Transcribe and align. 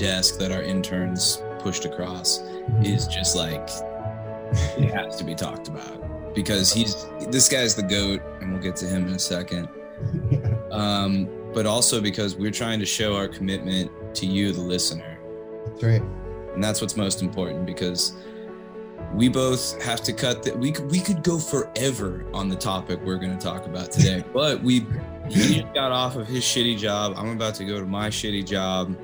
desk 0.00 0.38
that 0.38 0.50
our 0.50 0.62
interns 0.62 1.42
pushed 1.58 1.84
across 1.84 2.40
is 2.82 3.06
just 3.06 3.36
like 3.36 3.68
it 4.78 4.90
has 4.94 5.16
to 5.16 5.24
be 5.24 5.34
talked 5.34 5.68
about 5.68 6.34
because 6.34 6.72
he's 6.72 7.06
this 7.28 7.48
guy's 7.48 7.74
the 7.74 7.82
goat, 7.82 8.22
and 8.40 8.50
we'll 8.52 8.62
get 8.62 8.76
to 8.76 8.86
him 8.86 9.06
in 9.06 9.14
a 9.14 9.18
second. 9.18 9.68
Um, 10.70 11.28
but 11.52 11.66
also 11.66 12.00
because 12.00 12.36
we're 12.36 12.52
trying 12.52 12.78
to 12.78 12.86
show 12.86 13.16
our 13.16 13.26
commitment 13.26 13.90
to 14.14 14.24
you, 14.24 14.52
the 14.52 14.60
listener. 14.60 15.18
That's 15.66 15.82
right. 15.82 16.02
and 16.54 16.62
that's 16.62 16.80
what's 16.80 16.96
most 16.96 17.22
important 17.22 17.66
because 17.66 18.14
we 19.12 19.28
both 19.28 19.82
have 19.82 20.00
to 20.02 20.12
cut 20.12 20.44
that 20.44 20.56
we 20.56 20.70
could 20.70 20.88
we 20.88 21.00
could 21.00 21.24
go 21.24 21.40
forever 21.40 22.24
on 22.32 22.48
the 22.48 22.54
topic 22.54 23.00
we're 23.04 23.16
going 23.16 23.36
to 23.36 23.44
talk 23.44 23.66
about 23.66 23.90
today 23.90 24.22
but 24.32 24.62
we 24.62 24.86
he 25.28 25.62
got 25.74 25.90
off 25.90 26.14
of 26.14 26.28
his 26.28 26.44
shitty 26.44 26.78
job 26.78 27.14
i'm 27.16 27.30
about 27.30 27.56
to 27.56 27.64
go 27.64 27.80
to 27.80 27.86
my 27.86 28.08
shitty 28.08 28.46
job 28.46 28.96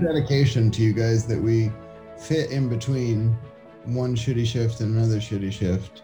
Dedication 0.00 0.70
to 0.72 0.82
you 0.82 0.92
guys 0.92 1.26
that 1.26 1.40
we 1.40 1.72
fit 2.18 2.52
in 2.52 2.68
between 2.68 3.36
one 3.84 4.14
shitty 4.14 4.46
shift 4.46 4.80
and 4.80 4.96
another 4.96 5.16
shitty 5.16 5.50
shift 5.52 6.02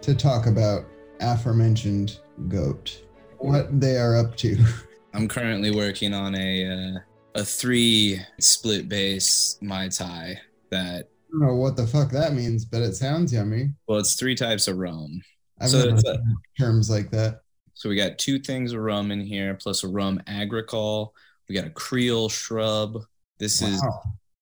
to 0.00 0.14
talk 0.14 0.46
about 0.46 0.84
aforementioned 1.20 2.20
goat. 2.48 3.02
What 3.38 3.78
they 3.80 3.98
are 3.98 4.16
up 4.16 4.36
to. 4.38 4.56
i'm 5.14 5.28
currently 5.28 5.70
working 5.70 6.12
on 6.12 6.34
a 6.34 6.66
uh, 6.96 6.98
a 7.36 7.44
three 7.44 8.18
split 8.40 8.88
base 8.88 9.58
mai 9.60 9.88
tai 9.88 10.40
that 10.70 11.04
I 11.28 11.38
don't 11.38 11.40
know 11.48 11.54
what 11.54 11.76
the 11.76 11.86
fuck 11.86 12.10
that 12.12 12.32
means, 12.32 12.64
but 12.64 12.80
it 12.82 12.94
sounds 12.96 13.32
yummy. 13.32 13.70
well 13.86 13.98
it's 13.98 14.14
three 14.14 14.34
types 14.34 14.66
of 14.68 14.78
rum 14.78 15.20
I've 15.60 15.68
So 15.70 15.78
never 15.84 15.90
heard 15.96 16.04
a- 16.06 16.22
terms 16.58 16.88
like 16.90 17.10
that. 17.10 17.42
so 17.74 17.88
we 17.90 17.94
got 17.96 18.18
two 18.18 18.38
things 18.38 18.72
of 18.72 18.80
rum 18.80 19.10
in 19.10 19.20
here 19.20 19.54
plus 19.54 19.84
a 19.84 19.88
rum 19.88 20.20
agricole 20.26 21.14
we 21.48 21.54
got 21.54 21.66
a 21.66 21.70
creole 21.70 22.28
shrub 22.30 23.04
this 23.38 23.62
is 23.62 23.82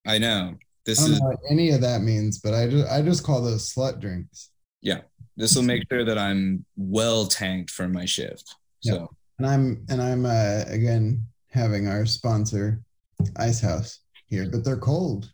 i 0.06 0.18
know 0.18 0.54
I 0.54 0.64
this 0.84 0.98
don't 0.98 1.12
is 1.12 1.20
know 1.20 1.26
what 1.28 1.38
any 1.48 1.70
of 1.70 1.80
that 1.82 2.02
means, 2.02 2.40
but 2.40 2.54
I 2.54 2.66
just 2.68 2.90
I 2.90 3.02
just 3.02 3.22
call 3.22 3.40
those 3.40 3.72
slut 3.72 4.00
drinks. 4.00 4.50
Yeah. 4.80 5.02
This 5.36 5.54
will 5.54 5.62
make 5.62 5.84
sure 5.90 6.04
that 6.04 6.18
I'm 6.18 6.64
well 6.76 7.26
tanked 7.26 7.70
for 7.70 7.86
my 7.88 8.04
shift. 8.04 8.56
So 8.80 9.08
And 9.38 9.46
I'm 9.46 9.84
and 9.88 10.02
I'm 10.02 10.26
uh, 10.26 10.64
again 10.66 11.24
having 11.50 11.86
our 11.86 12.04
sponsor, 12.04 12.82
Ice 13.36 13.60
House 13.60 14.00
here, 14.26 14.48
but 14.50 14.64
they're 14.64 14.76
cold. 14.76 15.30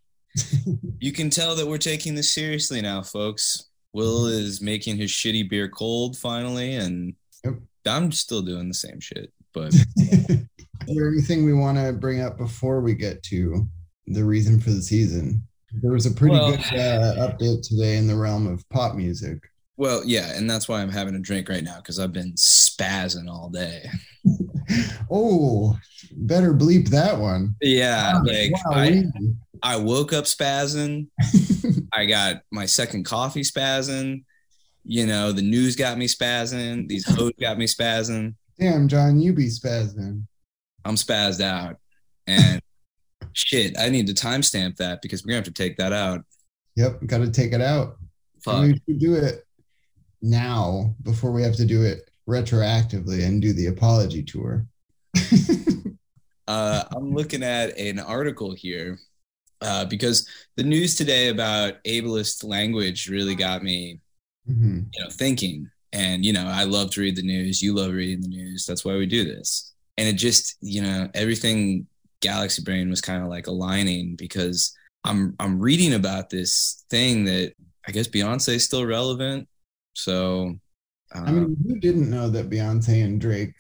you 1.00 1.12
can 1.12 1.30
tell 1.30 1.54
that 1.56 1.66
we're 1.66 1.78
taking 1.78 2.14
this 2.14 2.34
seriously 2.34 2.82
now, 2.82 3.02
folks. 3.02 3.70
Will 3.94 4.26
is 4.26 4.60
making 4.60 4.98
his 4.98 5.10
shitty 5.10 5.48
beer 5.48 5.68
cold 5.68 6.18
finally, 6.18 6.74
and 6.74 7.14
Yep. 7.44 7.54
I'm 7.86 8.12
still 8.12 8.42
doing 8.42 8.68
the 8.68 8.74
same 8.74 9.00
shit. 9.00 9.32
But 9.54 9.72
there 10.94 11.08
anything 11.08 11.44
we 11.44 11.52
want 11.52 11.78
to 11.78 11.92
bring 11.92 12.20
up 12.20 12.38
before 12.38 12.80
we 12.80 12.94
get 12.94 13.22
to 13.24 13.66
the 14.06 14.24
reason 14.24 14.60
for 14.60 14.70
the 14.70 14.82
season? 14.82 15.42
There 15.82 15.92
was 15.92 16.06
a 16.06 16.10
pretty 16.10 16.34
Well- 16.34 16.50
good 16.52 16.60
uh, 16.60 17.28
update 17.28 17.62
today 17.66 17.96
in 17.98 18.06
the 18.06 18.16
realm 18.16 18.46
of 18.46 18.66
pop 18.70 18.94
music. 18.94 19.38
well, 19.76 20.02
yeah, 20.04 20.34
and 20.36 20.48
that's 20.50 20.68
why 20.68 20.80
I'm 20.82 20.90
having 20.90 21.14
a 21.14 21.18
drink 21.20 21.48
right 21.48 21.62
now 21.62 21.76
because 21.76 21.98
I've 22.00 22.12
been 22.12 22.32
spazzing 22.34 23.28
all 23.28 23.48
day. 23.50 23.84
Oh, 25.10 25.78
better 26.12 26.52
bleep 26.52 26.88
that 26.90 27.18
one. 27.18 27.54
Yeah, 27.62 28.20
like 28.24 28.52
Wow, 28.66 28.72
I, 28.72 29.04
I 29.62 29.76
woke 29.76 30.12
up 30.12 30.24
spazzing. 30.26 31.06
I 31.92 32.04
got 32.04 32.42
my 32.52 32.66
second 32.66 33.04
coffee 33.04 33.40
spazzing. 33.42 34.24
You 34.84 35.06
know, 35.06 35.32
the 35.32 35.40
news 35.40 35.74
got 35.76 35.96
me 35.96 36.06
spazzing. 36.06 36.86
These 36.88 37.06
hoes 37.08 37.32
got 37.40 37.56
me 37.58 37.64
spazzing. 37.66 38.34
Damn, 38.58 38.88
John, 38.88 39.20
you 39.20 39.32
be 39.32 39.46
spazzing. 39.46 40.24
I'm 40.88 40.96
spazzed 40.96 41.40
out. 41.42 41.76
And 42.26 42.60
shit, 43.34 43.78
I 43.78 43.88
need 43.90 44.06
to 44.08 44.14
timestamp 44.14 44.76
that 44.76 45.02
because 45.02 45.22
we're 45.22 45.28
gonna 45.28 45.36
have 45.38 45.44
to 45.44 45.50
take 45.52 45.76
that 45.76 45.92
out. 45.92 46.24
Yep, 46.76 47.06
got 47.06 47.18
to 47.18 47.30
take 47.30 47.52
it 47.52 47.60
out. 47.60 47.96
Fuck. 48.44 48.62
We 48.62 48.80
should 48.86 48.98
do 49.00 49.14
it 49.14 49.44
now 50.22 50.94
before 51.02 51.32
we 51.32 51.42
have 51.42 51.56
to 51.56 51.64
do 51.64 51.82
it 51.82 52.08
retroactively 52.28 53.24
and 53.26 53.42
do 53.42 53.52
the 53.52 53.66
apology 53.66 54.22
tour. 54.22 54.66
Uh, 56.46 56.82
I'm 56.96 57.12
looking 57.14 57.42
at 57.42 57.76
an 57.76 57.98
article 57.98 58.54
here 58.54 58.98
uh, 59.60 59.84
because 59.84 60.26
the 60.56 60.62
news 60.62 60.96
today 60.96 61.28
about 61.28 61.74
ableist 61.84 62.42
language 62.42 63.06
really 63.10 63.34
got 63.34 63.62
me, 63.62 64.00
Mhm. 64.50 64.86
you 64.94 65.04
know, 65.04 65.10
thinking. 65.10 65.70
And 65.92 66.24
you 66.24 66.32
know, 66.32 66.46
I 66.46 66.64
love 66.64 66.90
to 66.92 67.02
read 67.02 67.16
the 67.16 67.22
news. 67.22 67.60
You 67.60 67.74
love 67.74 67.92
reading 67.92 68.22
the 68.22 68.28
news. 68.28 68.64
That's 68.64 68.82
why 68.82 68.96
we 68.96 69.04
do 69.04 69.24
this. 69.24 69.67
And 69.98 70.08
it 70.08 70.14
just, 70.14 70.56
you 70.62 70.80
know, 70.80 71.10
everything 71.12 71.86
Galaxy 72.20 72.62
Brain 72.62 72.88
was 72.88 73.00
kind 73.00 73.22
of 73.22 73.28
like 73.28 73.46
aligning 73.46 74.16
because 74.16 74.74
I'm 75.04 75.34
I'm 75.38 75.60
reading 75.60 75.94
about 75.94 76.30
this 76.30 76.84
thing 76.88 77.24
that 77.24 77.52
I 77.86 77.92
guess 77.92 78.08
Beyonce 78.08 78.54
is 78.54 78.64
still 78.64 78.86
relevant. 78.86 79.48
So, 79.94 80.54
uh, 81.14 81.22
I 81.26 81.32
mean, 81.32 81.56
who 81.66 81.78
didn't 81.80 82.10
know 82.10 82.28
that 82.30 82.50
Beyonce 82.50 83.04
and 83.04 83.20
Drake 83.20 83.54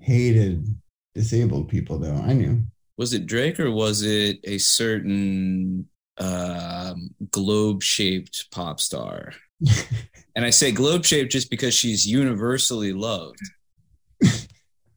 hated 0.00 0.66
disabled 1.14 1.68
people, 1.68 1.98
though? 1.98 2.16
I 2.16 2.32
knew. 2.32 2.62
was 2.96 3.12
it 3.12 3.26
Drake 3.26 3.58
or 3.58 3.70
was 3.70 4.02
it 4.02 4.38
a 4.44 4.58
certain 4.58 5.88
um, 6.18 7.10
globe 7.30 7.82
shaped 7.82 8.50
pop 8.50 8.80
star? 8.80 9.32
and 10.36 10.44
I 10.44 10.50
say 10.50 10.72
globe 10.72 11.04
shaped 11.04 11.32
just 11.32 11.50
because 11.50 11.74
she's 11.74 12.06
universally 12.06 12.92
loved. 12.92 13.40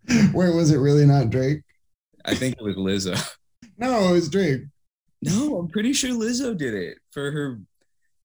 Where 0.31 0.51
was 0.53 0.71
it 0.71 0.77
really 0.77 1.05
not 1.05 1.29
Drake? 1.29 1.61
I 2.25 2.35
think 2.35 2.55
it 2.59 2.63
was 2.63 2.75
Lizzo. 2.75 3.17
No, 3.79 4.09
it 4.09 4.13
was 4.13 4.27
Drake. 4.27 4.63
No, 5.21 5.59
I'm 5.59 5.67
pretty 5.67 5.93
sure 5.93 6.09
Lizzo 6.09 6.57
did 6.57 6.73
it 6.73 6.97
for 7.11 7.29
her 7.29 7.59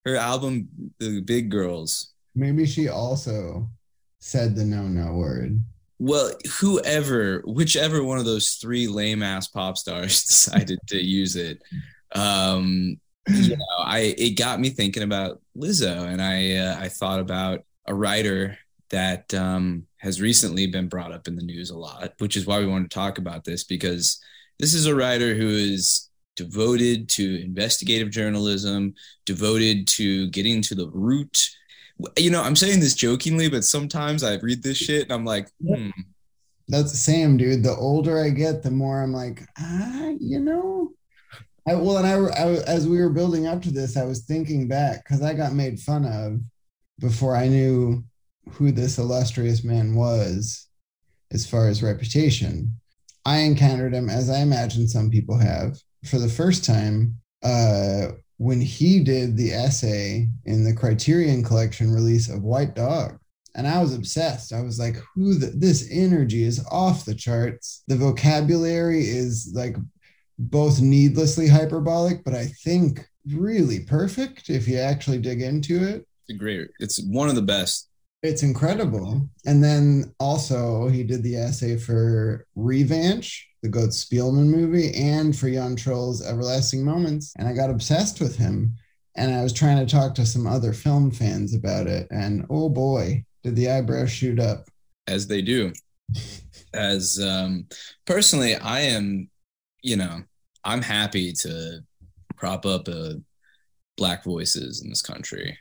her 0.06 0.16
album 0.16 0.66
The 0.98 1.20
Big 1.20 1.50
Girls. 1.50 2.14
Maybe 2.34 2.64
she 2.64 2.88
also 2.88 3.68
said 4.18 4.56
the 4.56 4.64
no 4.64 4.84
no 4.84 5.12
word. 5.12 5.60
Well, 5.98 6.32
whoever, 6.58 7.42
whichever 7.44 8.02
one 8.02 8.18
of 8.18 8.24
those 8.24 8.54
three 8.54 8.88
lame 8.88 9.22
ass 9.22 9.48
pop 9.48 9.76
stars 9.76 10.22
decided 10.26 10.78
to 10.88 10.96
use 10.96 11.36
it, 11.36 11.62
um, 12.14 12.98
you 13.28 13.56
know, 13.56 13.64
I 13.78 14.14
it 14.16 14.38
got 14.38 14.58
me 14.58 14.70
thinking 14.70 15.02
about 15.02 15.40
Lizzo, 15.56 16.06
and 16.06 16.22
I 16.22 16.56
uh, 16.56 16.76
I 16.80 16.88
thought 16.88 17.20
about 17.20 17.60
a 17.86 17.94
writer 17.94 18.58
that 18.92 19.32
um, 19.34 19.86
has 19.96 20.20
recently 20.20 20.66
been 20.66 20.86
brought 20.86 21.12
up 21.12 21.26
in 21.26 21.34
the 21.34 21.42
news 21.42 21.70
a 21.70 21.76
lot, 21.76 22.12
which 22.18 22.36
is 22.36 22.46
why 22.46 22.60
we 22.60 22.66
want 22.66 22.88
to 22.88 22.94
talk 22.94 23.18
about 23.18 23.42
this 23.42 23.64
because 23.64 24.20
this 24.58 24.74
is 24.74 24.86
a 24.86 24.94
writer 24.94 25.34
who 25.34 25.48
is 25.48 26.08
devoted 26.36 27.08
to 27.08 27.42
investigative 27.42 28.10
journalism, 28.10 28.94
devoted 29.26 29.88
to 29.88 30.28
getting 30.30 30.62
to 30.62 30.74
the 30.74 30.88
root. 30.90 31.38
You 32.18 32.30
know, 32.30 32.42
I'm 32.42 32.56
saying 32.56 32.80
this 32.80 32.94
jokingly, 32.94 33.48
but 33.48 33.64
sometimes 33.64 34.22
I 34.22 34.34
read 34.36 34.62
this 34.62 34.76
shit 34.76 35.04
and 35.04 35.12
I'm 35.12 35.24
like, 35.24 35.48
hmm, 35.66 35.90
That's 36.68 36.92
the 36.92 36.98
same, 36.98 37.36
dude. 37.36 37.62
The 37.62 37.74
older 37.74 38.22
I 38.22 38.30
get, 38.30 38.62
the 38.62 38.70
more 38.70 39.02
I'm 39.02 39.12
like, 39.12 39.42
ah, 39.58 40.10
you 40.20 40.38
know. 40.38 40.92
I, 41.66 41.76
well, 41.76 41.98
and 41.98 42.06
I, 42.06 42.14
I, 42.14 42.62
as 42.64 42.88
we 42.88 42.98
were 42.98 43.10
building 43.10 43.46
up 43.46 43.62
to 43.62 43.70
this, 43.70 43.96
I 43.96 44.04
was 44.04 44.24
thinking 44.24 44.68
back 44.68 45.04
because 45.04 45.22
I 45.22 45.32
got 45.32 45.52
made 45.52 45.78
fun 45.80 46.04
of 46.04 46.40
before 46.98 47.36
I 47.36 47.48
knew 47.48 48.04
who 48.50 48.72
this 48.72 48.98
illustrious 48.98 49.64
man 49.64 49.94
was, 49.94 50.66
as 51.30 51.46
far 51.46 51.68
as 51.68 51.82
reputation. 51.82 52.74
I 53.24 53.38
encountered 53.38 53.94
him, 53.94 54.10
as 54.10 54.28
I 54.28 54.40
imagine 54.40 54.88
some 54.88 55.10
people 55.10 55.38
have, 55.38 55.78
for 56.04 56.18
the 56.18 56.28
first 56.28 56.64
time 56.64 57.16
uh, 57.42 58.08
when 58.38 58.60
he 58.60 59.00
did 59.00 59.36
the 59.36 59.52
essay 59.52 60.28
in 60.44 60.64
the 60.64 60.74
Criterion 60.74 61.44
Collection 61.44 61.92
release 61.92 62.28
of 62.28 62.42
White 62.42 62.74
Dog 62.74 63.18
and 63.54 63.66
I 63.66 63.80
was 63.80 63.94
obsessed. 63.94 64.52
I 64.52 64.62
was 64.62 64.78
like, 64.78 64.96
"Who? 65.14 65.34
The, 65.34 65.48
this 65.48 65.88
energy 65.90 66.44
is 66.44 66.64
off 66.70 67.04
the 67.04 67.14
charts. 67.14 67.82
The 67.88 67.96
vocabulary 67.96 69.02
is 69.02 69.52
like 69.54 69.76
both 70.38 70.80
needlessly 70.80 71.48
hyperbolic, 71.48 72.24
but 72.24 72.34
I 72.34 72.46
think 72.46 73.06
really 73.26 73.80
perfect 73.80 74.50
if 74.50 74.66
you 74.66 74.78
actually 74.78 75.18
dig 75.18 75.42
into 75.42 75.82
it. 75.82 76.06
it's 76.28 76.38
great, 76.38 76.68
it's 76.80 77.02
one 77.02 77.28
of 77.28 77.34
the 77.34 77.42
best. 77.42 77.88
It's 78.22 78.42
incredible. 78.44 79.28
And 79.46 79.62
then 79.62 80.14
also 80.20 80.88
he 80.88 81.02
did 81.02 81.22
the 81.22 81.36
essay 81.36 81.76
for 81.76 82.46
Revanche, 82.56 83.48
the 83.62 83.68
Götz 83.68 84.04
Spielmann 84.04 84.46
movie, 84.46 84.92
and 84.94 85.36
for 85.36 85.50
Jan 85.50 85.74
Troell's 85.76 86.24
Everlasting 86.24 86.84
Moments. 86.84 87.32
And 87.38 87.48
I 87.48 87.52
got 87.52 87.70
obsessed 87.70 88.20
with 88.20 88.36
him. 88.36 88.76
and 89.14 89.34
I 89.34 89.42
was 89.42 89.52
trying 89.52 89.84
to 89.84 89.90
talk 89.90 90.14
to 90.14 90.26
some 90.26 90.46
other 90.46 90.72
film 90.72 91.10
fans 91.10 91.54
about 91.54 91.86
it, 91.86 92.06
and 92.10 92.46
oh 92.50 92.68
boy, 92.68 93.24
did 93.42 93.56
the 93.56 93.70
eyebrows 93.70 94.10
shoot 94.10 94.38
up. 94.40 94.68
As 95.06 95.26
they 95.26 95.42
do. 95.42 95.72
As 96.74 97.18
um, 97.22 97.66
personally, 98.06 98.56
I 98.56 98.80
am, 98.80 99.28
you 99.82 99.96
know, 99.96 100.22
I'm 100.64 100.82
happy 100.82 101.32
to 101.42 101.80
prop 102.36 102.64
up 102.64 102.88
a 102.88 103.16
black 103.96 104.24
voices 104.24 104.82
in 104.82 104.88
this 104.88 105.02
country. 105.02 105.58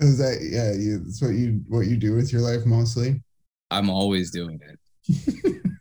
Is 0.00 0.18
that 0.18 0.38
yeah? 0.42 0.72
You, 0.72 0.98
that's 0.98 1.20
what 1.22 1.34
you 1.34 1.60
what 1.68 1.86
you 1.86 1.96
do 1.96 2.14
with 2.14 2.32
your 2.32 2.42
life 2.42 2.64
mostly. 2.66 3.22
I'm 3.70 3.90
always 3.90 4.30
doing 4.30 4.58
it. 4.66 5.34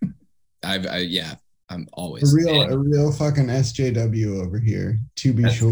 I've 0.63 0.86
I, 0.88 0.98
yeah, 1.00 1.36
I'm 1.69 1.88
always 1.94 2.31
a 2.31 2.36
real 2.36 2.62
a 2.63 2.77
real 2.77 3.12
fucking 3.12 3.48
SJW 3.48 4.45
over 4.45 4.60
here. 4.60 5.00
To 5.18 5.33
be 5.33 5.44
That's- 5.44 5.57
sure, 5.60 5.71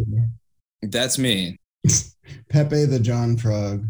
That's 0.82 1.18
me. 1.18 1.58
Pepe 2.50 2.86
the 2.86 3.00
John 3.00 3.38
Frog. 3.38 3.86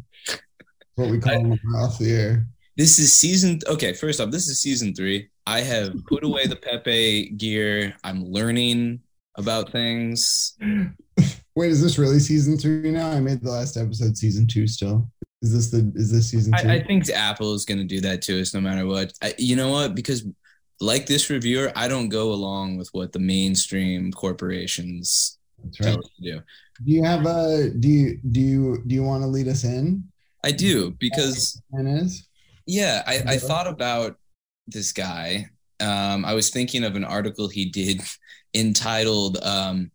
What 0.95 1.09
we 1.09 1.19
call 1.19 1.33
I- 1.33 1.39
him 1.39 1.59
off 1.75 1.99
the 1.99 2.11
air. 2.11 2.47
This 2.75 2.99
is 2.99 3.11
season. 3.13 3.59
Okay, 3.67 3.93
first 3.93 4.19
off, 4.21 4.29
this 4.29 4.47
is 4.47 4.61
season 4.61 4.93
three. 4.93 5.29
I 5.47 5.61
have 5.61 5.95
put 6.07 6.23
away 6.23 6.45
the 6.45 6.55
Pepe 6.55 7.29
gear. 7.31 7.95
I'm 8.03 8.23
learning 8.25 8.99
about 9.35 9.71
things. 9.71 10.55
Wait, 11.57 11.71
is 11.71 11.81
this 11.81 11.97
really 11.97 12.19
season 12.19 12.55
three 12.55 12.91
now? 12.91 13.09
I 13.09 13.19
made 13.19 13.41
the 13.41 13.49
last 13.49 13.77
episode 13.77 14.15
season 14.15 14.45
two. 14.45 14.67
Still, 14.67 15.09
is 15.41 15.51
this 15.51 15.71
the 15.71 15.91
is 15.95 16.11
this 16.11 16.29
season 16.29 16.53
two? 16.53 16.69
I, 16.69 16.73
I 16.73 16.83
think 16.83 17.09
Apple 17.09 17.55
is 17.55 17.65
going 17.65 17.79
to 17.79 17.83
do 17.83 17.99
that 18.01 18.21
to 18.23 18.39
us 18.39 18.53
no 18.53 18.61
matter 18.61 18.85
what. 18.85 19.11
I, 19.23 19.33
you 19.39 19.55
know 19.55 19.71
what? 19.71 19.95
Because 19.95 20.23
like 20.79 21.07
this 21.07 21.31
reviewer, 21.31 21.71
I 21.75 21.87
don't 21.87 22.09
go 22.09 22.31
along 22.31 22.77
with 22.77 22.89
what 22.91 23.11
the 23.11 23.17
mainstream 23.17 24.11
corporations 24.11 25.39
That's 25.63 25.77
tell 25.77 25.95
right. 25.95 25.97
us 25.97 26.09
to 26.17 26.21
do. 26.21 26.41
Do 26.85 26.91
you 26.91 27.03
have 27.03 27.25
a 27.25 27.71
do 27.71 27.87
you 27.87 28.19
do 28.31 28.39
you 28.39 28.83
do 28.85 28.93
you 28.93 29.01
want 29.01 29.23
to 29.23 29.27
lead 29.27 29.47
us 29.47 29.63
in? 29.63 30.03
I 30.43 30.51
do 30.51 30.91
because 30.99 31.59
yeah, 32.67 33.01
I, 33.07 33.23
I 33.25 33.37
thought 33.39 33.65
about 33.65 34.17
this 34.67 34.91
guy. 34.91 35.49
Um, 35.79 36.23
I 36.23 36.35
was 36.35 36.51
thinking 36.51 36.83
of 36.83 36.95
an 36.95 37.03
article 37.03 37.47
he 37.47 37.65
did 37.65 38.03
entitled 38.53 39.39
um, 39.41 39.89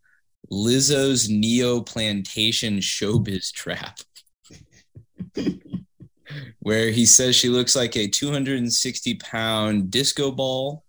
"Lizzo's 0.50 1.28
Neo 1.28 1.80
Plantation 1.80 2.78
Showbiz 2.78 3.52
Trap." 3.52 3.98
Where 6.60 6.90
he 6.90 7.06
says 7.06 7.34
she 7.34 7.48
looks 7.48 7.74
like 7.74 7.96
a 7.96 8.06
260 8.08 9.14
pound 9.16 9.90
disco 9.90 10.30
ball 10.30 10.84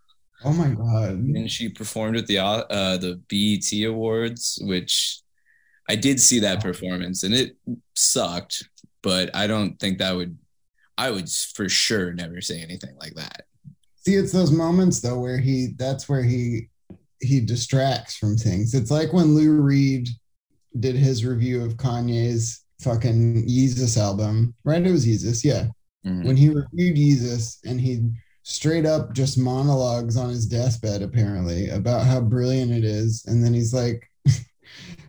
oh 0.46 0.54
my 0.54 0.70
god. 0.70 1.14
and 1.14 1.50
she 1.50 1.70
performed 1.70 2.18
at 2.18 2.28
the 2.28 2.40
uh, 2.40 2.98
the 2.98 3.22
BET 3.28 3.88
Awards, 3.88 4.60
which 4.62 5.20
I 5.90 5.96
did 5.96 6.20
see 6.20 6.40
that 6.40 6.62
performance 6.62 7.24
and 7.24 7.34
it 7.34 7.58
sucked, 7.96 8.70
but 9.02 9.36
I 9.36 9.48
don't 9.48 9.80
think 9.80 9.98
that 9.98 10.16
would 10.16 10.38
I 10.98 11.12
would 11.12 11.30
for 11.30 11.70
sure 11.70 12.14
never 12.14 12.42
say 12.42 12.62
anything 12.62 12.96
like 13.00 13.16
that. 13.16 13.44
See, 14.06 14.16
it's 14.16 14.32
those 14.32 14.52
moments 14.52 15.02
though 15.02 15.20
where 15.20 15.40
he 15.40 15.74
that's 15.78 16.08
where 16.08 16.24
he 16.24 16.70
he 17.22 17.40
distracts 17.40 18.16
from 18.16 18.38
things. 18.38 18.74
It's 18.74 18.92
like 18.92 19.14
when 19.14 19.36
Lou 19.36 19.62
Reed 19.62 20.10
did 20.80 20.96
his 20.96 21.26
review 21.26 21.64
of 21.64 21.78
Kanye's 21.78 22.64
fucking 22.82 23.48
Yeezus 23.48 23.98
album, 23.98 24.54
right? 24.64 24.86
It 24.86 24.92
was 24.92 25.06
Yeezus, 25.06 25.44
yeah. 25.44 25.68
Mhm. 26.06 26.26
When 26.26 26.38
he 26.38 26.50
reviewed 26.50 26.98
Yeezus 26.98 27.58
and 27.66 27.80
he 27.80 28.10
straight 28.44 28.86
up 28.86 29.14
just 29.14 29.38
monologues 29.38 30.18
on 30.18 30.30
his 30.30 30.46
deathbed 30.46 31.02
apparently 31.02 31.70
about 31.70 32.06
how 32.06 32.20
brilliant 32.20 32.72
it 32.72 32.84
is, 32.84 33.24
and 33.28 33.44
then 33.44 33.54
he's 33.54 33.74
like. 33.74 34.10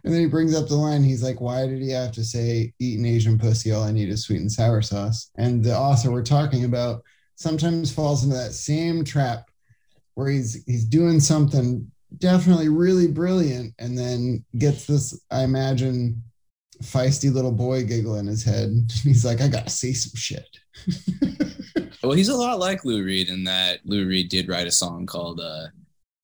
And 0.04 0.12
then 0.12 0.20
he 0.20 0.26
brings 0.26 0.54
up 0.54 0.68
the 0.68 0.74
line. 0.76 1.02
He's 1.02 1.22
like, 1.22 1.40
"Why 1.40 1.66
did 1.66 1.80
he 1.80 1.88
have 1.92 2.12
to 2.12 2.24
say 2.24 2.74
eat 2.78 2.98
an 2.98 3.06
Asian 3.06 3.38
pussy? 3.38 3.72
All 3.72 3.84
I 3.84 3.90
need 3.90 4.10
is 4.10 4.24
sweet 4.24 4.40
and 4.40 4.52
sour 4.52 4.82
sauce." 4.82 5.30
And 5.36 5.64
the 5.64 5.74
author 5.74 6.10
we're 6.10 6.22
talking 6.22 6.64
about 6.64 7.02
sometimes 7.36 7.90
falls 7.90 8.22
into 8.22 8.36
that 8.36 8.52
same 8.52 9.02
trap 9.02 9.48
where 10.14 10.28
he's 10.28 10.62
he's 10.64 10.84
doing 10.84 11.20
something 11.20 11.90
definitely 12.18 12.68
really 12.68 13.06
brilliant 13.08 13.74
and 13.78 13.96
then 13.96 14.44
gets 14.58 14.86
this 14.86 15.18
i 15.30 15.42
imagine 15.42 16.22
feisty 16.82 17.32
little 17.32 17.52
boy 17.52 17.84
giggle 17.84 18.16
in 18.16 18.26
his 18.26 18.42
head 18.44 18.70
he's 19.02 19.24
like 19.24 19.40
i 19.40 19.48
gotta 19.48 19.70
see 19.70 19.92
some 19.92 20.12
shit 20.16 20.48
Well, 22.02 22.12
he's 22.12 22.28
a 22.28 22.36
lot 22.36 22.58
like 22.58 22.84
Lou 22.84 23.02
Reed 23.02 23.30
in 23.30 23.44
that 23.44 23.80
Lou 23.86 24.06
Reed 24.06 24.28
did 24.28 24.46
write 24.46 24.66
a 24.66 24.70
song 24.70 25.06
called 25.06 25.40
uh, 25.40 25.68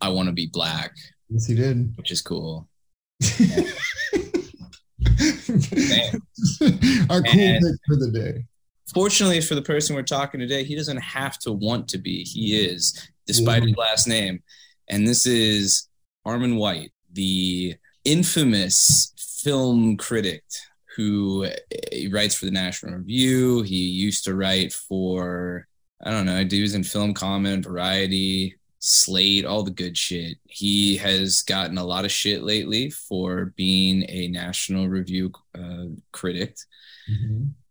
"I 0.03 0.11
Want 0.11 0.29
to 0.29 0.33
Be 0.35 0.47
Black," 0.47 0.95
yes 1.31 1.47
he 1.47 1.55
did 1.55 1.97
which 1.97 2.11
is 2.11 2.21
cool. 2.21 2.69
our 7.09 7.23
cool 7.23 7.41
And- 7.41 7.65
pick 7.65 7.81
for 7.87 7.97
the 7.97 8.11
day 8.13 8.45
Fortunately 8.93 9.41
for 9.41 9.55
the 9.55 9.63
person 9.63 9.95
we're 9.95 10.03
talking 10.03 10.41
today, 10.41 10.65
he 10.65 10.75
doesn't 10.75 10.97
have 10.97 11.39
to 11.41 11.53
want 11.53 11.87
to 11.91 11.99
be. 11.99 12.25
He 12.25 12.57
is, 12.57 13.09
despite 13.25 13.63
his 13.63 13.77
last 13.77 14.09
name. 14.09 14.43
And 14.91 15.07
this 15.07 15.25
is 15.25 15.89
Armond 16.27 16.59
White, 16.59 16.93
the 17.13 17.77
infamous 18.05 19.13
film 19.43 19.97
critic 19.97 20.43
who 20.97 21.47
he 21.93 22.09
writes 22.09 22.35
for 22.35 22.47
the 22.47 22.51
National 22.51 22.97
Review. 22.97 23.63
He 23.63 23.77
used 23.77 24.25
to 24.25 24.35
write 24.35 24.73
for, 24.73 25.67
I 26.05 26.11
don't 26.11 26.27
know, 26.27 26.45
he 26.45 26.61
was 26.61 26.75
in 26.75 26.83
Film 26.83 27.15
Comment, 27.15 27.65
Variety, 27.65 28.59
Slate, 28.81 29.45
all 29.45 29.63
the 29.63 29.71
good 29.71 29.97
shit. 29.97 30.39
He 30.45 30.97
has 30.97 31.43
gotten 31.43 31.79
a 31.79 31.85
lot 31.85 32.05
of 32.05 32.11
shit 32.11 32.43
lately 32.43 32.91
for 32.91 33.53
being 33.57 34.05
a 34.09 34.27
National 34.29 34.89
Review 34.89 35.31
uh, 35.57 35.85
critic. 36.11 36.57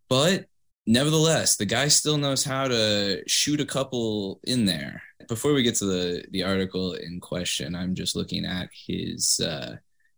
But 0.08 0.48
nevertheless, 0.89 1.55
the 1.55 1.65
guy 1.65 1.88
still 1.88 2.17
knows 2.17 2.43
how 2.43 2.67
to 2.67 3.22
shoot 3.27 3.62
a 3.62 3.65
couple 3.65 4.39
in 4.43 4.65
there. 4.65 5.01
Before 5.27 5.53
we 5.53 5.63
get 5.63 5.75
to 5.75 5.86
the 5.86 6.25
the 6.31 6.43
article 6.43 6.93
in 6.93 7.19
question, 7.22 7.75
I'm 7.75 7.93
just 7.93 8.15
looking 8.15 8.46
at 8.46 8.69
his 8.74 9.39
uh, 9.39 9.75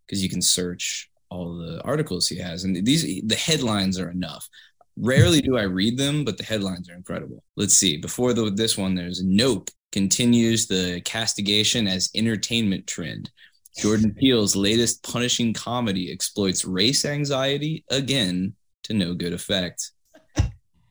because 0.08 0.24
you 0.24 0.30
can 0.30 0.42
search 0.42 1.10
all 1.30 1.58
the 1.58 1.82
articles 1.84 2.28
he 2.28 2.38
has, 2.38 2.64
and 2.64 2.86
these 2.86 3.22
the 3.24 3.36
headlines 3.36 4.00
are 4.00 4.10
enough. 4.10 4.48
Rarely 4.98 5.42
do 5.42 5.58
I 5.58 5.64
read 5.64 5.98
them, 5.98 6.26
but 6.26 6.38
the 6.38 6.44
headlines 6.44 6.90
are 6.90 6.96
incredible. 6.96 7.44
Let's 7.56 7.76
see. 7.76 7.98
Before 7.98 8.34
the, 8.34 8.52
this 8.52 8.78
one, 8.78 8.96
there's 8.96 9.24
Nope 9.24 9.70
continues 9.92 10.68
the 10.68 11.02
castigation 11.02 11.88
as 11.88 12.10
entertainment 12.16 12.88
trend. 12.88 13.30
Jordan 13.78 14.14
Peele's 14.20 14.56
latest 14.56 15.04
punishing 15.04 15.54
comedy 15.54 16.12
exploits 16.12 16.66
race 16.66 17.06
anxiety 17.06 17.84
again 17.90 18.54
to 18.84 18.94
no 18.94 19.14
good 19.14 19.34
effect. 19.34 19.92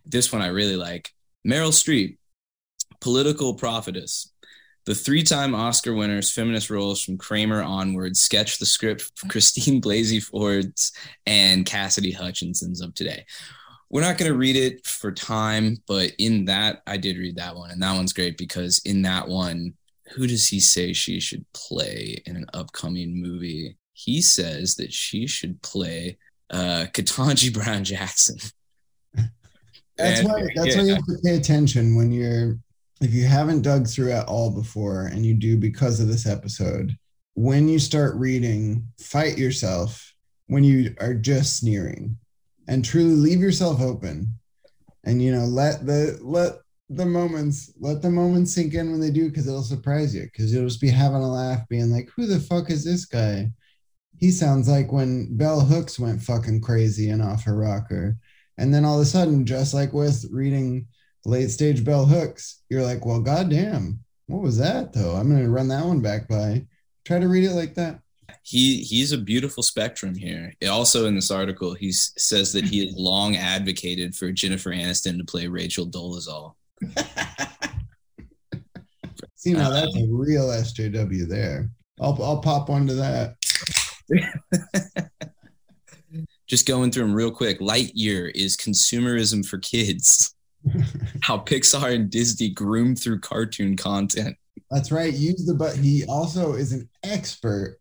This 0.04 0.32
one 0.32 0.42
I 0.42 0.48
really 0.48 0.76
like. 0.76 1.10
Meryl 1.46 1.72
Streep, 1.72 2.18
political 3.00 3.54
prophetess. 3.54 4.32
The 4.86 4.94
three 4.94 5.22
time 5.22 5.54
Oscar 5.54 5.94
winner's 5.94 6.32
feminist 6.32 6.70
roles 6.70 7.02
from 7.02 7.18
Kramer 7.18 7.62
onward 7.62 8.16
sketch 8.16 8.58
the 8.58 8.66
script 8.66 9.12
for 9.14 9.28
Christine 9.28 9.80
Blasey 9.80 10.22
Ford's 10.22 10.92
and 11.26 11.66
Cassidy 11.66 12.12
Hutchinson's 12.12 12.80
of 12.80 12.94
today. 12.94 13.24
We're 13.90 14.00
not 14.02 14.18
going 14.18 14.30
to 14.30 14.38
read 14.38 14.56
it 14.56 14.86
for 14.86 15.10
time, 15.10 15.78
but 15.86 16.12
in 16.18 16.44
that, 16.46 16.82
I 16.86 16.96
did 16.96 17.18
read 17.18 17.36
that 17.36 17.56
one. 17.56 17.70
And 17.70 17.82
that 17.82 17.94
one's 17.94 18.12
great 18.12 18.38
because 18.38 18.80
in 18.84 19.02
that 19.02 19.28
one, 19.28 19.74
who 20.12 20.26
does 20.26 20.48
he 20.48 20.60
say 20.60 20.92
she 20.92 21.20
should 21.20 21.44
play 21.52 22.22
in 22.24 22.36
an 22.36 22.46
upcoming 22.54 23.20
movie? 23.20 23.76
He 23.92 24.22
says 24.22 24.76
that 24.76 24.92
she 24.92 25.26
should 25.26 25.60
play 25.62 26.18
uh, 26.50 26.86
Ketanji 26.92 27.52
Brown 27.52 27.84
Jackson. 27.84 28.38
That's 30.00 30.20
And- 30.20 30.28
why 30.28 30.46
that's 30.54 30.76
why 30.76 30.82
you 30.82 30.94
have 30.94 31.06
to 31.06 31.18
pay 31.24 31.36
attention 31.36 31.94
when 31.94 32.10
you're 32.12 32.58
if 33.00 33.14
you 33.14 33.24
haven't 33.24 33.62
dug 33.62 33.88
through 33.88 34.12
at 34.12 34.26
all 34.26 34.50
before 34.50 35.06
and 35.06 35.24
you 35.24 35.34
do 35.34 35.56
because 35.56 36.00
of 36.00 36.08
this 36.08 36.26
episode, 36.26 36.98
when 37.32 37.66
you 37.66 37.78
start 37.78 38.14
reading, 38.16 38.86
fight 38.98 39.38
yourself 39.38 40.14
when 40.48 40.64
you 40.64 40.94
are 41.00 41.14
just 41.14 41.56
sneering. 41.56 42.18
And 42.68 42.84
truly 42.84 43.14
leave 43.14 43.40
yourself 43.40 43.80
open. 43.80 44.34
And 45.04 45.22
you 45.22 45.32
know 45.32 45.46
let 45.46 45.86
the 45.86 46.18
let 46.20 46.56
the 46.90 47.06
moments 47.06 47.72
let 47.80 48.02
the 48.02 48.10
moments 48.10 48.54
sink 48.54 48.74
in 48.74 48.90
when 48.90 49.00
they 49.00 49.10
do 49.10 49.28
because 49.28 49.46
it'll 49.48 49.62
surprise 49.62 50.14
you 50.14 50.24
because 50.24 50.52
you'll 50.52 50.66
just 50.68 50.80
be 50.80 50.90
having 50.90 51.22
a 51.22 51.30
laugh 51.30 51.66
being 51.68 51.90
like 51.90 52.10
who 52.14 52.26
the 52.26 52.38
fuck 52.40 52.70
is 52.70 52.84
this 52.84 53.06
guy? 53.06 53.50
He 54.18 54.30
sounds 54.30 54.68
like 54.68 54.92
when 54.92 55.34
bell 55.38 55.60
hooks 55.60 55.98
went 55.98 56.20
fucking 56.22 56.60
crazy 56.60 57.08
and 57.08 57.22
off 57.22 57.44
her 57.44 57.56
rocker 57.56 58.18
and 58.60 58.72
then 58.72 58.84
all 58.84 58.96
of 58.96 59.00
a 59.00 59.06
sudden, 59.06 59.46
just 59.46 59.72
like 59.72 59.94
with 59.94 60.26
reading 60.30 60.86
late 61.24 61.50
stage 61.50 61.82
bell 61.82 62.04
hooks, 62.04 62.62
you're 62.68 62.82
like, 62.82 63.06
well, 63.06 63.20
goddamn, 63.20 64.00
what 64.26 64.42
was 64.42 64.58
that 64.58 64.92
though? 64.92 65.14
I'm 65.16 65.30
gonna 65.30 65.48
run 65.48 65.68
that 65.68 65.84
one 65.84 66.00
back 66.00 66.28
by. 66.28 66.66
Try 67.06 67.18
to 67.18 67.28
read 67.28 67.44
it 67.44 67.54
like 67.54 67.74
that. 67.74 68.00
he 68.42 68.82
he's 68.82 69.12
a 69.12 69.18
beautiful 69.18 69.62
spectrum 69.62 70.14
here. 70.14 70.52
Also 70.68 71.06
in 71.06 71.14
this 71.14 71.30
article, 71.30 71.72
he 71.72 71.90
says 71.90 72.52
that 72.52 72.66
he 72.66 72.84
has 72.86 72.94
long 72.96 73.34
advocated 73.36 74.14
for 74.14 74.30
Jennifer 74.30 74.70
Aniston 74.70 75.16
to 75.16 75.24
play 75.24 75.46
Rachel 75.46 75.86
Dolezal. 75.86 76.54
See 79.36 79.54
now 79.54 79.70
that's 79.70 79.96
a 79.96 80.00
um, 80.02 80.14
real 80.14 80.48
SJW 80.48 81.26
there. 81.26 81.70
I'll 81.98 82.22
I'll 82.22 82.42
pop 82.42 82.68
one 82.68 82.86
to 82.88 82.94
that. 82.94 83.36
just 86.50 86.66
going 86.66 86.90
through 86.90 87.04
them 87.04 87.14
real 87.14 87.30
quick. 87.30 87.60
Lightyear 87.60 88.32
is 88.34 88.56
consumerism 88.56 89.46
for 89.46 89.58
kids. 89.58 90.34
How 91.22 91.38
Pixar 91.38 91.94
and 91.94 92.10
Disney 92.10 92.50
groom 92.50 92.96
through 92.96 93.20
cartoon 93.20 93.76
content. 93.76 94.36
That's 94.68 94.90
right. 94.90 95.14
Use 95.14 95.46
the 95.46 95.54
but 95.54 95.76
he 95.76 96.04
also 96.06 96.54
is 96.54 96.72
an 96.72 96.88
expert 97.04 97.78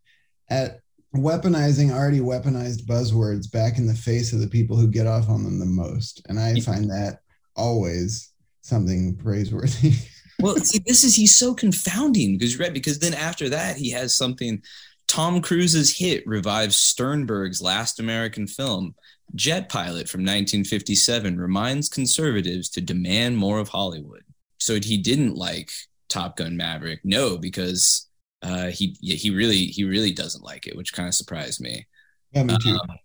at 0.50 0.78
weaponizing 1.16 1.90
already 1.90 2.20
weaponized 2.20 2.86
buzzwords 2.86 3.50
back 3.50 3.76
in 3.76 3.88
the 3.88 3.94
face 3.94 4.32
of 4.32 4.38
the 4.38 4.46
people 4.46 4.76
who 4.76 4.86
get 4.86 5.08
off 5.08 5.28
on 5.28 5.42
them 5.42 5.58
the 5.58 5.66
most. 5.66 6.22
And 6.28 6.38
I 6.38 6.60
find 6.60 6.88
that 6.90 7.18
always 7.56 8.32
something 8.62 9.16
praiseworthy. 9.16 9.94
well, 10.38 10.56
see, 10.58 10.80
this 10.86 11.02
is 11.02 11.16
he's 11.16 11.36
so 11.36 11.54
confounding 11.54 12.38
because 12.38 12.54
you're 12.54 12.64
right 12.64 12.72
because 12.72 13.00
then 13.00 13.14
after 13.14 13.48
that 13.48 13.76
he 13.76 13.90
has 13.90 14.16
something. 14.16 14.62
Tom 15.10 15.42
Cruise's 15.42 15.98
hit 15.98 16.24
revives 16.24 16.78
Sternberg's 16.78 17.60
last 17.60 17.98
American 17.98 18.46
film. 18.46 18.94
Jet 19.34 19.68
Pilot 19.68 20.08
from 20.08 20.20
1957 20.20 21.36
reminds 21.36 21.88
conservatives 21.88 22.68
to 22.68 22.80
demand 22.80 23.36
more 23.36 23.58
of 23.58 23.68
Hollywood. 23.68 24.22
So 24.58 24.74
he 24.74 24.96
didn't 24.96 25.34
like 25.34 25.72
Top 26.08 26.36
Gun 26.36 26.56
Maverick. 26.56 27.00
No, 27.02 27.36
because 27.36 28.08
uh, 28.42 28.66
he 28.68 28.96
yeah, 29.00 29.16
he 29.16 29.30
really 29.30 29.64
he 29.64 29.82
really 29.82 30.12
doesn't 30.12 30.44
like 30.44 30.68
it, 30.68 30.76
which 30.76 30.92
kind 30.92 31.08
of 31.08 31.14
surprised 31.14 31.60
me. 31.60 31.88
Yeah, 32.30 32.44
me 32.44 32.56
too. 32.58 32.78
Um, 32.78 32.96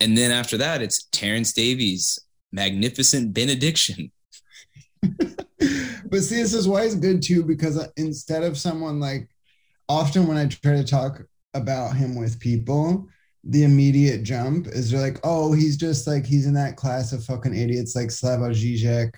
and 0.00 0.18
then 0.18 0.32
after 0.32 0.56
that, 0.56 0.82
it's 0.82 1.04
Terence 1.12 1.52
Davies' 1.52 2.18
Magnificent 2.50 3.34
Benediction. 3.34 4.10
but 5.00 6.22
see, 6.22 6.42
this 6.42 6.54
is 6.54 6.66
why 6.66 6.82
it's 6.82 6.96
good 6.96 7.22
too, 7.22 7.44
because 7.44 7.78
uh, 7.78 7.86
instead 7.96 8.42
of 8.42 8.58
someone 8.58 8.98
like, 8.98 9.28
often 9.88 10.26
when 10.26 10.36
I 10.36 10.46
try 10.46 10.72
to 10.72 10.82
talk 10.82 11.22
about 11.54 11.96
him 11.96 12.14
with 12.14 12.40
people, 12.40 13.08
the 13.44 13.64
immediate 13.64 14.22
jump 14.22 14.68
is 14.68 14.90
they're 14.90 15.00
like, 15.00 15.18
oh, 15.24 15.52
he's 15.52 15.76
just 15.76 16.06
like 16.06 16.24
he's 16.24 16.46
in 16.46 16.54
that 16.54 16.76
class 16.76 17.12
of 17.12 17.24
fucking 17.24 17.56
idiots 17.56 17.96
like 17.96 18.08
Slavoj 18.08 18.52
Žižek 18.52 19.12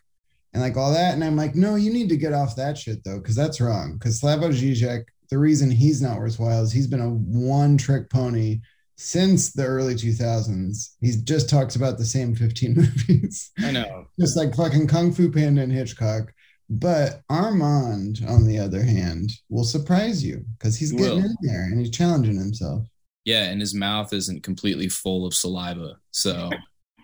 and 0.52 0.62
like 0.62 0.76
all 0.76 0.92
that. 0.92 1.14
And 1.14 1.22
I'm 1.22 1.36
like, 1.36 1.54
no, 1.54 1.74
you 1.74 1.92
need 1.92 2.08
to 2.08 2.16
get 2.16 2.32
off 2.32 2.56
that 2.56 2.78
shit 2.78 3.04
though, 3.04 3.18
because 3.18 3.34
that's 3.36 3.60
wrong. 3.60 3.94
Because 3.94 4.20
Slavoj 4.20 4.52
Žižek, 4.52 5.04
the 5.30 5.38
reason 5.38 5.70
he's 5.70 6.00
not 6.00 6.18
worthwhile 6.18 6.62
is 6.62 6.72
he's 6.72 6.86
been 6.86 7.00
a 7.00 7.10
one 7.10 7.76
trick 7.76 8.08
pony 8.08 8.60
since 8.96 9.52
the 9.52 9.64
early 9.64 9.94
2000s. 9.94 10.94
He 11.00 11.12
just 11.24 11.50
talks 11.50 11.76
about 11.76 11.98
the 11.98 12.04
same 12.04 12.34
15 12.34 12.74
movies. 13.08 13.50
I 13.58 13.72
know. 13.72 14.06
just 14.18 14.36
like 14.36 14.54
fucking 14.54 14.86
Kung 14.86 15.12
Fu 15.12 15.30
Panda 15.30 15.62
and 15.62 15.72
Hitchcock. 15.72 16.32
But 16.70 17.20
Armond, 17.30 18.26
on 18.28 18.46
the 18.46 18.58
other 18.58 18.82
hand, 18.82 19.30
will 19.48 19.64
surprise 19.64 20.24
you 20.24 20.44
because 20.58 20.76
he's 20.76 20.92
getting 20.92 21.18
in 21.18 21.36
there 21.42 21.64
and 21.64 21.78
he's 21.78 21.90
challenging 21.90 22.38
himself. 22.38 22.86
Yeah, 23.24 23.44
and 23.44 23.60
his 23.60 23.74
mouth 23.74 24.12
isn't 24.12 24.42
completely 24.42 24.88
full 24.88 25.26
of 25.26 25.34
saliva. 25.34 25.96
So 26.10 26.50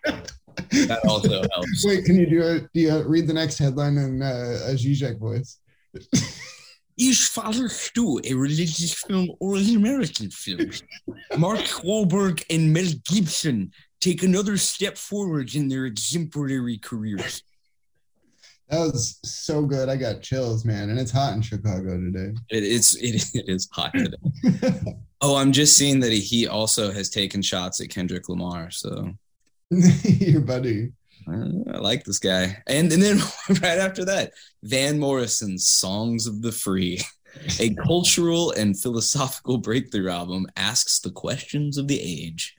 that 0.05 1.01
also 1.07 1.29
helps. 1.53 1.85
Wait, 1.85 2.05
can 2.05 2.17
you 2.17 2.27
do 2.27 2.43
it? 2.43 2.69
Do 2.73 2.81
you 2.81 3.03
read 3.03 3.27
the 3.27 3.35
next 3.35 3.59
headline 3.59 3.97
in 3.97 4.23
uh, 4.23 4.61
a 4.67 4.75
Zizek 4.75 5.19
voice? 5.19 5.59
Is 6.99 7.29
Father 7.29 7.69
Stu 7.71 8.21
a 8.25 8.35
religious 8.35 8.93
film 8.93 9.31
or 9.41 9.57
an 9.57 9.75
American 9.75 10.31
film? 10.31 10.71
Mark 11.39 11.61
Wahlberg 11.83 12.45
and 12.51 12.73
Mel 12.75 12.93
Gibson 13.07 13.73
take 14.03 14.23
another 14.23 14.59
step 14.59 14.99
forward 14.99 15.55
in 15.55 15.69
their 15.69 15.87
exemplary 15.87 16.77
careers. 16.77 17.43
That 18.71 18.93
was 18.93 19.19
so 19.25 19.63
good. 19.63 19.89
I 19.89 19.97
got 19.97 20.23
chills, 20.23 20.65
man. 20.65 20.91
And 20.91 20.99
it's 20.99 21.11
hot 21.11 21.35
in 21.35 21.43
Chicago 21.43 21.99
today. 21.99 22.33
It's 22.51 22.95
it, 22.97 23.25
it 23.35 23.49
is 23.49 23.69
hot 23.73 23.93
today. 23.95 24.81
oh, 25.21 25.37
I'm 25.37 25.51
just 25.51 25.77
seeing 25.77 25.99
that 26.01 26.13
he 26.13 26.47
also 26.47 26.93
has 26.93 27.11
taken 27.11 27.43
shots 27.43 27.81
at 27.81 27.91
Kendrick 27.91 28.29
Lamar. 28.29 28.71
So 28.71 29.13
your 29.71 30.41
buddy. 30.41 30.93
Uh, 31.29 31.73
I 31.73 31.79
like 31.79 32.05
this 32.05 32.21
guy. 32.21 32.63
And 32.69 32.93
and 32.93 33.03
then 33.03 33.19
right 33.49 33.79
after 33.79 34.05
that, 34.05 34.33
Van 34.63 34.99
Morrison's 34.99 35.67
Songs 35.67 36.27
of 36.27 36.41
the 36.43 36.53
Free. 36.53 37.01
A 37.61 37.75
cultural 37.75 38.51
and 38.53 38.79
philosophical 38.79 39.59
breakthrough 39.59 40.11
album 40.11 40.47
asks 40.57 40.99
the 40.99 41.13
questions 41.13 41.79
of 41.79 41.87
the 41.87 42.01
age. 42.01 42.57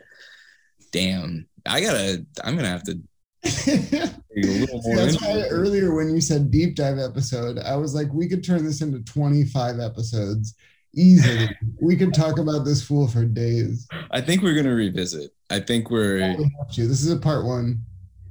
Damn. 0.92 1.48
I 1.66 1.82
gotta 1.82 2.26
I'm 2.44 2.56
gonna 2.56 2.68
have 2.68 2.84
to 2.84 3.00
That's 3.44 5.22
why 5.22 5.46
earlier 5.50 5.96
when 5.96 6.14
you 6.14 6.22
said 6.22 6.52
deep 6.52 6.76
dive 6.76 7.00
episode, 7.00 7.58
I 7.60 7.76
was 7.76 7.96
like, 7.96 8.12
we 8.14 8.28
could 8.28 8.44
turn 8.44 8.64
this 8.64 8.82
into 8.82 9.00
25 9.04 9.80
episodes 9.80 10.56
easily. 10.96 11.50
we 11.82 11.96
could 11.96 12.14
talk 12.14 12.38
about 12.38 12.66
this 12.66 12.84
fool 12.84 13.08
for 13.08 13.26
days. 13.26 13.88
I 14.12 14.22
think 14.22 14.44
we're 14.44 14.56
gonna 14.56 14.76
revisit. 14.76 15.34
I 15.50 15.60
think 15.60 15.90
we're. 15.90 16.36
This 16.76 17.04
is 17.04 17.12
a 17.12 17.18
part 17.18 17.46
one. 17.46 17.80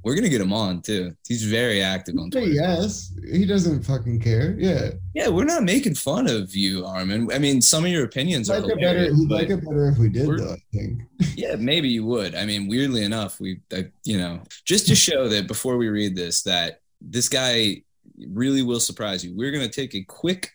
We're 0.03 0.15
gonna 0.15 0.31
get 0.31 0.41
him 0.41 0.53
on 0.53 0.81
too. 0.81 1.15
He's 1.29 1.43
very 1.43 1.83
active 1.83 2.17
on 2.19 2.31
Twitter. 2.31 2.47
Yes, 2.47 3.13
he 3.31 3.45
doesn't 3.45 3.83
fucking 3.83 4.21
care. 4.21 4.55
Yeah. 4.59 4.93
Yeah, 5.15 5.29
we're 5.29 5.45
not 5.45 5.63
making 5.63 5.95
fun 5.95 6.27
of 6.27 6.55
you, 6.55 6.83
Armond. 6.83 7.35
I 7.35 7.39
mean, 7.39 7.61
some 7.61 7.85
of 7.85 7.91
your 7.91 8.05
opinions 8.05 8.49
like 8.49 8.65
are. 8.65 8.71
It 8.71 8.81
better, 8.81 9.13
like 9.29 9.51
it 9.51 9.63
better 9.63 9.89
if 9.89 9.99
we 9.99 10.09
did, 10.09 10.27
though. 10.27 10.55
I 10.55 10.63
think. 10.73 11.03
yeah, 11.37 11.57
maybe 11.57 11.89
you 11.89 12.05
would. 12.07 12.35
I 12.35 12.47
mean, 12.47 12.67
weirdly 12.69 13.05
enough, 13.05 13.41
we, 13.41 13.61
uh, 13.77 13.83
you 14.05 14.19
know, 14.19 14.41
just 14.65 14.87
to 14.89 14.95
show 14.95 15.29
that 15.29 15.47
before 15.47 15.77
we 15.77 15.89
read 15.89 16.17
this, 16.17 16.43
that 16.45 16.81
this 17.01 17.29
guy 17.29 17.83
really 18.29 18.63
will 18.63 18.81
surprise 18.81 19.25
you. 19.25 19.37
We're 19.37 19.53
gonna 19.53 19.69
take 19.69 19.95
a 19.95 20.03
quick 20.05 20.51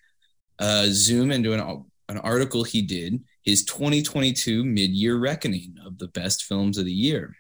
uh, 0.58 0.88
zoom 0.90 1.32
into 1.32 1.54
an 1.54 1.86
an 2.08 2.18
article 2.20 2.64
he 2.64 2.82
did, 2.82 3.24
his 3.44 3.64
2022 3.66 4.64
mid-year 4.64 5.18
reckoning 5.18 5.76
of 5.86 5.98
the 5.98 6.08
best 6.10 6.44
films 6.44 6.78
of 6.78 6.86
the 6.86 6.92
year. 6.92 7.36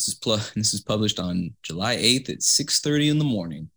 This 0.00 0.08
is 0.08 0.14
pl- 0.14 0.40
this 0.56 0.72
is 0.72 0.80
published 0.80 1.20
on 1.20 1.54
July 1.62 1.96
8th 1.96 2.30
at 2.30 2.38
6:30 2.38 3.10
in 3.10 3.18
the 3.18 3.24
morning. 3.24 3.68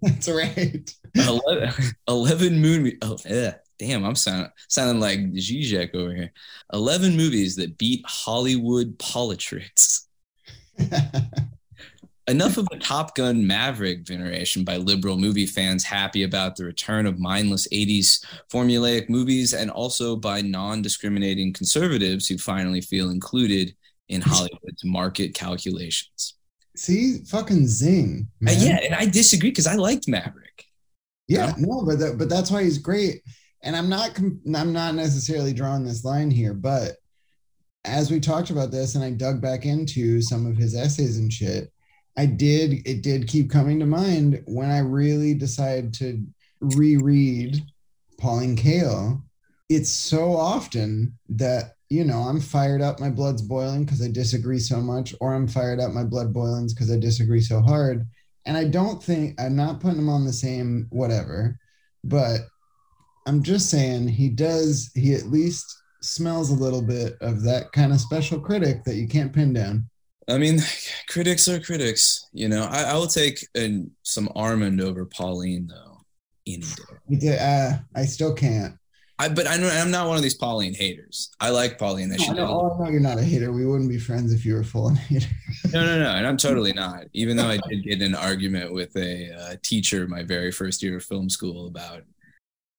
That's 0.00 0.28
right. 0.28 0.94
11, 1.16 1.72
11 2.06 2.60
movies. 2.60 2.98
Oh, 3.02 3.18
yeah. 3.26 3.54
Damn, 3.80 4.04
I'm 4.04 4.14
sound, 4.14 4.50
sounding 4.68 5.00
like 5.00 5.18
Zizek 5.32 5.92
over 5.96 6.14
here. 6.14 6.32
11 6.72 7.16
movies 7.16 7.56
that 7.56 7.78
beat 7.78 8.04
Hollywood 8.06 8.96
politics. 9.00 10.06
Enough 12.28 12.58
of 12.58 12.68
the 12.68 12.78
Top 12.78 13.16
Gun 13.16 13.44
Maverick 13.44 14.06
veneration 14.06 14.62
by 14.62 14.76
liberal 14.76 15.18
movie 15.18 15.46
fans 15.46 15.82
happy 15.82 16.22
about 16.22 16.54
the 16.54 16.64
return 16.64 17.06
of 17.06 17.18
mindless 17.18 17.66
80s 17.72 18.24
formulaic 18.52 19.08
movies, 19.08 19.52
and 19.52 19.68
also 19.68 20.14
by 20.14 20.42
non 20.42 20.80
discriminating 20.80 21.52
conservatives 21.52 22.28
who 22.28 22.38
finally 22.38 22.80
feel 22.80 23.10
included 23.10 23.74
in 24.10 24.20
Hollywood's 24.20 24.84
market 24.84 25.34
calculations. 25.34 26.34
See, 26.76 27.18
fucking 27.24 27.66
zing. 27.66 28.28
Uh, 28.46 28.52
yeah, 28.58 28.80
and 28.84 28.94
I 28.94 29.06
disagree 29.06 29.50
because 29.50 29.66
I 29.66 29.76
liked 29.76 30.08
Maverick. 30.08 30.66
Yeah, 31.28 31.54
no, 31.58 31.84
but 31.84 31.98
that, 32.00 32.18
but 32.18 32.28
that's 32.28 32.50
why 32.50 32.64
he's 32.64 32.78
great. 32.78 33.22
And 33.62 33.76
I'm 33.76 33.88
not 33.88 34.18
I'm 34.18 34.72
not 34.72 34.94
necessarily 34.94 35.52
drawing 35.52 35.84
this 35.84 36.04
line 36.04 36.30
here, 36.30 36.54
but 36.54 36.96
as 37.84 38.10
we 38.10 38.20
talked 38.20 38.50
about 38.50 38.70
this, 38.70 38.94
and 38.94 39.04
I 39.04 39.10
dug 39.10 39.40
back 39.40 39.64
into 39.64 40.20
some 40.20 40.44
of 40.44 40.56
his 40.56 40.74
essays 40.74 41.18
and 41.18 41.32
shit, 41.32 41.72
I 42.18 42.26
did 42.26 42.86
it 42.86 43.02
did 43.02 43.28
keep 43.28 43.48
coming 43.48 43.78
to 43.78 43.86
mind 43.86 44.42
when 44.46 44.70
I 44.70 44.78
really 44.80 45.34
decided 45.34 45.94
to 45.94 46.24
reread 46.60 47.62
Pauline 48.18 48.56
Kael. 48.56 49.22
It's 49.68 49.90
so 49.90 50.34
often 50.34 51.16
that 51.28 51.74
you 51.90 52.04
know, 52.04 52.20
I'm 52.20 52.40
fired 52.40 52.80
up, 52.80 53.00
my 53.00 53.10
blood's 53.10 53.42
boiling 53.42 53.84
because 53.84 54.00
I 54.00 54.08
disagree 54.08 54.60
so 54.60 54.80
much, 54.80 55.12
or 55.20 55.34
I'm 55.34 55.48
fired 55.48 55.80
up, 55.80 55.90
my 55.90 56.04
blood 56.04 56.32
boilings 56.32 56.72
because 56.72 56.90
I 56.90 56.96
disagree 56.96 57.40
so 57.40 57.60
hard. 57.60 58.06
And 58.46 58.56
I 58.56 58.64
don't 58.64 59.02
think 59.02 59.38
I'm 59.40 59.56
not 59.56 59.80
putting 59.80 59.98
him 59.98 60.08
on 60.08 60.24
the 60.24 60.32
same 60.32 60.86
whatever, 60.90 61.58
but 62.04 62.42
I'm 63.26 63.42
just 63.42 63.70
saying 63.70 64.08
he 64.08 64.28
does, 64.28 64.90
he 64.94 65.14
at 65.14 65.26
least 65.26 65.66
smells 66.00 66.50
a 66.50 66.54
little 66.54 66.80
bit 66.80 67.16
of 67.20 67.42
that 67.42 67.72
kind 67.72 67.92
of 67.92 68.00
special 68.00 68.40
critic 68.40 68.84
that 68.84 68.94
you 68.94 69.08
can't 69.08 69.32
pin 69.32 69.52
down. 69.52 69.84
I 70.28 70.38
mean, 70.38 70.60
critics 71.08 71.48
are 71.48 71.58
critics. 71.58 72.24
You 72.32 72.48
know, 72.48 72.68
I, 72.70 72.82
I 72.84 72.94
will 72.94 73.08
take 73.08 73.44
an, 73.56 73.90
some 74.04 74.28
Armond 74.36 74.80
over 74.80 75.04
Pauline 75.04 75.66
though. 75.66 75.98
Any 76.46 76.64
day. 77.18 77.38
Uh, 77.38 77.78
I 77.98 78.04
still 78.04 78.34
can't. 78.34 78.74
I, 79.20 79.28
but 79.28 79.46
I 79.46 79.56
am 79.56 79.90
not 79.90 80.08
one 80.08 80.16
of 80.16 80.22
these 80.22 80.34
Pauline 80.34 80.72
haters. 80.72 81.30
I 81.40 81.50
like 81.50 81.78
Pauline. 81.78 82.08
That 82.08 82.22
she 82.22 82.28
no, 82.28 82.46
no, 82.46 82.76
no, 82.80 82.90
you're 82.90 83.00
not 83.00 83.18
a 83.18 83.22
hater. 83.22 83.52
We 83.52 83.66
wouldn't 83.66 83.90
be 83.90 83.98
friends 83.98 84.32
if 84.32 84.46
you 84.46 84.54
were 84.54 84.64
full 84.64 84.88
of 84.92 84.96
hater. 84.96 85.28
no, 85.74 85.84
no, 85.84 86.02
no, 86.02 86.10
and 86.12 86.26
I'm 86.26 86.38
totally 86.38 86.72
not. 86.72 87.04
Even 87.12 87.36
though 87.36 87.48
I 87.48 87.58
did 87.68 87.84
get 87.84 88.00
an 88.00 88.14
argument 88.14 88.72
with 88.72 88.96
a 88.96 89.30
uh, 89.30 89.56
teacher 89.62 90.08
my 90.08 90.22
very 90.22 90.50
first 90.50 90.82
year 90.82 90.96
of 90.96 91.04
film 91.04 91.28
school 91.28 91.66
about 91.66 92.02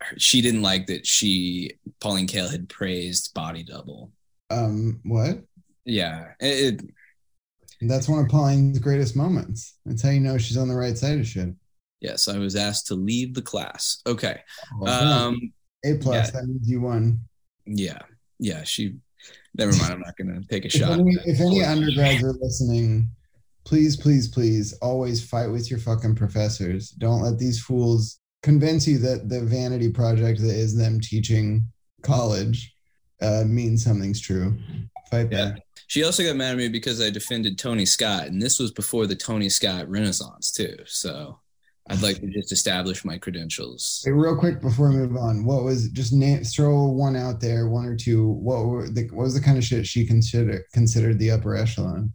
her, 0.01 0.17
she 0.17 0.41
didn't 0.41 0.63
like 0.63 0.88
that 0.88 1.05
she 1.05 1.74
Pauline 2.00 2.25
Kael 2.25 2.50
had 2.50 2.67
praised 2.69 3.36
Body 3.36 3.62
Double. 3.62 4.12
Um, 4.50 5.00
what? 5.03 5.43
Yeah, 5.86 6.29
it, 6.39 6.81
it 6.81 6.81
that's 7.81 8.10
one 8.10 8.25
of 8.25 8.31
Pauline's 8.31 8.79
greatest 8.79 9.15
moments. 9.15 9.77
That's 9.86 10.01
how 10.01 10.10
you 10.10 10.19
know 10.19 10.39
she's 10.39 10.57
on 10.57 10.69
the 10.69 10.75
right 10.75 10.98
side 10.98 11.19
of 11.19 11.27
shit. 11.27 11.50
Yes, 12.00 12.27
I 12.27 12.39
was 12.39 12.55
asked 12.55 12.88
to 12.88 12.95
leave 12.95 13.36
the 13.36 13.43
class. 13.43 14.01
Okay. 14.07 14.39
Oh, 14.81 14.88
um, 14.88 15.53
a 15.86 15.96
plus. 15.96 16.28
Yeah. 16.28 16.32
That 16.42 16.48
means 16.48 16.70
you 16.70 16.82
won. 16.82 17.20
Yeah, 17.66 18.00
yeah. 18.40 18.64
She 18.64 18.96
Never 19.56 19.72
mind. 19.74 19.94
I'm 19.94 20.00
not 20.00 20.16
going 20.18 20.42
to 20.42 20.48
take 20.48 20.64
a 20.64 20.68
If 20.68 20.74
shot. 20.74 20.92
any, 21.00 21.16
if 21.26 21.40
any 21.42 21.64
undergrads 21.64 22.24
are 22.24 22.34
listening, 22.42 23.08
please, 23.66 23.96
please, 23.98 24.28
please 24.30 24.74
always 24.82 25.24
fight 25.24 25.48
with 25.48 25.70
your 25.70 25.80
fucking 25.80 26.16
professors. 26.16 26.90
Don't 26.92 27.22
let 27.22 27.38
these 27.38 27.62
fools 27.62 28.20
convince 28.44 28.88
you 28.88 28.98
that 29.00 29.30
the 29.30 29.42
vanity 29.42 29.90
project 29.92 30.40
that 30.42 30.56
is 30.56 30.76
them 30.76 31.00
teaching 31.02 31.64
college 32.02 32.74
uh, 33.22 33.44
means 33.46 33.84
something's 33.84 34.20
true. 34.22 34.58
Fight 35.12 35.28
Yeah. 35.32 35.52
back. 35.52 35.62
She 35.88 36.04
also 36.06 36.24
got 36.24 36.38
mad 36.38 36.52
at 36.54 36.58
me 36.58 36.70
because 36.70 37.02
I 37.02 37.10
defended 37.10 37.60
Tony 37.60 37.86
Scott, 37.86 38.28
and 38.28 38.42
this 38.42 38.58
was 38.58 38.72
before 38.72 39.06
the 39.08 39.16
Tony 39.16 39.50
Scott 39.50 39.90
Renaissance 39.90 40.52
too. 40.52 40.78
So 40.86 41.40
I'd 41.91 42.01
like 42.01 42.21
to 42.21 42.27
just 42.27 42.53
establish 42.53 43.03
my 43.03 43.17
credentials. 43.17 44.01
Hey, 44.05 44.12
real 44.12 44.38
quick 44.38 44.62
before 44.62 44.89
we 44.89 44.95
move 44.95 45.17
on, 45.17 45.43
what 45.43 45.63
was 45.63 45.89
just 45.89 46.13
name, 46.13 46.41
throw 46.43 46.86
one 46.86 47.17
out 47.17 47.41
there, 47.41 47.67
one 47.67 47.86
or 47.86 47.98
two. 47.98 48.29
What 48.29 48.65
were 48.65 48.89
the, 48.89 49.10
what 49.12 49.24
was 49.24 49.33
the 49.33 49.41
kind 49.41 49.57
of 49.57 49.63
shit 49.65 49.86
she 49.86 50.05
considered 50.05 50.63
considered 50.74 51.19
the 51.19 51.31
upper 51.31 51.55
echelon? 51.55 52.13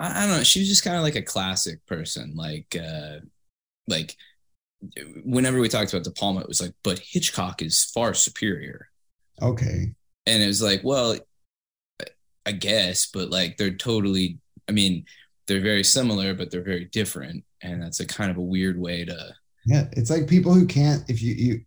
I, 0.00 0.24
I 0.24 0.26
don't 0.26 0.38
know. 0.38 0.42
She 0.42 0.60
was 0.60 0.68
just 0.68 0.84
kind 0.84 0.96
of 0.96 1.02
like 1.02 1.14
a 1.16 1.22
classic 1.22 1.86
person. 1.86 2.34
Like, 2.34 2.76
uh, 2.76 3.20
like 3.86 4.16
whenever 5.24 5.60
we 5.60 5.68
talked 5.68 5.92
about 5.92 6.04
De 6.04 6.10
Palma, 6.10 6.40
it 6.40 6.48
was 6.48 6.60
like, 6.60 6.74
but 6.82 6.98
Hitchcock 6.98 7.62
is 7.62 7.84
far 7.84 8.14
superior. 8.14 8.88
Okay, 9.40 9.94
And 10.26 10.42
it 10.42 10.46
was 10.48 10.60
like, 10.62 10.82
well, 10.82 11.16
I 12.46 12.52
guess, 12.52 13.06
but 13.06 13.30
like 13.30 13.56
they're 13.56 13.76
totally. 13.76 14.38
I 14.68 14.72
mean, 14.72 15.06
they're 15.46 15.60
very 15.60 15.84
similar, 15.84 16.34
but 16.34 16.50
they're 16.50 16.62
very 16.62 16.84
different, 16.86 17.44
and 17.62 17.82
that's 17.82 18.00
a 18.00 18.06
kind 18.06 18.30
of 18.30 18.36
a 18.36 18.42
weird 18.42 18.78
way 18.78 19.04
to. 19.04 19.34
yeah, 19.66 19.86
it's 19.92 20.10
like 20.10 20.28
people 20.28 20.52
who 20.52 20.66
can't. 20.66 21.08
If 21.08 21.22
you 21.22 21.34
you, 21.34 21.60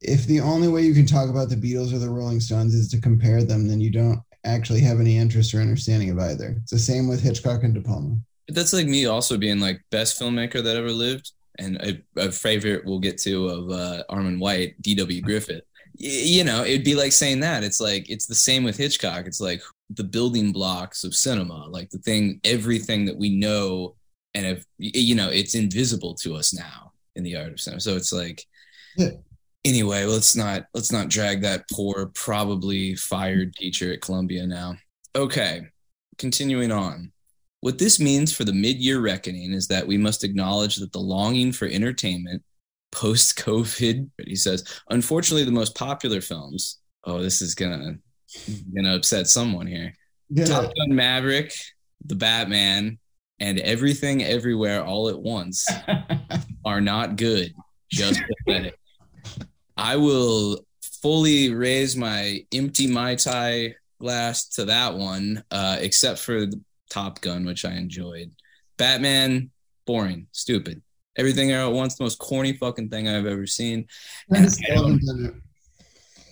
if 0.00 0.26
the 0.26 0.40
only 0.40 0.68
way 0.68 0.82
you 0.82 0.94
can 0.94 1.06
talk 1.06 1.28
about 1.28 1.48
the 1.48 1.56
Beatles 1.56 1.92
or 1.92 1.98
the 1.98 2.10
Rolling 2.10 2.40
Stones 2.40 2.74
is 2.74 2.88
to 2.90 3.00
compare 3.00 3.42
them, 3.42 3.66
then 3.66 3.80
you 3.80 3.90
don't 3.90 4.20
actually 4.44 4.80
have 4.80 5.00
any 5.00 5.16
interest 5.16 5.54
or 5.54 5.60
understanding 5.60 6.10
of 6.10 6.18
either. 6.18 6.56
It's 6.62 6.70
the 6.70 6.78
same 6.78 7.08
with 7.08 7.22
Hitchcock 7.22 7.64
and 7.64 7.74
De 7.74 7.80
Palma. 7.80 8.16
But 8.46 8.54
that's 8.54 8.72
like 8.72 8.86
me 8.86 9.06
also 9.06 9.36
being 9.36 9.58
like 9.58 9.82
best 9.90 10.20
filmmaker 10.20 10.62
that 10.62 10.76
ever 10.76 10.90
lived, 10.90 11.32
and 11.58 11.76
a, 11.76 12.00
a 12.16 12.32
favorite 12.32 12.84
we'll 12.84 13.00
get 13.00 13.18
to 13.18 13.48
of 13.48 13.70
uh, 13.70 14.02
Armond 14.10 14.38
White, 14.38 14.80
D.W. 14.82 15.20
Griffith. 15.22 15.64
You 15.98 16.44
know, 16.44 16.62
it'd 16.62 16.84
be 16.84 16.94
like 16.94 17.12
saying 17.12 17.40
that. 17.40 17.64
It's 17.64 17.80
like 17.80 18.10
it's 18.10 18.26
the 18.26 18.34
same 18.34 18.64
with 18.64 18.76
Hitchcock. 18.76 19.26
It's 19.26 19.40
like 19.40 19.62
the 19.90 20.04
building 20.04 20.52
blocks 20.52 21.04
of 21.04 21.14
cinema, 21.14 21.66
like 21.68 21.90
the 21.90 21.98
thing, 21.98 22.40
everything 22.44 23.06
that 23.06 23.16
we 23.16 23.30
know, 23.30 23.94
and 24.36 24.44
if 24.46 24.64
you 24.78 25.14
know, 25.14 25.30
it's 25.30 25.54
invisible 25.54 26.14
to 26.16 26.34
us 26.36 26.52
now 26.52 26.92
in 27.14 27.24
the 27.24 27.34
art 27.36 27.52
of 27.52 27.58
cinema. 27.60 27.80
So 27.80 27.96
it's 27.96 28.12
like, 28.12 28.44
Yeah. 28.96 29.10
anyway, 29.64 30.04
let's 30.04 30.36
not 30.36 30.66
let's 30.74 30.92
not 30.92 31.08
drag 31.08 31.40
that 31.42 31.64
poor, 31.72 32.10
probably 32.14 32.94
fired 32.96 33.54
teacher 33.54 33.92
at 33.92 34.02
Columbia 34.02 34.46
now. 34.46 34.76
Okay, 35.14 35.62
continuing 36.18 36.70
on. 36.70 37.12
What 37.60 37.78
this 37.78 37.98
means 37.98 38.32
for 38.36 38.44
the 38.44 38.52
mid 38.52 38.76
year 38.76 39.00
reckoning 39.00 39.52
is 39.54 39.66
that 39.68 39.86
we 39.86 39.96
must 39.96 40.22
acknowledge 40.22 40.76
that 40.76 40.92
the 40.92 41.00
longing 41.00 41.50
for 41.52 41.66
entertainment 41.66 42.42
post 42.92 43.36
COVID, 43.38 44.08
he 44.26 44.36
says, 44.36 44.62
unfortunately, 44.90 45.44
the 45.44 45.50
most 45.60 45.74
popular 45.74 46.20
films. 46.20 46.78
Oh, 47.04 47.22
this 47.22 47.40
is 47.40 47.54
gonna 47.54 47.96
gonna 48.74 48.94
upset 48.94 49.26
someone 49.28 49.66
here. 49.66 49.94
Yeah, 50.28 50.44
Top 50.44 50.72
Gun 50.76 50.94
Maverick, 50.94 51.52
The 52.04 52.16
Batman, 52.16 52.98
and 53.40 53.58
Everything 53.60 54.24
Everywhere 54.24 54.84
All 54.84 55.08
at 55.08 55.18
Once 55.18 55.66
are 56.64 56.80
not 56.80 57.16
good. 57.16 57.54
Just 57.90 58.20
pathetic. 58.46 58.78
I 59.76 59.96
will 59.96 60.64
fully 61.02 61.52
raise 61.54 61.96
my 61.96 62.44
empty 62.52 62.86
Mai 62.86 63.14
Tai 63.14 63.74
glass 64.00 64.48
to 64.48 64.64
that 64.66 64.94
one, 64.94 65.44
uh, 65.50 65.76
except 65.80 66.18
for 66.18 66.46
the 66.46 66.60
Top 66.90 67.20
Gun, 67.20 67.44
which 67.44 67.64
I 67.64 67.72
enjoyed. 67.72 68.32
Batman, 68.76 69.50
boring, 69.86 70.26
stupid. 70.32 70.82
Everything 71.16 71.52
All 71.54 71.70
at 71.70 71.74
Once, 71.74 71.96
the 71.96 72.04
most 72.04 72.18
corny 72.18 72.54
fucking 72.54 72.90
thing 72.90 73.08
I've 73.08 73.26
ever 73.26 73.46
seen. 73.46 73.86
I 74.32 74.46
still 74.46 74.76
haven't 74.76 75.04
done 75.04 75.24
it. 75.26 75.34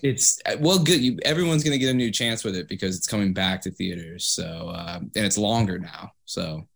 It's 0.02 0.38
well, 0.58 0.78
good. 0.78 1.00
You, 1.00 1.18
everyone's 1.24 1.64
gonna 1.64 1.78
get 1.78 1.90
a 1.90 1.94
new 1.94 2.10
chance 2.10 2.44
with 2.44 2.56
it 2.56 2.68
because 2.68 2.94
it's 2.94 3.06
coming 3.06 3.32
back 3.32 3.62
to 3.62 3.70
theaters. 3.70 4.26
So, 4.26 4.70
um, 4.74 5.10
and 5.16 5.24
it's 5.24 5.38
longer 5.38 5.78
now. 5.78 6.12
So, 6.26 6.68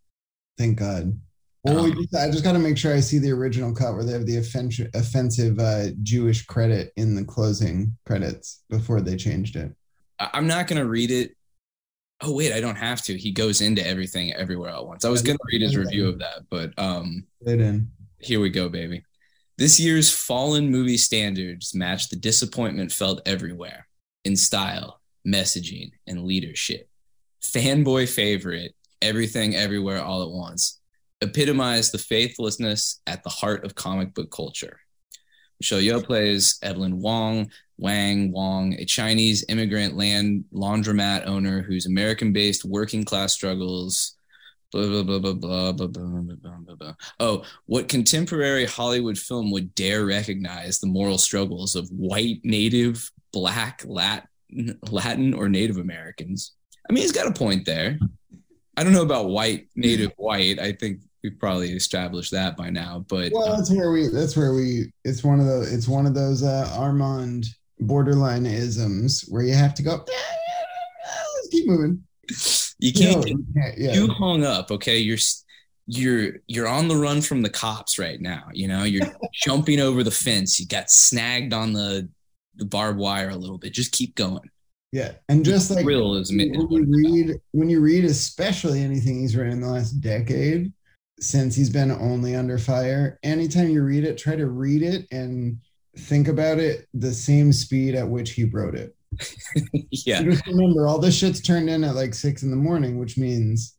Thank 0.59 0.79
God. 0.79 1.18
Well, 1.64 1.85
we 1.85 1.92
Um, 1.92 1.97
just, 2.03 2.14
I 2.14 2.31
just 2.31 2.44
got 2.44 2.53
to 2.53 2.59
make 2.59 2.77
sure 2.77 2.94
I 2.94 3.01
see 3.01 3.18
the 3.18 3.31
original 3.31 3.73
cut 3.75 3.94
where 3.94 4.05
they 4.05 4.12
have 4.12 4.27
the 4.27 4.38
offensive, 4.38 4.90
offensive 4.94 5.59
uh, 5.59 5.87
Jewish 6.03 6.44
credit 6.47 6.92
in 6.97 7.14
the 7.14 7.25
closing 7.25 7.97
credits 8.07 8.62
before 8.68 9.01
they 9.01 9.16
changed 9.16 9.57
it. 9.57 9.73
I'm 10.21 10.47
not 10.49 10.66
gonna 10.66 10.85
read 10.85 11.12
it. 11.12 11.37
Oh 12.21 12.35
wait, 12.35 12.53
I 12.53 12.61
don't 12.61 12.77
have 12.77 13.03
to. 13.03 13.16
He 13.16 13.31
goes 13.31 13.61
into 13.61 13.87
everything 13.87 14.33
everywhere 14.33 14.71
at 14.71 14.85
once. 14.85 15.05
I 15.05 15.11
was 15.11 15.23
gonna 15.23 15.38
read 15.53 15.62
his 15.62 15.77
review 15.77 16.09
of 16.09 16.18
that, 16.18 16.40
but 16.51 16.73
um, 16.77 17.25
here 18.18 18.40
we 18.40 18.51
go, 18.51 18.68
baby. 18.68 19.05
This 19.59 19.79
year's 19.79 20.12
fallen 20.12 20.71
movie 20.71 20.97
standards 20.97 21.73
match 21.75 22.09
the 22.09 22.16
disappointment 22.16 22.90
felt 22.90 23.23
everywhere 23.27 23.87
in 24.25 24.35
style, 24.35 25.01
messaging, 25.27 25.92
and 26.09 26.25
leadership. 26.25 26.88
Fanboy 27.40 28.09
favorite, 28.09 28.75
everything 29.03 29.55
everywhere 29.55 30.03
all 30.03 30.23
at 30.23 30.31
once, 30.31 30.81
epitomized 31.21 31.93
the 31.93 31.99
faithlessness 31.99 33.01
at 33.07 33.23
the 33.23 33.31
heart 33.31 33.65
of 33.65 33.75
comic 33.75 34.15
book 34.15 34.31
culture. 34.31 34.81
Michelle 35.61 35.81
Yeoh 35.81 36.05
plays 36.05 36.59
Evelyn 36.63 37.01
Wong, 37.01 37.51
Wang 37.79 38.31
Wong, 38.33 38.75
a 38.75 38.85
Chinese 38.85 39.45
immigrant 39.49 39.97
land 39.97 40.45
laundromat 40.53 41.27
owner 41.27 41.63
whose 41.63 41.87
American-based 41.87 42.65
working 42.65 43.05
class 43.05 43.33
struggles 43.33 44.15
blah 44.71 44.87
blah 44.87 45.03
blah 45.03 45.19
blah 45.19 45.73
blah 45.73 45.73
blah 45.73 45.87
blah 45.87 46.57
blah 46.59 46.75
blah. 46.75 46.95
Oh, 47.21 47.45
what 47.67 47.89
contemporary 47.89 48.67
Hollywood 48.67 49.19
film 49.19 49.51
would 49.51 49.75
dare 49.75 50.05
recognize 50.05 50.79
the 50.79 50.87
moral 50.87 51.19
struggles 51.19 51.75
of 51.75 51.89
white, 51.91 52.41
native, 52.45 53.11
black, 53.33 53.83
Latin, 53.87 54.79
Latin 54.91 55.35
or 55.35 55.49
Native 55.49 55.79
Americans? 55.79 56.53
I 56.89 56.93
mean, 56.93 57.03
he's 57.03 57.13
got 57.13 57.27
a 57.27 57.33
point 57.33 57.65
there. 57.65 57.99
I 58.79 58.85
don't 58.85 58.93
know 58.93 59.03
about 59.03 59.29
white, 59.29 59.67
native, 59.75 60.12
white. 60.17 60.59
I 60.61 60.73
think 60.73 61.01
we've 61.25 61.38
probably 61.38 61.73
established 61.73 62.31
that 62.31 62.57
by 62.57 62.71
now. 62.71 63.05
But 63.09 63.33
Well, 63.33 63.53
uh, 63.53 63.57
that's 63.57 63.71
where 63.71 63.91
we. 63.91 64.07
That's 64.09 64.37
where 64.37 64.55
we. 64.55 64.93
It's 65.05 65.25
one 65.25 65.41
of 65.41 65.47
the. 65.47 65.69
It's 65.75 65.88
one 65.88 66.07
of 66.07 66.14
those 66.14 66.45
uh, 66.45 66.69
Armond 66.79 67.47
borderline 67.81 68.47
isms 68.47 69.25
where 69.29 69.43
you 69.43 69.55
have 69.55 69.75
to 69.75 69.83
go. 69.83 70.05
Let's 70.07 71.49
keep 71.51 71.67
moving. 71.67 72.05
you 72.79 72.93
can't 72.93 73.17
No, 73.21 73.27
you 73.27 73.45
can't- 73.55 73.79
yeah. 73.79 73.93
you 73.95 74.07
hung 74.09 74.45
up 74.45 74.71
okay 74.71 74.99
you're 74.99 75.19
you're 75.87 76.35
you're 76.47 76.69
on 76.69 76.87
the 76.88 76.95
run 76.97 77.23
from 77.23 77.41
the 77.43 77.49
cops 77.49 77.99
right 77.99 78.21
now 78.21 78.45
you 78.53 78.69
know 78.69 78.85
you're 78.85 79.07
jumping 79.33 79.81
over 79.81 80.03
the 80.03 80.11
fence 80.11 80.61
you 80.61 80.67
got 80.67 80.91
snagged 80.91 81.55
on 81.55 81.73
the 81.73 82.09
the 82.57 82.67
barbed 82.67 82.99
wire 82.99 83.31
a 83.31 83.35
little 83.37 83.57
bit 83.57 83.73
just 83.73 83.93
keep 83.93 84.14
going 84.14 84.51
Yeah, 84.92 85.12
and 85.29 85.44
just 85.44 85.70
like 85.70 85.85
Thrill 85.85 86.14
is 86.14 86.31
when 86.31 86.40
you 86.70 86.87
read, 86.88 87.40
when 87.53 87.68
you 87.68 87.81
read, 87.81 88.05
especially 88.05 88.83
anything 88.83 89.20
he's 89.20 89.37
written 89.37 89.53
in 89.53 89.61
the 89.61 89.68
last 89.68 90.01
decade, 90.01 90.72
since 91.20 91.55
he's 91.55 91.70
been 91.70 91.90
only 91.90 92.35
under 92.35 92.59
fire. 92.59 93.18
Anytime 93.22 93.68
you 93.68 93.83
read 93.83 94.05
it, 94.05 94.16
try 94.16 94.37
to 94.37 94.46
read 94.46 94.83
it 94.83 95.07
and 95.11 95.59
think 95.96 96.29
about 96.29 96.59
it 96.59 96.87
the 96.94 97.12
same 97.12 97.53
speed 97.53 97.94
at 97.94 98.09
which 98.09 98.33
he 98.33 98.44
wrote 98.44 98.74
it. 98.74 98.94
yeah 99.90 100.22
Just 100.22 100.46
remember, 100.46 100.87
all 100.87 100.98
this 100.98 101.16
shit's 101.16 101.40
turned 101.40 101.68
in 101.68 101.85
at 101.85 101.94
like 101.94 102.14
six 102.14 102.42
in 102.42 102.51
the 102.51 102.57
morning, 102.57 102.98
which 102.98 103.18
means 103.18 103.77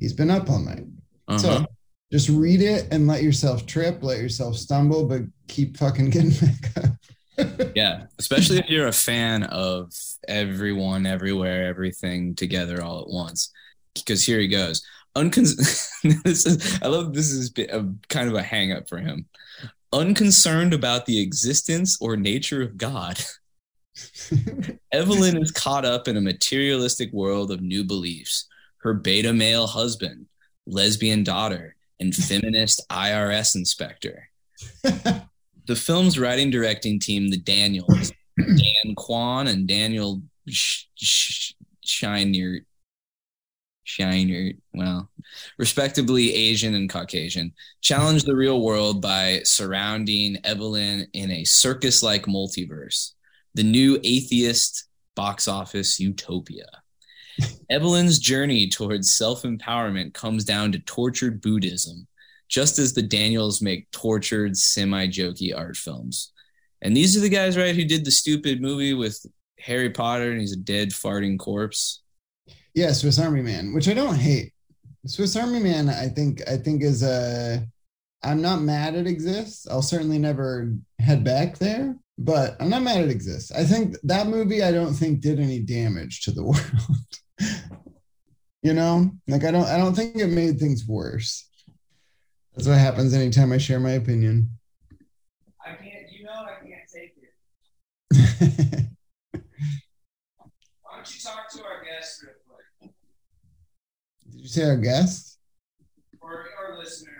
he's 0.00 0.12
been 0.12 0.30
up 0.30 0.48
all 0.48 0.60
night. 0.60 0.84
uh-huh. 1.28 1.38
So 1.38 1.66
just 2.10 2.28
read 2.30 2.62
it 2.62 2.88
and 2.90 3.06
let 3.06 3.22
yourself 3.22 3.66
trip, 3.66 4.02
let 4.02 4.18
yourself 4.18 4.56
stumble, 4.56 5.06
but 5.06 5.22
keep 5.46 5.76
fucking 5.76 6.10
getting 6.10 6.30
back 6.40 6.84
up. 6.84 6.90
Yeah 7.74 8.04
especially 8.18 8.58
if 8.58 8.68
you're 8.68 8.88
a 8.88 8.92
fan 8.92 9.44
of 9.44 9.92
everyone 10.26 11.06
everywhere 11.06 11.66
everything 11.66 12.34
together 12.34 12.82
all 12.82 13.00
at 13.00 13.08
once 13.08 13.52
because 13.94 14.24
here 14.24 14.40
he 14.40 14.48
goes 14.48 14.84
Uncon- 15.16 15.56
this 16.24 16.46
is 16.46 16.80
i 16.82 16.86
love 16.86 17.14
this 17.14 17.30
is 17.30 17.52
a, 17.58 17.84
kind 18.08 18.28
of 18.28 18.34
a 18.34 18.42
hang 18.42 18.72
up 18.72 18.88
for 18.88 18.98
him 18.98 19.26
unconcerned 19.92 20.74
about 20.74 21.06
the 21.06 21.20
existence 21.20 21.96
or 22.00 22.16
nature 22.16 22.62
of 22.62 22.76
god 22.76 23.18
Evelyn 24.92 25.36
is 25.40 25.50
caught 25.50 25.84
up 25.84 26.08
in 26.08 26.16
a 26.16 26.20
materialistic 26.20 27.12
world 27.12 27.50
of 27.50 27.60
new 27.60 27.84
beliefs. 27.84 28.46
Her 28.78 28.94
beta 28.94 29.32
male 29.32 29.66
husband, 29.66 30.26
lesbian 30.66 31.24
daughter, 31.24 31.74
and 32.00 32.14
feminist 32.14 32.84
IRS 32.90 33.56
inspector. 33.56 34.28
The 35.68 35.76
film's 35.76 36.18
writing 36.18 36.50
directing 36.50 36.98
team, 36.98 37.28
the 37.28 37.36
Daniels, 37.36 38.10
Dan 38.38 38.94
Kwan 38.96 39.46
and 39.48 39.68
Daniel 39.68 40.22
Sh- 40.48 40.84
Sh- 40.96 41.52
Shiner, 41.84 42.60
Shiner, 43.84 44.52
well, 44.72 45.10
respectively 45.58 46.34
Asian 46.34 46.74
and 46.74 46.90
Caucasian, 46.90 47.52
challenge 47.82 48.24
the 48.24 48.34
real 48.34 48.62
world 48.62 49.00
by 49.00 49.42
surrounding 49.44 50.38
Evelyn 50.42 51.06
in 51.12 51.30
a 51.30 51.44
circus 51.44 52.02
like 52.02 52.24
multiverse 52.26 53.12
the 53.54 53.62
new 53.62 53.98
atheist 54.04 54.84
box 55.16 55.48
office 55.48 56.00
utopia. 56.00 56.66
Evelyn's 57.70 58.18
journey 58.18 58.68
towards 58.68 59.14
self 59.14 59.42
empowerment 59.42 60.14
comes 60.14 60.44
down 60.44 60.72
to 60.72 60.78
tortured 60.80 61.40
Buddhism, 61.40 62.06
just 62.48 62.78
as 62.78 62.94
the 62.94 63.02
Daniels 63.02 63.60
make 63.62 63.90
tortured, 63.90 64.56
semi 64.56 65.06
jokey 65.06 65.56
art 65.56 65.76
films. 65.76 66.32
And 66.82 66.96
these 66.96 67.16
are 67.16 67.20
the 67.20 67.28
guys, 67.28 67.56
right, 67.56 67.74
who 67.74 67.84
did 67.84 68.04
the 68.04 68.10
stupid 68.10 68.60
movie 68.60 68.94
with 68.94 69.24
Harry 69.58 69.90
Potter 69.90 70.30
and 70.30 70.40
he's 70.40 70.52
a 70.52 70.56
dead 70.56 70.90
farting 70.90 71.38
corpse. 71.38 72.02
Yeah, 72.74 72.92
Swiss 72.92 73.18
Army 73.18 73.42
Man, 73.42 73.74
which 73.74 73.88
I 73.88 73.94
don't 73.94 74.14
hate. 74.14 74.52
Swiss 75.06 75.36
Army 75.36 75.60
Man, 75.60 75.88
I 75.88 76.08
think, 76.08 76.42
I 76.48 76.56
think 76.56 76.82
is 76.82 77.02
a. 77.02 77.66
I'm 78.24 78.42
not 78.42 78.62
mad 78.62 78.96
it 78.96 79.06
exists. 79.06 79.66
I'll 79.68 79.82
certainly 79.82 80.18
never 80.18 80.74
head 80.98 81.22
back 81.22 81.58
there, 81.58 81.96
but 82.18 82.56
I'm 82.58 82.68
not 82.68 82.82
mad 82.82 83.02
it 83.02 83.10
exists. 83.10 83.52
I 83.52 83.62
think 83.62 83.96
that 84.02 84.26
movie, 84.26 84.62
I 84.62 84.72
don't 84.72 84.92
think 84.92 85.20
did 85.20 85.38
any 85.38 85.60
damage 85.60 86.22
to 86.22 86.32
the 86.32 86.42
world. 86.44 87.62
you 88.62 88.74
know, 88.74 89.10
like 89.28 89.44
I 89.44 89.52
don't, 89.52 89.66
I 89.66 89.76
don't 89.76 89.94
think 89.94 90.16
it 90.16 90.26
made 90.26 90.58
things 90.58 90.86
worse. 90.86 91.47
That's 92.58 92.66
what 92.66 92.78
happens 92.78 93.14
anytime 93.14 93.52
I 93.52 93.58
share 93.58 93.78
my 93.78 93.92
opinion. 93.92 94.50
I 95.64 95.76
can't, 95.76 96.10
you 96.10 96.24
know, 96.24 96.32
I 96.32 96.56
can't 96.66 96.88
take 96.92 97.14
it. 97.22 97.32
Why 100.82 100.96
don't 100.96 101.14
you 101.14 101.20
talk 101.20 101.48
to 101.52 101.62
our 101.62 101.84
guest 101.84 102.24
real 102.24 102.34
quick? 102.48 102.90
Did 104.32 104.40
you 104.40 104.48
say 104.48 104.64
our 104.64 104.76
guest? 104.76 105.38
Or 106.20 106.46
our 106.58 106.76
listeners. 106.76 107.14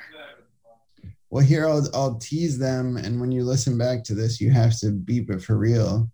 Well, 1.31 1.44
here 1.44 1.68
I'll, 1.68 1.87
I'll 1.94 2.18
tease 2.18 2.59
them, 2.59 2.96
and 2.96 3.20
when 3.20 3.31
you 3.31 3.44
listen 3.44 3.79
back 3.79 4.03
to 4.07 4.16
this, 4.16 4.40
you 4.40 4.51
have 4.51 4.77
to 4.81 4.90
beep 4.90 5.31
it 5.31 5.40
for 5.40 5.57
real, 5.57 6.11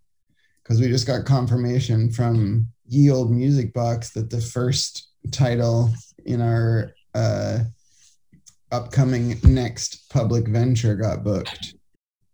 because 0.62 0.80
we 0.80 0.88
just 0.88 1.06
got 1.06 1.24
confirmation 1.24 2.12
from 2.12 2.68
Ye 2.88 3.10
Old 3.10 3.30
Music 3.30 3.72
Box 3.72 4.10
that 4.10 4.28
the 4.28 4.42
first 4.42 5.08
title 5.30 5.90
in 6.26 6.42
our 6.42 6.92
uh, 7.14 7.60
upcoming 8.74 9.38
next 9.44 10.08
public 10.10 10.48
venture 10.48 10.96
got 10.96 11.22
booked, 11.24 11.74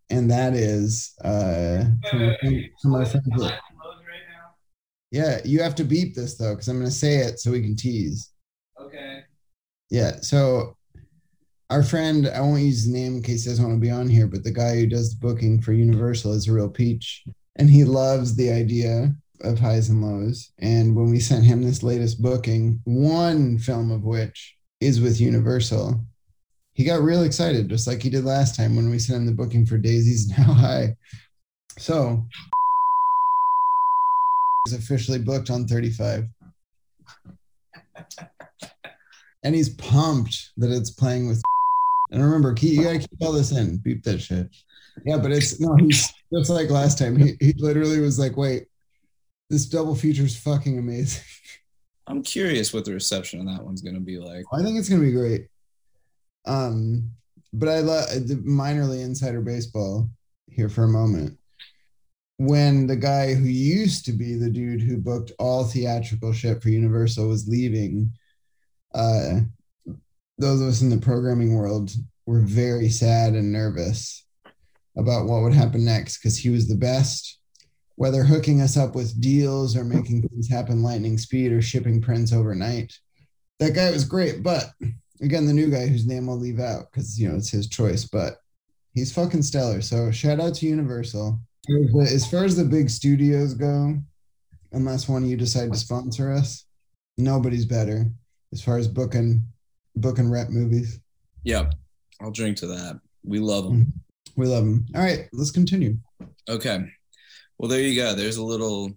and 0.09 0.31
that 0.31 0.55
is 0.55 1.15
uh, 1.25 1.85
from, 2.11 2.35
from 2.81 2.95
our 2.95 3.07
friends. 3.07 3.43
at- 3.45 3.61
Yeah, 5.13 5.41
you 5.45 5.61
have 5.63 5.75
to 5.77 5.85
beep 5.85 6.15
this 6.15 6.37
though, 6.37 6.55
because 6.55 6.69
I'm 6.69 6.79
going 6.79 6.89
to 6.91 6.95
say 6.97 7.17
it 7.19 7.39
so 7.41 7.51
we 7.51 7.63
can 7.63 7.77
tease. 7.77 8.31
Okay. 8.81 9.21
Yeah. 9.91 10.17
So 10.21 10.77
our 11.69 11.83
friend, 11.83 12.29
I 12.29 12.41
won't 12.41 12.63
use 12.63 12.85
his 12.85 12.89
name 12.93 13.17
in 13.17 13.23
case 13.23 13.45
he 13.45 13.51
doesn't 13.51 13.65
want 13.65 13.77
to 13.77 13.81
be 13.87 13.91
on 13.91 14.09
here, 14.09 14.27
but 14.27 14.43
the 14.45 14.53
guy 14.53 14.77
who 14.77 14.87
does 14.87 15.11
the 15.11 15.21
booking 15.21 15.61
for 15.61 15.73
Universal 15.73 16.33
is 16.33 16.49
a 16.49 16.53
real 16.53 16.69
peach. 16.71 17.23
And 17.57 17.69
he 17.69 17.85
loves 17.85 18.35
the 18.37 18.51
idea 18.51 19.13
of 19.43 19.59
highs 19.59 19.89
and 19.91 20.03
lows. 20.03 20.53
And 20.59 20.95
when 20.97 21.11
we 21.11 21.21
sent 21.21 21.45
him 21.45 21.63
this 21.63 21.83
latest 21.83 22.23
booking, 22.23 22.81
one 22.85 23.59
film 23.59 23.91
of 23.91 24.03
which 24.05 24.57
is 24.81 25.01
with 25.01 25.21
Universal, 25.21 26.05
he 26.81 26.87
got 26.87 27.03
real 27.03 27.25
excited, 27.25 27.69
just 27.69 27.87
like 27.87 28.03
he 28.03 28.09
did 28.09 28.25
last 28.25 28.57
time 28.57 28.75
when 28.75 28.89
we 28.89 28.99
sent 28.99 29.19
him 29.19 29.27
the 29.27 29.33
booking 29.33 29.67
for 29.67 29.77
Daisy's 29.77 30.31
Now 30.31 30.45
High. 30.55 30.97
So 31.77 32.25
is 34.67 34.73
officially 34.73 35.19
booked 35.19 35.51
on 35.51 35.69
35 35.69 36.25
and 39.45 39.55
he's 39.55 39.69
pumped 39.75 40.53
that 40.57 40.71
it's 40.71 40.91
playing 40.91 41.29
with. 41.29 41.43
And 42.13 42.25
remember, 42.25 42.53
keep, 42.55 42.77
you 42.77 42.83
gotta 42.83 42.99
keep 42.99 43.11
all 43.21 43.31
this 43.31 43.53
in. 43.53 43.77
Beep 43.77 44.03
that 44.03 44.21
shit. 44.21 44.49
Yeah, 45.05 45.19
but 45.19 45.31
it's 45.31 45.61
no, 45.61 45.77
he's 45.77 46.13
just 46.35 46.51
like 46.51 46.69
last 46.69 46.99
time. 46.99 47.17
He, 47.17 47.37
he 47.39 47.53
literally 47.57 48.01
was 48.01 48.19
like, 48.19 48.37
"Wait, 48.37 48.67
this 49.49 49.67
double 49.67 49.95
feature 49.95 50.25
is 50.25 50.37
fucking 50.37 50.77
amazing." 50.77 51.23
I'm 52.09 52.25
curious 52.25 52.75
what 52.75 52.85
the 52.85 52.93
reception 52.93 53.39
of 53.39 53.47
that 53.47 53.65
one's 53.65 53.81
going 53.81 53.95
to 53.95 54.01
be 54.01 54.19
like. 54.19 54.45
I 54.53 54.61
think 54.61 54.77
it's 54.77 54.89
gonna 54.89 55.03
be 55.03 55.13
great. 55.13 55.47
Um, 56.47 57.11
but 57.53 57.69
I 57.69 57.81
love 57.81 58.09
the 58.29 58.37
minorly 58.37 59.03
insider 59.03 59.41
baseball 59.41 60.09
here 60.49 60.69
for 60.69 60.85
a 60.85 60.89
moment. 60.89 61.37
When 62.39 62.87
the 62.87 62.97
guy 62.97 63.35
who 63.35 63.49
used 63.49 64.07
to 64.07 64.13
be 64.13 64.35
the 64.35 64.51
dude 64.51 64.81
who 64.81 64.97
booked 64.97 65.33
all 65.39 65.65
theatrical 65.65 66.33
shit 66.33 66.63
for 66.63 66.71
Universal 66.71 67.29
was 67.29 67.49
leaving, 67.49 68.13
uh, 68.95 69.41
those 70.39 70.61
of 70.63 70.69
us 70.69 70.81
in 70.81 70.89
the 70.89 70.99
programming 70.99 71.55
world 71.55 71.93
were 72.25 72.41
very 72.41 72.89
sad 72.89 73.35
and 73.35 73.53
nervous 73.53 74.25
about 74.97 75.27
what 75.27 75.43
would 75.43 75.53
happen 75.53 75.85
next 75.85 76.19
because 76.19 76.37
he 76.37 76.49
was 76.49 76.67
the 76.67 76.77
best, 76.77 77.39
whether 77.97 78.25
hooking 78.25 78.61
us 78.63 78.77
up 78.77 78.95
with 78.95 79.21
deals 79.21 79.77
or 79.77 79.85
making 79.85 80.23
things 80.23 80.49
happen 80.49 80.83
lightning 80.83 81.19
speed 81.19 81.53
or 81.53 81.61
shipping 81.61 82.01
prints 82.01 82.33
overnight. 82.33 82.93
That 83.59 83.75
guy 83.75 83.91
was 83.91 84.05
great, 84.05 84.43
but 84.43 84.71
again, 85.21 85.47
the 85.47 85.53
new 85.53 85.71
guy 85.71 85.87
whose 85.87 86.07
name 86.07 86.29
I'll 86.29 86.39
leave 86.39 86.61
out 86.61 86.87
because 86.91 87.19
you 87.19 87.29
know 87.29 87.37
it's 87.37 87.51
his 87.51 87.69
choice, 87.69 88.05
but 88.05 88.39
he's 88.95 89.13
fucking 89.13 89.43
stellar. 89.43 89.81
So 89.81 90.11
shout 90.11 90.41
out 90.41 90.55
to 90.57 90.67
Universal. 90.67 91.39
As 92.01 92.29
far 92.29 92.45
as 92.45 92.57
the 92.57 92.65
big 92.65 92.91
studios 92.91 93.55
go, 93.55 93.97
unless 94.73 95.09
one 95.09 95.23
of 95.23 95.29
you 95.29 95.37
decide 95.37 95.73
to 95.73 95.79
sponsor 95.79 96.33
us, 96.33 96.65
nobody's 97.17 97.67
better 97.67 98.07
as 98.53 98.63
far 98.63 98.79
as 98.79 98.89
booking 98.89 99.43
booking 99.97 100.31
rep 100.31 100.49
movies. 100.49 100.99
Yep. 101.45 101.75
I'll 102.21 102.31
drink 102.31 102.57
to 102.59 102.67
that. 102.69 103.01
We 103.25 103.39
love 103.39 103.65
them. 103.65 103.81
Mm-hmm. 103.81 104.41
We 104.41 104.47
love 104.47 104.65
them. 104.65 104.87
All 104.95 105.03
right, 105.03 105.29
let's 105.33 105.51
continue. 105.51 105.99
Okay. 106.49 106.85
Well, 107.59 107.69
there 107.69 107.81
you 107.81 108.01
go. 108.01 108.15
There's 108.15 108.39
a 108.39 108.45
little. 108.45 108.93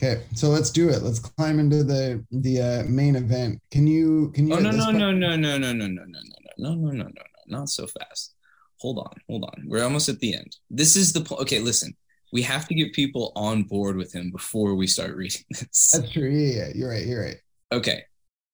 Okay, 0.00 0.22
so 0.34 0.48
let's 0.48 0.70
do 0.70 0.88
it. 0.88 1.02
Let's 1.02 1.18
climb 1.18 1.58
into 1.58 1.82
the 1.82 2.24
the 2.30 2.60
uh, 2.60 2.82
main 2.84 3.16
event. 3.16 3.60
Can 3.72 3.86
you 3.86 4.30
can 4.32 4.46
you? 4.46 4.54
Oh 4.54 4.60
no 4.60 4.70
no 4.70 4.92
no 4.92 5.10
no 5.10 5.36
no 5.36 5.58
no 5.58 5.72
no 5.72 5.72
no 5.72 5.86
no 5.88 6.04
no 6.04 6.04
no 6.04 6.74
no 6.74 6.74
no 6.74 6.90
no 6.90 7.04
no 7.04 7.22
not 7.48 7.68
so 7.68 7.86
fast. 7.86 8.34
Hold 8.80 8.98
on, 8.98 9.14
hold 9.28 9.42
on. 9.42 9.64
We're 9.66 9.82
almost 9.82 10.08
at 10.08 10.20
the 10.20 10.34
end. 10.34 10.56
This 10.70 10.94
is 10.94 11.12
the 11.12 11.22
point. 11.22 11.40
Okay, 11.42 11.58
listen. 11.58 11.96
We 12.32 12.42
have 12.42 12.68
to 12.68 12.74
get 12.74 12.92
people 12.92 13.32
on 13.34 13.62
board 13.62 13.96
with 13.96 14.14
him 14.14 14.30
before 14.30 14.74
we 14.74 14.86
start 14.86 15.16
reading 15.16 15.42
this. 15.50 15.90
That's 15.92 16.12
true. 16.12 16.28
Yeah, 16.28 16.66
yeah, 16.66 16.72
you're 16.74 16.90
right. 16.90 17.06
You're 17.06 17.24
right. 17.24 17.38
Okay, 17.72 18.04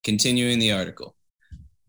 continuing 0.02 0.60
the 0.60 0.72
article. 0.72 1.14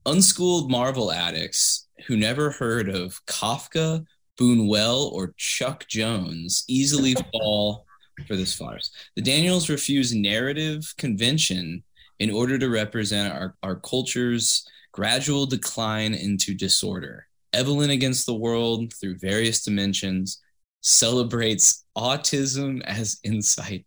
Unschooled 0.05 0.69
Marvel 0.69 1.11
addicts 1.11 1.87
who 2.07 2.17
never 2.17 2.51
heard 2.51 2.89
of 2.89 3.23
Kafka, 3.25 4.03
Buñuel, 4.37 5.11
or 5.13 5.33
Chuck 5.37 5.87
Jones 5.87 6.65
easily 6.67 7.15
fall 7.31 7.84
for 8.27 8.35
this 8.35 8.53
farce. 8.53 8.91
The 9.15 9.21
Daniels 9.21 9.69
refuse 9.69 10.13
narrative 10.13 10.93
convention 10.97 11.83
in 12.19 12.31
order 12.31 12.57
to 12.57 12.69
represent 12.69 13.33
our, 13.33 13.55
our 13.63 13.75
culture's 13.75 14.65
gradual 14.91 15.45
decline 15.45 16.13
into 16.13 16.53
disorder. 16.53 17.27
Evelyn 17.53 17.89
Against 17.89 18.25
the 18.25 18.33
World 18.33 18.93
through 18.93 19.17
various 19.17 19.63
dimensions 19.63 20.41
celebrates 20.81 21.85
autism 21.97 22.81
as 22.83 23.19
insight. 23.23 23.85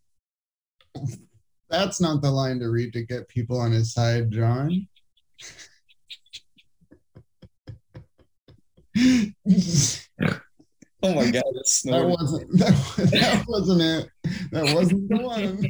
That's 1.71 2.01
not 2.01 2.23
the 2.23 2.31
line 2.31 2.59
to 2.61 2.71
read 2.71 2.93
to 2.95 3.05
get 3.05 3.29
people 3.29 3.59
on 3.59 3.73
his 3.73 3.93
side, 3.93 4.31
John. 4.31 4.89
that 11.01 11.09
Oh 11.09 11.15
my 11.15 11.31
god, 11.31 11.45
that's 11.55 11.81
snorting. 11.81 12.11
wasn't 12.11 12.51
that, 12.59 13.11
that 13.13 13.45
wasn't 13.49 13.83
it. 13.83 14.11
That 14.53 14.75
wasn't 14.75 15.09
the 15.09 15.17
one. 15.19 15.65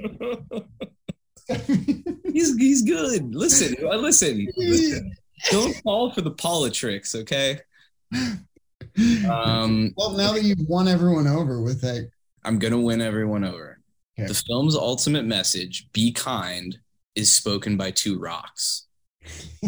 he's 2.33 2.57
he's 2.57 2.83
good. 2.83 3.35
Listen, 3.35 3.77
uh, 3.85 3.97
listen, 3.97 4.47
listen. 4.57 5.15
Don't 5.51 5.75
fall 5.83 6.11
for 6.13 6.21
the 6.21 6.33
politricks, 6.33 7.15
okay? 7.15 7.61
Um, 9.29 9.95
well, 9.97 10.17
now 10.17 10.33
that 10.33 10.43
you've 10.43 10.67
won 10.69 10.89
everyone 10.89 11.27
over 11.27 11.63
with 11.63 11.81
that, 11.83 12.11
I'm 12.45 12.59
gonna 12.59 12.81
win 12.81 13.01
everyone 13.01 13.45
over. 13.45 13.81
Okay. 14.19 14.27
The 14.27 14.35
film's 14.35 14.75
ultimate 14.75 15.25
message, 15.25 15.89
"Be 15.93 16.13
kind," 16.13 16.79
is 17.15 17.33
spoken 17.33 17.77
by 17.77 17.91
two 17.93 18.19
rocks. 18.19 18.87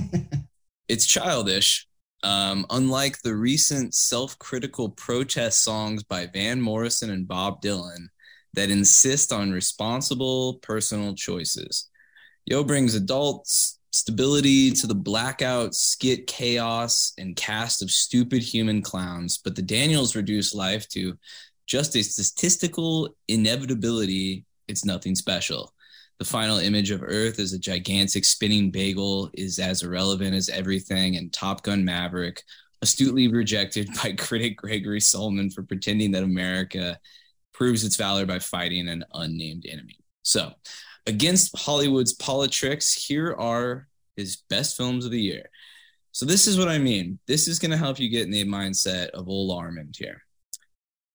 It's 0.91 1.07
childish. 1.07 1.87
Um, 2.23 2.67
unlike 2.69 3.23
the 3.23 3.35
recent 3.35 3.95
self-critical 3.95 4.91
protest 4.91 5.65
songs 5.65 6.03
by 6.03 6.27
Van 6.27 6.61
Morrison 6.61 7.11
and 7.11 7.27
Bob 7.27 7.63
Dylan 7.63 8.09
that 8.55 8.71
insist 8.71 9.33
on 9.33 9.53
responsible 9.53 10.55
personal 10.55 11.15
choices. 11.15 11.89
Yeoh 12.51 12.67
brings 12.67 12.95
adults 12.95 13.79
stability 13.93 14.71
to 14.71 14.87
the 14.87 14.95
blackout 14.95 15.75
skit 15.75 16.27
chaos 16.27 17.13
and 17.19 17.37
cast 17.37 17.83
of 17.83 17.91
stupid 17.91 18.43
human 18.43 18.83
clowns, 18.83 19.39
but 19.39 19.57
the 19.57 19.63
Daniels 19.63 20.15
reduce 20.15 20.55
life 20.55 20.89
to 20.89 21.19
just 21.67 21.97
a 21.97 22.03
statistical 22.03 23.15
inevitability. 23.29 24.45
It's 24.69 24.85
nothing 24.85 25.15
special. 25.15 25.73
The 26.21 26.27
final 26.27 26.59
image 26.59 26.91
of 26.91 27.03
Earth 27.03 27.39
as 27.39 27.55
a 27.55 27.59
gigantic 27.59 28.27
spinning 28.27 28.71
bagel 28.71 29.31
is 29.33 29.59
as 29.59 29.83
irrelevant 29.83 30.35
as 30.35 30.51
everything, 30.51 31.17
and 31.17 31.33
Top 31.33 31.63
Gun 31.63 31.83
Maverick, 31.83 32.43
astutely 32.83 33.29
rejected 33.29 33.89
by 34.03 34.13
critic 34.13 34.59
Gregory 34.59 35.01
Solomon 35.01 35.49
for 35.49 35.63
pretending 35.63 36.13
that 36.13 36.23
America 36.23 37.01
proves 37.55 37.85
its 37.85 37.97
valor 37.97 38.27
by 38.27 38.39
fighting 38.39 38.87
an 38.91 39.03
unnamed 39.15 39.65
enemy. 39.67 39.97
So, 40.23 40.53
against 41.07 41.59
Hollywood's 41.59 42.13
politics, 42.13 42.93
here 42.93 43.33
are 43.33 43.89
his 44.15 44.43
best 44.51 44.77
films 44.77 45.07
of 45.07 45.13
the 45.13 45.23
year. 45.23 45.49
So, 46.13 46.27
this 46.27 46.47
is 46.47 46.59
what 46.59 46.69
I 46.69 46.77
mean. 46.77 47.19
This 47.27 47.49
is 47.49 47.59
going 47.59 47.71
to 47.71 47.79
help 47.79 47.99
you 47.99 48.11
get 48.11 48.27
in 48.27 48.31
the 48.31 48.45
mindset 48.45 49.09
of 49.11 49.27
old 49.27 49.59
Armond 49.59 49.97
here. 49.97 50.23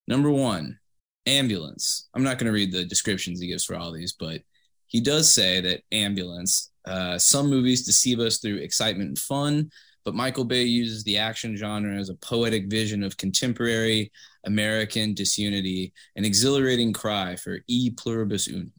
Number 0.07 0.31
one, 0.31 0.79
ambulance. 1.27 2.09
I'm 2.15 2.23
not 2.23 2.39
going 2.39 2.47
to 2.47 2.55
read 2.55 2.71
the 2.71 2.85
descriptions 2.85 3.39
he 3.39 3.49
gives 3.49 3.65
for 3.65 3.75
all 3.75 3.91
these, 3.91 4.13
but 4.13 4.41
he 4.87 5.01
does 5.01 5.33
say 5.33 5.61
that 5.61 5.81
ambulance, 5.91 6.71
uh, 6.85 7.17
some 7.17 7.49
movies 7.49 7.85
deceive 7.85 8.19
us 8.19 8.37
through 8.37 8.57
excitement 8.57 9.09
and 9.09 9.19
fun, 9.19 9.69
but 10.03 10.13
Michael 10.13 10.45
Bay 10.45 10.63
uses 10.63 11.03
the 11.03 11.17
action 11.17 11.57
genre 11.57 11.95
as 11.95 12.09
a 12.09 12.15
poetic 12.15 12.67
vision 12.67 13.03
of 13.03 13.17
contemporary 13.17 14.11
American 14.45 15.13
disunity, 15.13 15.91
an 16.15 16.23
exhilarating 16.23 16.93
cry 16.93 17.35
for 17.35 17.59
e 17.67 17.89
pluribus 17.89 18.47
unum. 18.47 18.71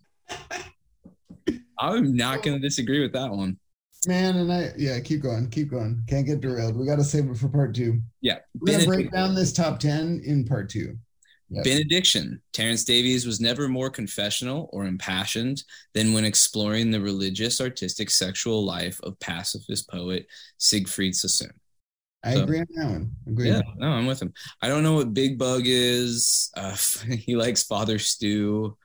I'm 1.79 2.16
not 2.16 2.42
going 2.42 2.57
to 2.57 2.62
disagree 2.62 3.03
with 3.03 3.12
that 3.12 3.31
one. 3.31 3.59
Man, 4.07 4.37
and 4.37 4.53
I, 4.53 4.71
yeah, 4.77 5.01
keep 5.01 5.23
going, 5.23 5.51
keep 5.51 5.71
going. 5.71 6.03
Can't 6.09 6.27
get 6.27 6.40
derailed. 6.40 6.77
We 6.77 6.87
got 6.87 6.97
to 6.97 7.05
save 7.05 7.29
it 7.29 7.37
for 7.37 7.49
part 7.49 7.75
two. 7.75 8.01
Yeah. 8.21 8.38
We're 8.61 8.73
going 8.73 8.81
to 8.81 8.87
break 8.87 9.11
down 9.11 9.35
this 9.35 9.53
top 9.53 9.81
10 9.81 10.23
in 10.25 10.45
part 10.45 10.71
two. 10.71 10.97
Benediction. 11.50 12.42
Terence 12.52 12.85
Davies 12.85 13.26
was 13.26 13.40
never 13.40 13.68
more 13.68 13.90
confessional 13.90 14.68
or 14.72 14.85
impassioned 14.85 15.62
than 15.94 16.12
when 16.12 16.24
exploring 16.24 16.90
the 16.90 17.00
religious, 17.00 17.61
artistic, 17.61 18.11
sexual 18.11 18.64
life 18.64 18.98
of 19.02 19.18
pacifist 19.20 19.88
poet 19.88 20.26
Siegfried 20.59 21.14
Sassoon. 21.14 21.52
I 22.24 22.35
so, 22.35 22.42
agree 22.42 22.61
on 22.61 22.66
that 22.74 22.90
one. 22.90 23.12
Agree 23.28 23.48
yeah, 23.50 23.62
no, 23.76 23.88
I'm 23.88 24.06
with 24.06 24.20
him. 24.20 24.32
I 24.61 24.68
don't 24.68 24.82
know 24.82 24.94
what 24.94 25.14
Big 25.14 25.38
Bug 25.38 25.62
is. 25.64 26.50
Uh, 26.56 26.76
he 27.09 27.37
likes 27.37 27.62
Father 27.62 27.98
Stu. 27.98 28.76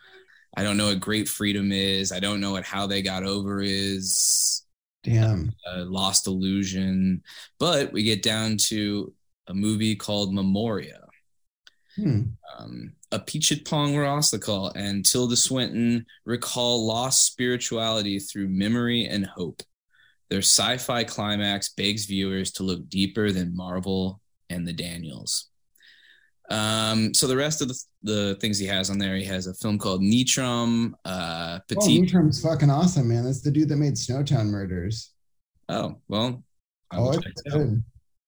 I 0.55 0.63
don't 0.63 0.77
know 0.77 0.87
what 0.87 0.99
Great 0.99 1.27
Freedom 1.27 1.71
is. 1.71 2.11
I 2.11 2.19
don't 2.19 2.41
know 2.41 2.51
what 2.51 2.65
How 2.65 2.85
They 2.85 3.01
Got 3.01 3.23
Over 3.23 3.61
is. 3.61 4.63
Damn. 5.03 5.53
Uh, 5.65 5.85
Lost 5.85 6.27
Illusion. 6.27 7.23
But 7.57 7.91
we 7.91 8.03
get 8.03 8.21
down 8.21 8.57
to 8.67 9.13
a 9.47 9.53
movie 9.53 9.95
called 9.95 10.33
Memoria 10.33 11.01
Hmm. 11.95 12.21
Um, 12.57 12.93
Apichatpong 13.11 13.95
Roslikal 13.95 14.71
and 14.75 15.05
Tilda 15.05 15.35
Swinton 15.35 16.05
recall 16.25 16.85
lost 16.85 17.25
spirituality 17.25 18.19
through 18.19 18.47
memory 18.47 19.05
and 19.05 19.25
hope. 19.25 19.61
Their 20.29 20.39
sci 20.39 20.77
fi 20.77 21.03
climax 21.03 21.73
begs 21.73 22.05
viewers 22.05 22.51
to 22.53 22.63
look 22.63 22.87
deeper 22.87 23.31
than 23.31 23.55
Marvel 23.55 24.21
and 24.49 24.65
the 24.65 24.73
Daniels. 24.73 25.49
Um, 26.49 27.13
so 27.13 27.27
the 27.27 27.35
rest 27.35 27.61
of 27.61 27.69
the, 27.69 27.83
the 28.03 28.35
things 28.35 28.57
he 28.57 28.65
has 28.67 28.89
on 28.89 28.97
there, 28.97 29.15
he 29.15 29.25
has 29.25 29.47
a 29.47 29.53
film 29.53 29.77
called 29.77 30.01
Nitram. 30.01 30.93
Uh, 31.05 31.59
Petit. 31.67 31.99
Oh, 31.99 32.03
Nitram's 32.03 32.41
fucking 32.41 32.69
awesome, 32.69 33.07
man. 33.07 33.23
That's 33.25 33.41
the 33.41 33.51
dude 33.51 33.69
that 33.69 33.77
made 33.77 33.93
Snowtown 33.93 34.47
Murders. 34.47 35.11
Oh 35.69 35.97
well. 36.07 36.43
I 36.91 36.97
oh, 36.97 37.11
good. 37.11 37.83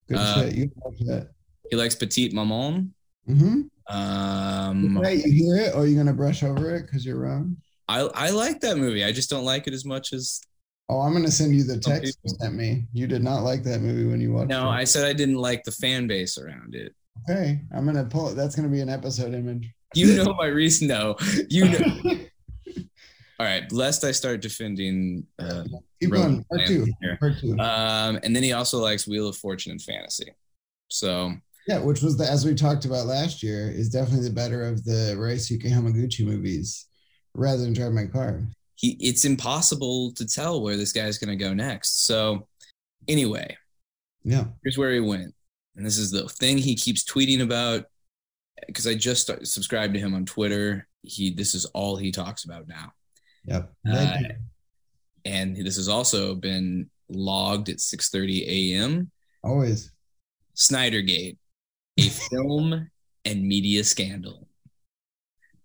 Good 0.07 0.17
uh, 0.17 0.41
shit. 0.41 0.55
You 0.55 0.71
that. 1.07 1.29
He 1.69 1.75
likes 1.75 1.95
Petite 1.95 2.33
Maman. 2.33 2.93
Mm-hmm. 3.29 3.61
Um, 3.95 4.97
okay, 4.97 5.15
you 5.15 5.31
hear 5.31 5.57
it, 5.57 5.75
or 5.75 5.79
you're 5.79 5.87
you 5.87 5.97
gonna 5.97 6.13
brush 6.13 6.43
over 6.43 6.75
it 6.75 6.83
because 6.83 7.05
you're 7.05 7.19
wrong? 7.19 7.57
I 7.87 8.01
I 8.13 8.29
like 8.29 8.59
that 8.61 8.77
movie. 8.77 9.03
I 9.03 9.11
just 9.11 9.29
don't 9.29 9.45
like 9.45 9.67
it 9.67 9.73
as 9.73 9.85
much 9.85 10.13
as. 10.13 10.41
Oh, 10.89 10.99
I'm 11.01 11.13
gonna 11.13 11.31
send 11.31 11.55
you 11.55 11.63
the 11.63 11.79
text 11.79 12.17
you 12.23 12.35
sent 12.39 12.55
me. 12.55 12.85
You 12.93 13.07
did 13.07 13.23
not 13.23 13.43
like 13.43 13.63
that 13.63 13.81
movie 13.81 14.05
when 14.05 14.21
you 14.21 14.33
watched 14.33 14.49
no, 14.49 14.67
it. 14.67 14.71
I 14.71 14.83
said 14.83 15.05
I 15.05 15.13
didn't 15.13 15.35
like 15.37 15.63
the 15.63 15.71
fan 15.71 16.07
base 16.07 16.37
around 16.37 16.75
it. 16.75 16.93
Okay, 17.29 17.61
I'm 17.73 17.85
gonna 17.85 18.05
pull 18.05 18.29
it. 18.29 18.35
That's 18.35 18.55
gonna 18.55 18.69
be 18.69 18.81
an 18.81 18.89
episode 18.89 19.33
image. 19.33 19.69
You 19.95 20.15
know 20.15 20.33
my 20.33 20.47
reason. 20.47 20.87
No, 20.87 21.15
you 21.49 21.69
know. 21.69 21.79
All 23.39 23.47
right, 23.47 23.69
lest 23.71 24.03
I 24.03 24.11
start 24.11 24.41
defending. 24.41 25.25
Uh, 25.39 25.63
Keep 25.99 26.11
going. 26.11 26.43
Part 26.45 26.67
two. 26.67 26.87
Part 27.19 27.39
two. 27.39 27.59
Um, 27.59 28.19
and 28.23 28.35
then 28.35 28.43
he 28.43 28.53
also 28.53 28.79
likes 28.79 29.07
Wheel 29.07 29.27
of 29.27 29.35
Fortune 29.35 29.71
and 29.71 29.81
Fantasy. 29.81 30.31
So 30.87 31.33
yeah, 31.67 31.79
which 31.79 32.01
was 32.01 32.17
the 32.17 32.29
as 32.29 32.45
we 32.45 32.53
talked 32.55 32.85
about 32.85 33.05
last 33.05 33.41
year, 33.41 33.69
is 33.69 33.89
definitely 33.89 34.27
the 34.27 34.35
better 34.35 34.63
of 34.63 34.83
the 34.83 35.15
Ryusuke 35.17 35.65
Hamaguchi 35.65 36.25
movies, 36.25 36.87
rather 37.33 37.61
than 37.61 37.73
Drive 37.73 37.93
My 37.93 38.05
Car. 38.05 38.43
He, 38.75 38.97
it's 38.99 39.23
impossible 39.23 40.11
to 40.13 40.25
tell 40.25 40.61
where 40.61 40.75
this 40.75 40.91
guy's 40.91 41.17
going 41.17 41.37
to 41.37 41.41
go 41.41 41.53
next. 41.53 42.05
So, 42.05 42.47
anyway, 43.07 43.55
yeah, 44.23 44.45
here's 44.63 44.77
where 44.77 44.91
he 44.91 44.99
went, 44.99 45.33
and 45.75 45.85
this 45.85 45.97
is 45.97 46.11
the 46.11 46.27
thing 46.27 46.57
he 46.57 46.75
keeps 46.75 47.03
tweeting 47.03 47.41
about. 47.41 47.85
Because 48.67 48.87
I 48.87 48.95
just 48.95 49.29
subscribed 49.45 49.93
to 49.93 49.99
him 49.99 50.13
on 50.13 50.25
Twitter. 50.25 50.87
He 51.01 51.33
this 51.33 51.55
is 51.55 51.65
all 51.65 51.95
he 51.95 52.11
talks 52.11 52.45
about 52.45 52.67
now. 52.67 52.93
Yep. 53.45 53.73
Uh, 53.89 54.17
and 55.25 55.55
this 55.55 55.75
has 55.75 55.89
also 55.89 56.35
been 56.35 56.89
logged 57.09 57.69
at 57.69 57.77
6:30 57.77 58.47
a.m. 58.47 59.11
Always. 59.43 59.91
Snydergate 60.55 61.37
a 61.97 62.09
film 62.09 62.89
and 63.25 63.47
media 63.47 63.83
scandal. 63.83 64.47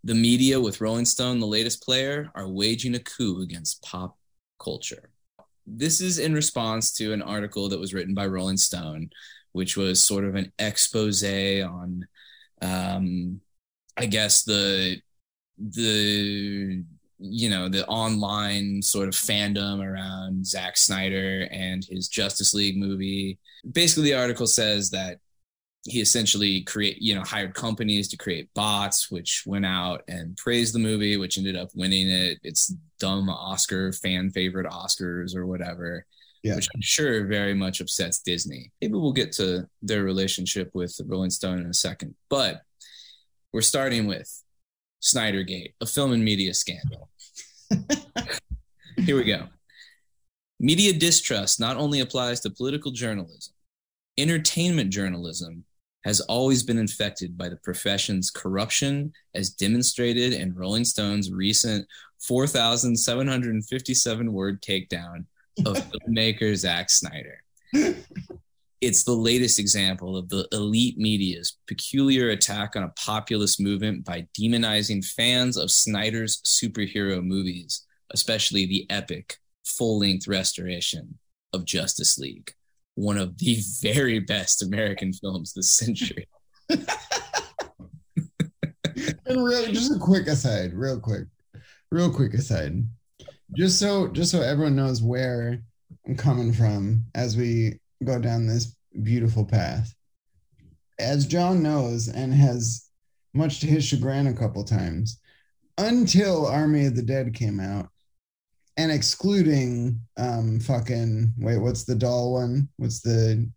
The 0.05 0.14
media, 0.14 0.61
with 0.61 0.81
Rolling 0.81 1.05
Stone, 1.05 1.41
the 1.41 1.47
latest 1.47 1.83
player, 1.83 2.31
are 2.35 2.49
waging 2.49 2.95
a 2.95 3.01
coup 3.01 3.43
against 3.43 3.83
pop 3.83 4.17
culture. 4.62 5.11
This 5.67 6.01
is 6.01 6.19
in 6.19 6.35
response 6.35 6.93
to 6.95 7.12
an 7.12 7.21
article 7.21 7.69
that 7.69 7.81
was 7.81 7.93
written 7.93 8.14
by 8.14 8.27
Rolling 8.27 8.57
Stone, 8.57 9.11
which 9.53 9.77
was 9.77 10.03
sort 10.03 10.25
of 10.25 10.35
an 10.35 10.53
expose 10.59 11.23
on, 11.25 12.07
um, 12.62 13.41
I 13.97 14.07
guess 14.07 14.45
the 14.45 15.01
the 15.59 16.85
you 17.19 17.51
know 17.51 17.69
the 17.69 17.85
online 17.88 18.81
sort 18.81 19.09
of 19.09 19.14
fandom 19.14 19.85
around 19.85 20.47
Zack 20.47 20.77
Snyder 20.77 21.49
and 21.51 21.85
his 21.85 22.09
Justice 22.09 22.55
League 22.55 22.79
movie. 22.79 23.38
Basically, 23.73 24.05
the 24.05 24.14
article 24.14 24.47
says 24.47 24.91
that 24.91 25.19
he 25.88 26.01
essentially 26.01 26.61
create 26.62 27.01
you 27.01 27.14
know 27.14 27.22
hired 27.22 27.55
companies 27.55 28.09
to 28.09 28.16
create 28.16 28.53
bots 28.55 29.11
which 29.11 29.44
went 29.46 29.66
out 29.66 30.03
and 30.09 30.37
praised 30.37 30.74
the 30.74 30.79
movie 30.79 31.16
which 31.16 31.38
ended 31.38 31.57
up 31.57 31.70
winning 31.74 32.09
it. 32.09 32.38
It's 32.42 32.74
dumb 33.01 33.29
oscar 33.29 33.92
fan 33.92 34.31
favorite 34.31 34.66
oscars 34.66 35.35
or 35.35 35.46
whatever 35.46 36.05
yeah. 36.42 36.57
which 36.57 36.68
i'm 36.74 36.81
sure 36.81 37.27
very 37.27 37.55
much 37.55 37.81
upsets 37.81 38.20
disney. 38.20 38.70
Maybe 38.81 38.94
we'll 38.94 39.12
get 39.12 39.33
to 39.33 39.68
their 39.83 40.05
relationship 40.05 40.70
with 40.74 40.98
rolling 41.07 41.31
stone 41.31 41.59
in 41.59 41.66
a 41.66 41.74
second 41.74 42.14
but 42.29 42.62
we're 43.53 43.62
starting 43.62 44.07
with 44.07 44.42
snydergate 45.01 45.74
a 45.81 45.87
film 45.87 46.12
and 46.12 46.24
media 46.24 46.53
scandal. 46.53 47.09
Here 48.98 49.16
we 49.16 49.24
go. 49.24 49.46
Media 50.61 50.92
distrust 50.92 51.61
not 51.61 51.77
only 51.77 52.01
applies 52.01 52.40
to 52.40 52.51
political 52.51 52.90
journalism 52.90 53.55
entertainment 54.18 54.90
journalism 54.90 55.64
has 56.09 56.21
always 56.21 56.62
been 56.62 56.79
infected 56.79 57.37
by 57.37 57.51
the 57.51 57.59
profession's 57.59 58.31
corruption, 58.31 59.12
as 59.35 59.51
demonstrated 59.51 60.33
in 60.33 60.55
Rolling 60.55 60.87
Stone's 60.87 61.31
recent 61.31 61.87
4,757 62.27 64.33
word 64.33 64.62
takedown 64.62 65.27
of 65.66 65.77
filmmaker 66.09 66.57
Zack 66.57 66.88
Snyder. 66.88 67.42
It's 68.81 69.05
the 69.05 69.12
latest 69.12 69.59
example 69.59 70.16
of 70.16 70.31
the 70.31 70.49
elite 70.51 70.97
media's 70.97 71.59
peculiar 71.66 72.31
attack 72.31 72.75
on 72.75 72.85
a 72.85 72.92
populist 72.97 73.61
movement 73.61 74.07
by 74.07 74.27
demonizing 74.38 75.05
fans 75.05 75.59
of 75.59 75.71
Snyder's 75.71 76.40
superhero 76.40 77.23
movies, 77.23 77.85
especially 78.12 78.64
the 78.64 78.87
epic 78.88 79.37
full 79.62 79.99
length 79.99 80.27
restoration 80.27 81.18
of 81.53 81.66
Justice 81.66 82.16
League 82.16 82.55
one 82.98 83.16
of 83.16 83.38
the 83.38 83.56
very 83.80 84.18
best 84.18 84.61
American 84.61 85.12
films 85.12 85.52
this 85.52 85.72
century. 85.72 86.26
and 86.68 86.84
real, 89.28 89.66
just 89.68 89.94
a 89.94 89.98
quick 90.00 90.26
aside, 90.26 90.72
real 90.74 90.98
quick, 90.98 91.26
real 91.92 92.12
quick 92.12 92.34
aside, 92.34 92.84
just 93.56 93.78
so 93.78 94.08
just 94.08 94.32
so 94.32 94.42
everyone 94.42 94.74
knows 94.74 95.00
where 95.00 95.62
I'm 96.08 96.16
coming 96.16 96.52
from 96.52 97.04
as 97.14 97.37
we 97.37 97.78
go 98.02 98.18
down 98.18 98.48
this 98.48 98.76
beautiful 99.04 99.44
path. 99.44 99.94
As 100.98 101.24
John 101.24 101.62
knows 101.62 102.08
and 102.08 102.34
has 102.34 102.88
much 103.32 103.61
to 103.61 103.68
his 103.68 103.84
chagrin 103.84 104.26
a 104.26 104.34
couple 104.34 104.64
times, 104.64 105.20
until 105.78 106.46
Army 106.46 106.87
of 106.87 106.96
the 106.96 107.02
Dead 107.02 107.32
came 107.32 107.61
out, 107.61 107.90
and 108.79 108.93
excluding 108.93 110.01
um 110.17 110.61
fucking 110.61 111.35
wait, 111.37 111.59
what's 111.59 111.85
the 111.85 111.97
doll 111.97 112.33
one? 112.33 112.69
What's 112.77 113.01
the 113.01 113.51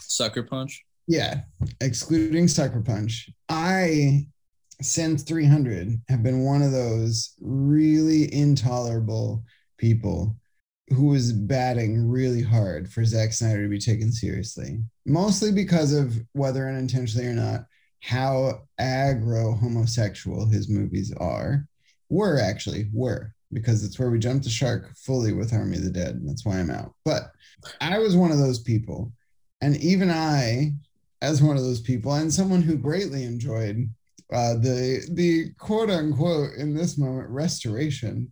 Sucker 0.00 0.42
Punch? 0.42 0.84
Yeah, 1.06 1.42
excluding 1.80 2.48
Sucker 2.48 2.82
Punch. 2.82 3.30
I 3.48 4.26
since 4.82 5.22
300 5.22 6.00
have 6.08 6.22
been 6.22 6.44
one 6.44 6.62
of 6.62 6.72
those 6.72 7.34
really 7.40 8.32
intolerable 8.34 9.42
people 9.78 10.36
who 10.90 11.06
was 11.06 11.32
batting 11.32 12.08
really 12.08 12.42
hard 12.42 12.90
for 12.90 13.04
Zack 13.04 13.32
Snyder 13.32 13.64
to 13.64 13.68
be 13.68 13.78
taken 13.78 14.10
seriously, 14.12 14.80
mostly 15.06 15.52
because 15.52 15.92
of 15.92 16.16
whether 16.32 16.68
unintentionally 16.68 17.26
or 17.26 17.34
not, 17.34 17.64
how 18.00 18.62
aggro 18.80 19.58
homosexual 19.58 20.46
his 20.46 20.68
movies 20.68 21.12
are 21.18 21.66
were 22.08 22.40
actually 22.40 22.88
were 22.92 23.34
because 23.52 23.84
it's 23.84 23.98
where 23.98 24.10
we 24.10 24.18
jumped 24.18 24.44
the 24.44 24.50
shark 24.50 24.94
fully 24.96 25.32
with 25.32 25.52
Army 25.52 25.76
of 25.76 25.84
the 25.84 25.90
Dead. 25.90 26.14
And 26.14 26.28
that's 26.28 26.44
why 26.44 26.58
I'm 26.58 26.70
out. 26.70 26.92
But 27.04 27.30
I 27.80 27.98
was 27.98 28.16
one 28.16 28.30
of 28.30 28.38
those 28.38 28.60
people. 28.60 29.12
And 29.60 29.76
even 29.78 30.10
I, 30.10 30.72
as 31.22 31.42
one 31.42 31.56
of 31.56 31.62
those 31.62 31.80
people, 31.80 32.14
and 32.14 32.32
someone 32.32 32.62
who 32.62 32.76
greatly 32.76 33.24
enjoyed 33.24 33.88
uh, 34.32 34.54
the 34.54 35.06
the 35.12 35.50
quote 35.58 35.90
unquote 35.90 36.54
in 36.54 36.74
this 36.74 36.98
moment 36.98 37.28
restoration 37.30 38.30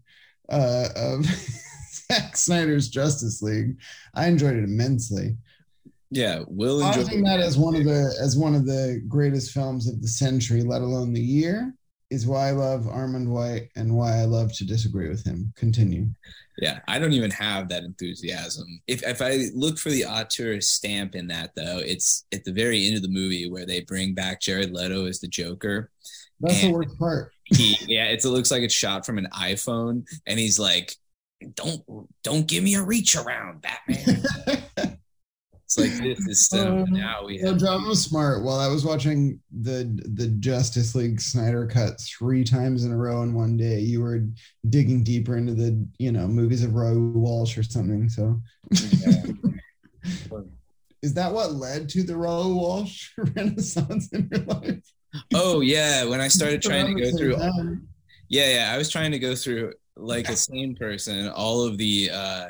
uh, 0.51 0.89
of 0.95 1.25
Zack 2.13 2.37
Snyder's 2.37 2.89
Justice 2.89 3.43
League, 3.43 3.79
I 4.15 4.27
enjoyed 4.27 4.57
it 4.57 4.65
immensely. 4.65 5.37
Yeah, 6.11 6.43
Will 6.47 6.87
enjoy 6.87 7.23
that 7.23 7.41
as 7.41 7.59
one 7.59 7.75
of 7.75 7.85
the 7.85 8.15
as 8.21 8.37
one 8.37 8.55
of 8.55 8.67
the 8.67 9.03
greatest 9.09 9.53
films 9.53 9.89
of 9.89 10.01
the 10.01 10.09
century, 10.09 10.63
let 10.63 10.83
alone 10.83 11.13
the 11.13 11.21
year, 11.21 11.75
is 12.11 12.27
why 12.27 12.49
I 12.49 12.53
love 12.53 12.87
Armand 12.87 13.31
White 13.31 13.71
and 13.77 13.97
why 13.97 14.19
I 14.19 14.25
love 14.25 14.53
to 14.55 14.65
disagree 14.65 15.09
with 15.09 15.25
him. 15.25 15.53
Continue. 15.57 16.07
Yeah, 16.59 16.81
I 16.89 16.99
don't 16.99 17.13
even 17.13 17.31
have 17.33 17.69
that 17.69 17.83
enthusiasm. 17.83 18.81
If 18.87 19.03
if 19.03 19.21
I 19.21 19.47
look 19.55 19.79
for 19.79 19.91
the 19.91 20.07
auteur 20.07 20.61
stamp 20.61 21.15
in 21.15 21.27
that 21.29 21.55
though, 21.55 21.79
it's 21.79 22.25
at 22.33 22.45
the 22.45 22.53
very 22.53 22.87
end 22.87 22.97
of 22.97 23.03
the 23.03 23.09
movie 23.09 23.51
where 23.51 23.67
they 23.67 23.81
bring 23.81 24.15
back 24.15 24.41
Jared 24.41 24.73
Leto 24.73 25.07
as 25.07 25.21
the 25.21 25.29
Joker. 25.29 25.91
That's 26.41 26.63
the 26.63 26.73
worst 26.73 26.99
part. 26.99 27.33
He 27.45 27.77
yeah, 27.87 28.07
it's, 28.07 28.25
it 28.25 28.31
looks 28.31 28.51
like 28.51 28.63
it's 28.63 28.75
shot 28.75 29.05
from 29.05 29.19
an 29.19 29.29
iPhone, 29.35 30.05
and 30.27 30.39
he's 30.39 30.59
like, 30.59 30.95
"Don't 31.55 31.83
don't 32.23 32.47
give 32.47 32.65
me 32.65 32.75
a 32.75 32.83
reach 32.83 33.17
around, 33.17 33.63
Batman." 33.63 34.96
It's 35.67 35.79
like 35.79 35.91
this 36.01 36.21
is. 36.29 36.53
Um, 36.53 36.85
now 36.91 37.25
we 37.25 37.39
have 37.39 37.59
John 37.59 37.89
was 37.89 38.01
smart. 38.01 38.45
While 38.45 38.61
I 38.61 38.69
was 38.69 38.85
watching 38.85 39.41
the 39.51 40.01
the 40.15 40.29
Justice 40.29 40.95
League 40.95 41.21
Snyder 41.21 41.67
cut 41.67 42.01
three 42.01 42.45
times 42.45 42.85
in 42.85 42.93
a 42.93 42.97
row 42.97 43.23
in 43.25 43.35
one 43.35 43.57
day, 43.57 43.81
you 43.81 44.01
were 44.01 44.21
digging 44.69 45.03
deeper 45.03 45.37
into 45.37 45.55
the 45.55 45.85
you 45.99 46.13
know 46.13 46.29
movies 46.29 46.63
of 46.63 46.75
Raoul 46.75 47.11
Walsh 47.11 47.59
or 47.59 47.65
something. 47.65 48.09
So 48.09 48.41
is 51.03 51.15
that 51.15 51.33
what 51.33 51.55
led 51.55 51.89
to 51.91 52.05
the 52.05 52.17
Raoul 52.17 52.55
Walsh 52.55 53.11
Renaissance 53.19 54.09
in 54.13 54.29
your 54.31 54.45
life? 54.45 54.85
Oh 55.35 55.63
yeah, 55.63 56.05
when 56.05 56.21
I 56.21 56.29
started 56.29 56.63
trying 56.63 56.95
to 56.97 57.03
go 57.03 57.11
through. 57.11 57.37
Yeah, 58.29 58.55
yeah. 58.55 58.73
I 58.73 58.79
was 58.79 58.89
trying 58.89 59.11
to 59.11 59.19
go 59.19 59.35
through 59.35 59.73
like 59.97 60.29
a 60.29 60.37
sane 60.37 60.75
person, 60.77 61.29
all 61.29 61.63
of 61.63 61.79
the 61.79 62.11
uh 62.13 62.47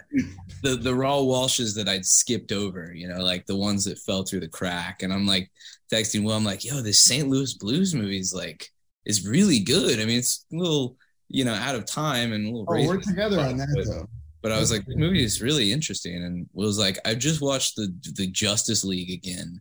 the 0.63 0.77
the 0.77 0.95
Raoul 0.95 1.33
Walshes 1.33 1.75
that 1.77 1.89
I'd 1.89 2.05
skipped 2.05 2.53
over, 2.53 2.93
you 2.95 3.09
know, 3.09 3.19
like 3.23 3.47
the 3.47 3.57
ones 3.57 3.85
that 3.85 3.99
fell 4.01 4.25
through 4.25 4.41
the 4.41 4.49
crack. 4.49 5.03
And 5.03 5.13
I'm 5.13 5.27
like 5.27 5.51
texting 5.93 6.25
Will, 6.25 6.33
I'm 6.35 6.45
like, 6.45 6.65
yo, 6.65 6.83
this 6.83 7.01
St. 7.01 7.29
Louis 7.29 7.55
Blues 7.55 7.95
movie 7.95 8.19
is 8.19 8.35
like 8.35 8.71
is 9.05 9.27
really 9.27 9.61
good. 9.61 10.01
I 10.01 10.05
mean, 10.05 10.19
it's 10.19 10.45
a 10.53 10.57
little, 10.57 10.97
you 11.29 11.45
know, 11.45 11.55
out 11.55 11.77
of 11.77 11.87
time 11.87 12.33
and 12.33 12.47
a 12.47 12.51
little 12.51 12.67
Oh, 12.69 12.87
we're 12.89 13.01
together 13.01 13.39
on 13.41 13.57
that 13.59 13.69
but- 13.75 13.87
though. 13.87 14.09
But 14.43 14.53
I 14.53 14.61
was 14.61 14.71
like, 14.71 14.87
the 14.87 14.95
movie 14.97 15.25
is 15.25 15.43
really 15.43 15.73
interesting. 15.73 16.23
And 16.23 16.47
Will's 16.53 16.79
like, 16.79 16.99
I 17.05 17.17
just 17.17 17.41
watched 17.41 17.75
the 17.75 17.93
the 18.15 18.29
Justice 18.29 18.85
League 18.85 19.11
again. 19.11 19.61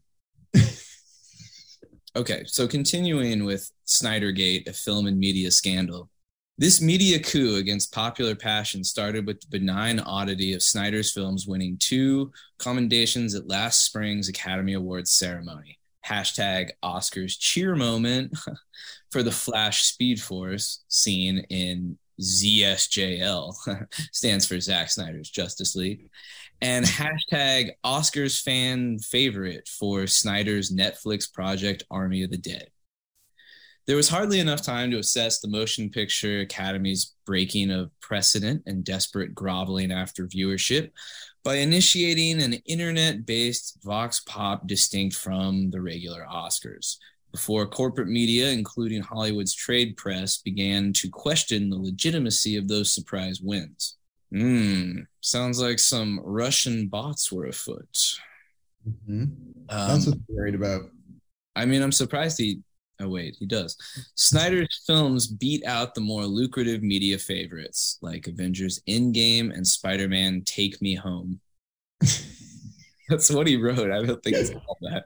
Okay, 2.17 2.43
so 2.47 2.65
continuing 2.65 3.43
with 3.43 3.69
Snydergate, 3.85 4.69
a 4.69 4.73
film 4.73 5.05
and 5.05 5.19
media 5.19 5.51
scandal. 5.51 6.09
This 6.57 6.81
media 6.81 7.19
coup 7.19 7.57
against 7.57 7.93
popular 7.93 8.35
passion 8.35 8.83
started 8.83 9.27
with 9.27 9.41
the 9.41 9.47
benign 9.47 9.99
oddity 9.99 10.53
of 10.53 10.63
Snyder's 10.63 11.11
films 11.11 11.47
winning 11.47 11.77
two 11.79 12.31
commendations 12.59 13.35
at 13.35 13.47
last 13.47 13.83
spring's 13.85 14.29
Academy 14.29 14.73
Awards 14.73 15.11
ceremony. 15.11 15.77
Hashtag 16.05 16.69
Oscars 16.83 17.37
cheer 17.37 17.75
moment 17.75 18.37
for 19.11 19.21
the 19.21 19.31
Flash 19.31 19.83
Speed 19.83 20.21
Force 20.21 20.83
scene 20.87 21.39
in 21.49 21.97
ZSJL, 22.21 23.53
stands 24.13 24.45
for 24.45 24.59
Zack 24.59 24.89
Snyder's 24.89 25.29
Justice 25.29 25.75
League 25.75 26.09
and 26.61 26.85
hashtag 26.85 27.71
Oscars 27.83 28.41
fan 28.41 28.99
favorite 28.99 29.67
for 29.67 30.07
Snyder's 30.07 30.71
Netflix 30.71 31.31
project 31.31 31.83
Army 31.91 32.23
of 32.23 32.31
the 32.31 32.37
Dead. 32.37 32.69
There 33.87 33.95
was 33.95 34.09
hardly 34.09 34.39
enough 34.39 34.63
time 34.63 34.89
to 34.91 34.97
assess 34.97 35.39
the 35.39 35.47
Motion 35.47 35.89
Picture 35.89 36.41
Academy's 36.41 37.13
breaking 37.25 37.69
of 37.69 37.91
precedent 37.99 38.63
and 38.65 38.83
desperate 38.83 39.35
groveling 39.35 39.91
after 39.91 40.25
viewership 40.27 40.89
by 41.43 41.55
initiating 41.55 42.41
an 42.41 42.53
internet 42.65 43.27
based 43.27 43.77
Vox 43.83 44.21
Pop 44.21 44.65
distinct 44.65 45.15
from 45.15 45.69
the 45.69 45.81
regular 45.81 46.25
Oscars. 46.25 46.97
Before 47.31 47.67
corporate 47.67 48.07
media, 48.07 48.49
including 48.49 49.03
Hollywood's 49.03 49.53
trade 49.53 49.97
press, 49.97 50.37
began 50.37 50.93
to 50.93 51.09
question 51.09 51.69
the 51.69 51.77
legitimacy 51.77 52.55
of 52.57 52.67
those 52.67 52.91
surprise 52.91 53.39
wins. 53.41 53.97
Hmm, 54.31 55.01
sounds 55.21 55.61
like 55.61 55.77
some 55.77 56.21
Russian 56.23 56.87
bots 56.87 57.31
were 57.31 57.45
afoot. 57.45 58.15
Mhm. 58.87 59.21
Um, 59.21 59.67
That's 59.67 60.07
what 60.07 60.15
I'm 60.15 60.25
worried 60.29 60.55
about. 60.55 60.89
I 61.55 61.65
mean, 61.65 61.81
I'm 61.83 61.91
surprised 61.91 62.39
he. 62.39 62.61
Oh 63.01 63.09
wait, 63.09 63.35
he 63.39 63.45
does. 63.45 63.75
Snyder's 64.15 64.83
films 64.87 65.27
beat 65.27 65.65
out 65.65 65.95
the 65.95 66.01
more 66.01 66.25
lucrative 66.25 66.81
media 66.81 67.17
favorites 67.17 67.97
like 68.01 68.27
Avengers: 68.27 68.81
Endgame 68.87 69.53
and 69.53 69.67
Spider-Man: 69.67 70.43
Take 70.45 70.81
Me 70.81 70.95
Home. 70.95 71.41
That's 73.09 73.29
what 73.29 73.47
he 73.47 73.57
wrote. 73.57 73.91
I 73.91 74.03
don't 74.03 74.23
think 74.23 74.37
it's 74.37 74.51
all 74.51 74.77
that. 74.81 75.05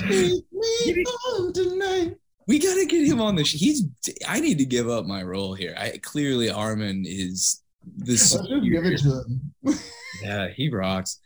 Take 0.00 0.44
me 0.52 1.04
home 1.06 1.52
tonight. 1.52 2.16
We 2.46 2.58
gotta 2.58 2.86
get 2.86 3.06
him 3.06 3.20
on 3.20 3.36
the. 3.36 3.44
Sh- 3.44 3.58
he's. 3.58 3.84
I 4.26 4.40
need 4.40 4.58
to 4.58 4.64
give 4.64 4.88
up 4.88 5.06
my 5.06 5.22
role 5.22 5.54
here. 5.54 5.74
I 5.78 5.98
clearly 6.02 6.50
Armin 6.50 7.04
is 7.06 7.62
this. 7.96 8.36
Give 8.36 8.84
it 8.84 8.98
to 9.00 9.22
him. 9.22 9.78
Yeah, 10.22 10.48
he 10.48 10.70
rocks. 10.70 11.20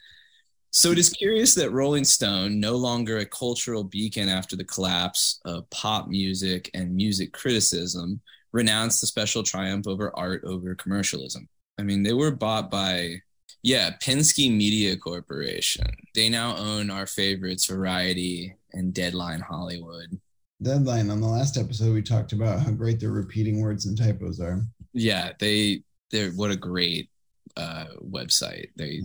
So 0.74 0.90
it 0.90 0.96
is 0.96 1.10
curious 1.10 1.54
that 1.56 1.70
Rolling 1.70 2.02
Stone, 2.04 2.58
no 2.58 2.76
longer 2.76 3.18
a 3.18 3.26
cultural 3.26 3.84
beacon 3.84 4.30
after 4.30 4.56
the 4.56 4.64
collapse 4.64 5.38
of 5.44 5.68
pop 5.68 6.08
music 6.08 6.70
and 6.72 6.96
music 6.96 7.34
criticism, 7.34 8.22
renounced 8.52 9.02
the 9.02 9.06
special 9.06 9.42
triumph 9.42 9.86
over 9.86 10.16
art 10.18 10.42
over 10.44 10.74
commercialism. 10.74 11.46
I 11.78 11.82
mean, 11.82 12.02
they 12.02 12.14
were 12.14 12.30
bought 12.30 12.70
by, 12.70 13.16
yeah, 13.62 13.90
Penske 14.02 14.50
Media 14.50 14.96
Corporation. 14.96 15.88
They 16.14 16.30
now 16.30 16.56
own 16.56 16.88
our 16.90 17.06
favorites, 17.06 17.66
Variety 17.66 18.56
and 18.72 18.94
Deadline 18.94 19.40
Hollywood. 19.40 20.18
Deadline. 20.62 21.10
On 21.10 21.20
the 21.20 21.26
last 21.26 21.58
episode, 21.58 21.92
we 21.92 22.00
talked 22.00 22.32
about 22.32 22.60
how 22.60 22.70
great 22.70 22.98
their 22.98 23.10
repeating 23.10 23.60
words 23.60 23.84
and 23.84 23.98
typos 23.98 24.40
are. 24.40 24.62
Yeah, 24.94 25.32
they 25.38 25.82
they're 26.10 26.30
what 26.30 26.50
a 26.50 26.56
great 26.56 27.10
uh 27.58 27.86
website. 28.02 28.68
They 28.76 29.02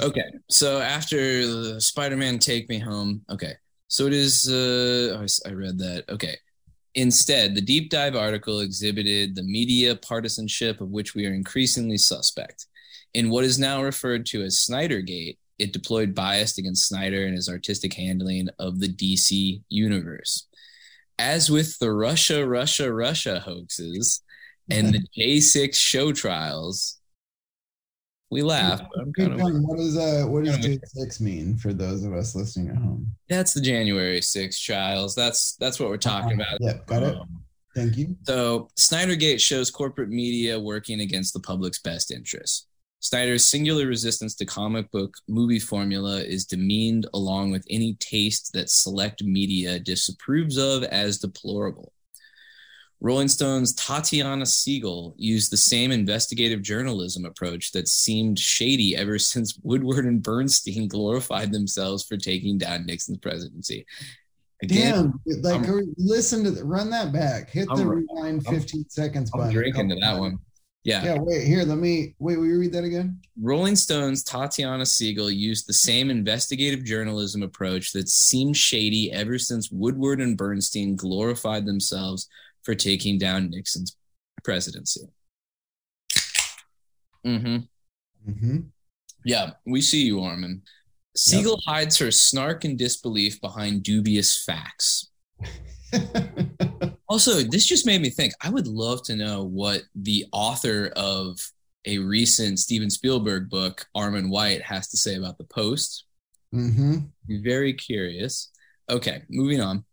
okay. 0.00 0.24
So 0.50 0.80
after 0.80 1.46
the 1.46 1.80
Spider-Man 1.80 2.38
Take 2.38 2.68
Me 2.68 2.78
Home, 2.78 3.22
okay. 3.30 3.54
So 3.88 4.06
it 4.06 4.12
is 4.12 4.48
uh 4.48 5.18
oh, 5.18 5.26
I 5.48 5.52
read 5.52 5.78
that. 5.78 6.04
Okay. 6.08 6.36
Instead, 6.94 7.54
the 7.54 7.60
deep 7.60 7.90
dive 7.90 8.16
article 8.16 8.60
exhibited 8.60 9.34
the 9.34 9.42
media 9.42 9.94
partisanship 9.96 10.80
of 10.80 10.90
which 10.90 11.14
we 11.14 11.26
are 11.26 11.32
increasingly 11.32 11.98
suspect. 11.98 12.66
In 13.14 13.30
what 13.30 13.44
is 13.44 13.58
now 13.58 13.82
referred 13.82 14.26
to 14.26 14.42
as 14.42 14.58
Snydergate, 14.58 15.38
it 15.58 15.72
deployed 15.72 16.14
bias 16.14 16.58
against 16.58 16.88
Snyder 16.88 17.24
and 17.24 17.34
his 17.34 17.48
artistic 17.48 17.94
handling 17.94 18.48
of 18.58 18.80
the 18.80 18.88
DC 18.88 19.62
universe. 19.68 20.46
As 21.18 21.50
with 21.50 21.78
the 21.78 21.92
Russia, 21.92 22.46
Russia, 22.46 22.92
Russia 22.92 23.40
hoaxes, 23.40 24.22
and 24.70 24.94
the 24.94 25.02
J6 25.18 25.74
show 25.74 26.12
trials. 26.12 26.97
We 28.30 28.42
laugh, 28.42 28.80
of. 28.80 28.88
What 29.14 29.78
does 29.78 29.96
uh 29.96 30.26
what 30.26 30.44
does 30.44 30.56
kinda 30.58 30.78
six 30.86 31.18
mean 31.20 31.56
for 31.56 31.72
those 31.72 32.04
of 32.04 32.12
us 32.12 32.34
listening 32.34 32.68
at 32.68 32.76
home? 32.76 33.10
that's 33.28 33.54
the 33.54 33.60
January 33.60 34.20
6 34.20 34.60
trials. 34.60 35.14
That's 35.14 35.56
that's 35.56 35.80
what 35.80 35.88
we're 35.88 35.96
talking 35.96 36.34
about. 36.34 36.60
Yep, 36.60 36.86
got 36.86 37.02
it. 37.02 37.16
Um, 37.16 37.42
Thank 37.74 37.96
you. 37.96 38.16
So, 38.24 38.68
Snydergate 38.76 39.40
shows 39.40 39.70
corporate 39.70 40.08
media 40.08 40.58
working 40.58 41.00
against 41.00 41.32
the 41.32 41.40
public's 41.40 41.78
best 41.78 42.10
interests. 42.10 42.66
Snyder's 43.00 43.46
singular 43.48 43.86
resistance 43.86 44.34
to 44.34 44.44
comic 44.44 44.90
book 44.90 45.14
movie 45.28 45.60
formula 45.60 46.20
is 46.20 46.44
demeaned 46.44 47.06
along 47.14 47.52
with 47.52 47.64
any 47.70 47.94
taste 48.00 48.52
that 48.54 48.68
select 48.68 49.22
media 49.22 49.78
disapproves 49.78 50.56
of 50.56 50.82
as 50.84 51.18
deplorable. 51.18 51.92
Rolling 53.00 53.28
Stone's 53.28 53.72
Tatiana 53.74 54.44
Siegel 54.44 55.14
used 55.16 55.52
the 55.52 55.56
same 55.56 55.92
investigative 55.92 56.62
journalism 56.62 57.24
approach 57.24 57.70
that 57.72 57.86
seemed 57.88 58.38
shady 58.38 58.96
ever 58.96 59.18
since 59.18 59.58
Woodward 59.62 60.04
and 60.06 60.22
Bernstein 60.22 60.88
glorified 60.88 61.52
themselves 61.52 62.04
for 62.04 62.16
taking 62.16 62.58
down 62.58 62.86
Nixon's 62.86 63.18
presidency. 63.18 63.86
Again, 64.62 65.12
Damn, 65.26 65.42
like 65.42 65.68
I'm- 65.68 65.94
listen 65.96 66.42
to 66.42 66.50
the, 66.50 66.64
run 66.64 66.90
that 66.90 67.12
back. 67.12 67.50
Hit 67.50 67.68
the 67.68 67.74
I'm- 67.74 67.88
rewind 67.88 68.42
I'm- 68.46 68.56
15 68.56 68.86
seconds 68.88 69.30
I'm 69.32 69.40
button. 69.40 69.54
drinking 69.54 69.88
to 69.90 69.96
oh, 69.96 70.00
that 70.00 70.18
one. 70.18 70.38
Yeah. 70.84 71.04
Yeah, 71.04 71.18
wait, 71.20 71.46
here, 71.46 71.64
let 71.64 71.78
me 71.78 72.14
wait, 72.18 72.38
will 72.38 72.46
you 72.46 72.58
read 72.58 72.72
that 72.72 72.82
again? 72.82 73.20
Rolling 73.40 73.76
Stone's 73.76 74.24
Tatiana 74.24 74.86
Siegel 74.86 75.30
used 75.30 75.68
the 75.68 75.74
same 75.74 76.08
investigative 76.10 76.82
journalism 76.84 77.42
approach 77.42 77.92
that 77.92 78.08
seemed 78.08 78.56
shady 78.56 79.12
ever 79.12 79.38
since 79.38 79.70
Woodward 79.70 80.20
and 80.20 80.36
Bernstein 80.36 80.96
glorified 80.96 81.66
themselves 81.66 82.28
for 82.62 82.74
taking 82.74 83.18
down 83.18 83.50
Nixon's 83.50 83.96
presidency. 84.44 85.02
Mm-hmm. 87.26 87.56
Mm-hmm. 88.30 88.58
Yeah, 89.24 89.50
we 89.66 89.80
see 89.80 90.04
you, 90.04 90.20
Armin. 90.20 90.62
Siegel 91.16 91.60
hides 91.66 91.98
her 91.98 92.10
snark 92.10 92.64
and 92.64 92.78
disbelief 92.78 93.40
behind 93.40 93.82
dubious 93.82 94.44
facts. 94.44 95.10
Also, 97.08 97.40
this 97.42 97.64
just 97.64 97.86
made 97.86 98.02
me 98.02 98.10
think. 98.10 98.34
I 98.42 98.50
would 98.50 98.66
love 98.66 99.02
to 99.04 99.16
know 99.16 99.44
what 99.44 99.82
the 99.94 100.26
author 100.30 100.92
of 100.94 101.38
a 101.86 101.98
recent 101.98 102.58
Steven 102.58 102.90
Spielberg 102.90 103.48
book, 103.48 103.86
Armin 103.94 104.28
White, 104.28 104.60
has 104.62 104.88
to 104.88 104.98
say 104.98 105.16
about 105.16 105.38
the 105.38 105.44
post. 105.44 106.04
mm-hmm. 106.54 106.98
Very 107.42 107.72
curious. 107.72 108.50
Okay, 108.90 109.22
moving 109.30 109.60
on. 109.60 109.84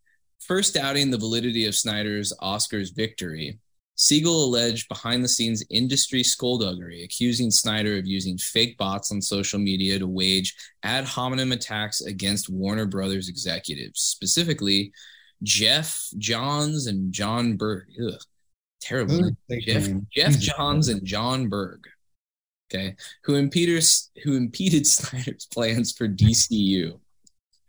First 0.47 0.75
doubting 0.75 1.09
the 1.09 1.17
validity 1.17 1.65
of 1.65 1.73
Snyder's 1.73 2.31
Oscars 2.41 2.95
victory, 2.95 3.57
Siegel 3.95 4.45
alleged 4.45 4.87
behind 4.89 5.23
the 5.23 5.27
scenes 5.27 5.63
industry 5.71 6.21
skullduggery, 6.21 7.03
accusing 7.03 7.49
Snyder 7.49 7.97
of 7.97 8.05
using 8.05 8.37
fake 8.37 8.77
bots 8.77 9.11
on 9.11 9.21
social 9.21 9.57
media 9.57 9.97
to 9.97 10.05
wage 10.05 10.55
ad 10.83 11.05
hominem 11.05 11.51
attacks 11.51 12.01
against 12.01 12.49
Warner 12.49 12.85
Brothers 12.85 13.29
executives, 13.29 14.01
specifically 14.01 14.91
Geoff 15.41 16.09
Johns 16.17 16.87
and 16.87 17.11
Jon 17.11 17.55
Berg. 17.55 17.87
Ugh, 18.05 18.19
terrible. 18.81 19.31
Jeff, 19.49 19.89
Geoff 20.11 20.37
Johns 20.37 20.89
and 20.89 21.03
Jon 21.05 21.47
Berg. 21.47 21.87
Okay, 22.69 22.95
who 23.23 23.35
impeded 23.35 23.83
who 24.23 24.35
impeded 24.35 24.85
Snyder's 24.87 25.47
plans 25.47 25.91
for 25.93 26.07
DCU. 26.07 26.99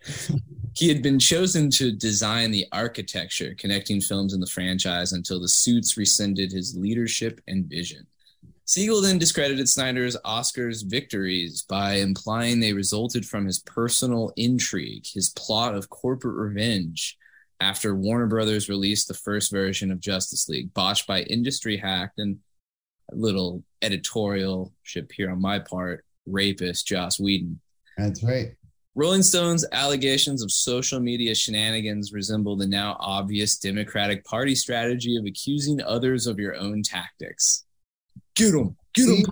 he 0.76 0.88
had 0.88 1.02
been 1.02 1.18
chosen 1.18 1.70
to 1.70 1.90
design 1.90 2.50
the 2.50 2.66
architecture 2.70 3.54
connecting 3.58 3.98
films 3.98 4.34
in 4.34 4.40
the 4.40 4.46
franchise 4.46 5.12
until 5.12 5.40
the 5.40 5.48
suits 5.48 5.96
rescinded 5.96 6.52
his 6.52 6.76
leadership 6.76 7.40
and 7.48 7.64
vision. 7.64 8.06
Siegel 8.66 9.00
then 9.00 9.16
discredited 9.16 9.68
Snyder's 9.68 10.18
Oscars 10.24 10.84
victories 10.84 11.62
by 11.62 11.94
implying 11.94 12.60
they 12.60 12.74
resulted 12.74 13.24
from 13.24 13.46
his 13.46 13.60
personal 13.60 14.32
intrigue, 14.36 15.06
his 15.06 15.30
plot 15.30 15.74
of 15.74 15.88
corporate 15.88 16.36
revenge 16.36 17.16
after 17.60 17.94
Warner 17.94 18.26
Brothers 18.26 18.68
released 18.68 19.08
the 19.08 19.14
first 19.14 19.50
version 19.50 19.90
of 19.90 20.00
Justice 20.00 20.46
League, 20.46 20.74
botched 20.74 21.06
by 21.06 21.22
industry 21.22 21.78
hack 21.78 22.12
and 22.18 22.38
a 23.10 23.14
little 23.14 23.62
editorialship 23.80 25.10
here 25.12 25.30
on 25.30 25.40
my 25.40 25.58
part, 25.58 26.04
rapist 26.26 26.86
Joss 26.86 27.18
Whedon. 27.18 27.60
That's 27.96 28.22
right. 28.22 28.56
Rolling 28.98 29.22
Stone's 29.22 29.62
allegations 29.72 30.42
of 30.42 30.50
social 30.50 31.00
media 31.00 31.34
shenanigans 31.34 32.14
resemble 32.14 32.56
the 32.56 32.66
now 32.66 32.96
obvious 32.98 33.58
Democratic 33.58 34.24
Party 34.24 34.54
strategy 34.54 35.16
of 35.18 35.26
accusing 35.26 35.82
others 35.82 36.26
of 36.26 36.38
your 36.38 36.56
own 36.56 36.82
tactics. 36.82 37.66
Get 38.34 38.52
them, 38.52 38.74
get 38.94 39.04
them. 39.04 39.22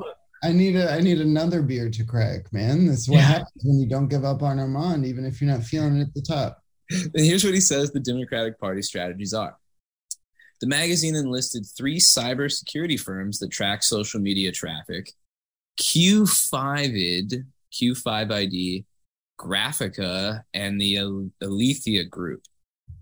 I 0.43 0.53
need 0.53 0.77
a 0.77 0.93
I 0.93 1.01
need 1.01 1.19
another 1.23 1.63
beer 1.63 1.89
to 1.89 2.05
crack, 2.05 2.53
man. 2.53 2.87
That's 2.87 3.09
what 3.09 3.17
Yeah. 3.17 3.23
happens 3.23 3.63
when 3.65 3.81
you 3.81 3.89
don't 3.89 4.09
give 4.09 4.23
up 4.27 4.43
on 4.43 4.59
Armand, 4.59 5.07
even 5.07 5.25
if 5.25 5.41
you're 5.41 5.51
not 5.51 5.65
feeling 5.65 5.97
it 5.97 6.03
at 6.09 6.15
the 6.15 6.21
top. 6.21 6.63
And 6.91 7.25
here's 7.25 7.43
what 7.43 7.55
he 7.55 7.61
says 7.63 7.91
the 7.91 8.01
Democratic 8.01 8.61
Party 8.61 8.83
strategies 8.83 9.33
are. 9.33 9.57
The 10.61 10.67
magazine 10.67 11.15
enlisted 11.15 11.65
three 11.75 11.99
cybersecurity 11.99 13.01
firms 13.01 13.39
that 13.39 13.51
track 13.51 13.83
social 13.83 14.21
media 14.21 14.53
traffic 14.53 15.11
Q5ID, 15.81 17.45
Q5ID, 17.73 18.85
Graphika, 19.39 20.43
and 20.55 20.81
the 20.81 20.99
Al- 20.99 21.31
Alethea 21.43 22.05
Group 22.05 22.43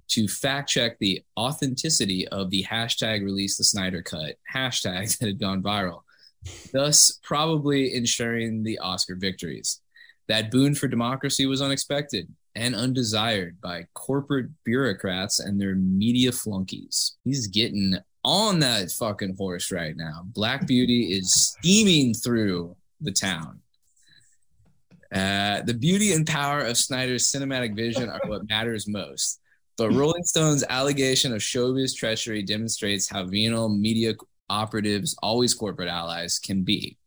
to 0.08 0.28
fact 0.28 0.68
check 0.68 0.98
the 0.98 1.22
authenticity 1.38 2.28
of 2.28 2.50
the 2.50 2.64
hashtag 2.64 3.24
release 3.24 3.56
the 3.56 3.64
Snyder 3.64 4.02
cut 4.02 4.36
hashtag 4.54 5.18
that 5.18 5.26
had 5.26 5.40
gone 5.40 5.62
viral, 5.62 6.02
thus 6.72 7.18
probably 7.22 7.94
ensuring 7.94 8.62
the 8.62 8.78
Oscar 8.78 9.16
victories. 9.16 9.80
That 10.28 10.50
boon 10.50 10.74
for 10.74 10.86
democracy 10.86 11.46
was 11.46 11.62
unexpected 11.62 12.28
and 12.54 12.74
undesired 12.74 13.60
by 13.60 13.86
corporate 13.94 14.50
bureaucrats 14.64 15.40
and 15.40 15.60
their 15.60 15.74
media 15.74 16.30
flunkies. 16.30 17.16
He's 17.24 17.46
getting 17.46 17.96
on 18.24 18.60
that 18.60 18.90
fucking 18.92 19.36
horse 19.36 19.72
right 19.72 19.96
now. 19.96 20.22
Black 20.26 20.66
Beauty 20.66 21.12
is 21.12 21.32
steaming 21.34 22.14
through 22.14 22.76
the 23.00 23.12
town. 23.12 23.61
Uh, 25.12 25.60
the 25.62 25.74
beauty 25.74 26.12
and 26.12 26.26
power 26.26 26.60
of 26.60 26.76
Snyder's 26.76 27.30
cinematic 27.30 27.76
vision 27.76 28.08
are 28.08 28.20
what 28.26 28.48
matters 28.48 28.88
most. 28.88 29.40
But 29.76 29.90
Rolling 29.90 30.24
Stone's 30.24 30.64
allegation 30.68 31.32
of 31.32 31.40
showbiz 31.40 31.96
treachery 31.96 32.42
demonstrates 32.42 33.08
how 33.08 33.24
venal 33.24 33.68
media 33.68 34.14
operatives, 34.48 35.16
always 35.22 35.54
corporate 35.54 35.88
allies, 35.88 36.38
can 36.38 36.62
be. 36.62 36.98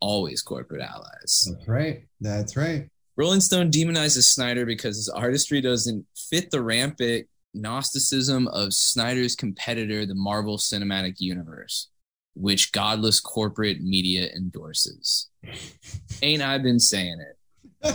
Always 0.00 0.42
corporate 0.42 0.82
allies. 0.82 1.48
That's 1.50 1.68
right. 1.68 2.04
That's 2.20 2.56
right. 2.56 2.88
Rolling 3.16 3.40
Stone 3.40 3.70
demonizes 3.70 4.24
Snyder 4.24 4.64
because 4.64 4.96
his 4.96 5.08
artistry 5.08 5.60
doesn't 5.60 6.06
fit 6.30 6.50
the 6.50 6.62
rampant 6.62 7.26
Gnosticism 7.54 8.46
of 8.48 8.72
Snyder's 8.72 9.34
competitor, 9.34 10.06
the 10.06 10.14
Marvel 10.14 10.58
Cinematic 10.58 11.14
Universe, 11.18 11.88
which 12.34 12.72
godless 12.72 13.20
corporate 13.20 13.80
media 13.80 14.28
endorses. 14.36 15.28
Ain't 16.22 16.42
I 16.42 16.58
been 16.58 16.78
saying 16.78 17.18
it? 17.20 17.37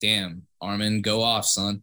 Damn, 0.00 0.42
Armin, 0.60 1.02
go 1.02 1.22
off, 1.22 1.44
son. 1.44 1.82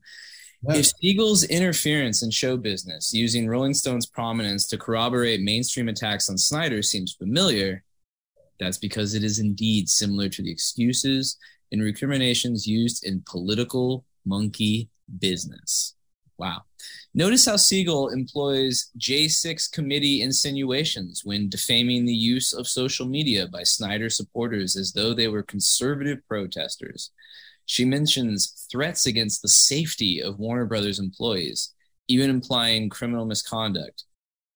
If 0.67 0.87
Siegel's 0.99 1.43
interference 1.43 2.23
in 2.23 2.31
show 2.31 2.57
business 2.57 3.13
using 3.13 3.47
Rolling 3.47 3.75
Stone's 3.75 4.07
prominence 4.07 4.65
to 4.67 4.77
corroborate 4.77 5.41
mainstream 5.41 5.89
attacks 5.89 6.27
on 6.29 6.37
Snyder 6.37 6.81
seems 6.81 7.13
familiar, 7.13 7.83
that's 8.59 8.77
because 8.77 9.13
it 9.13 9.23
is 9.23 9.37
indeed 9.39 9.89
similar 9.89 10.27
to 10.29 10.41
the 10.41 10.51
excuses 10.51 11.37
and 11.71 11.83
recriminations 11.83 12.65
used 12.65 13.05
in 13.05 13.23
political 13.29 14.05
monkey 14.25 14.89
business. 15.19 15.94
Wow. 16.37 16.63
Notice 17.13 17.45
how 17.45 17.55
Siegel 17.55 18.09
employs 18.09 18.91
J6 18.99 19.71
committee 19.71 20.21
insinuations 20.21 21.21
when 21.23 21.47
defaming 21.47 22.05
the 22.05 22.13
use 22.13 22.51
of 22.51 22.67
social 22.67 23.05
media 23.05 23.47
by 23.47 23.63
Snyder 23.63 24.09
supporters 24.09 24.75
as 24.75 24.91
though 24.91 25.13
they 25.13 25.29
were 25.29 25.43
conservative 25.43 26.19
protesters. 26.27 27.11
She 27.67 27.85
mentions 27.85 28.67
threats 28.69 29.05
against 29.05 29.41
the 29.41 29.47
safety 29.47 30.21
of 30.21 30.39
Warner 30.39 30.65
Brothers 30.65 30.99
employees, 30.99 31.73
even 32.09 32.29
implying 32.29 32.89
criminal 32.89 33.25
misconduct, 33.25 34.03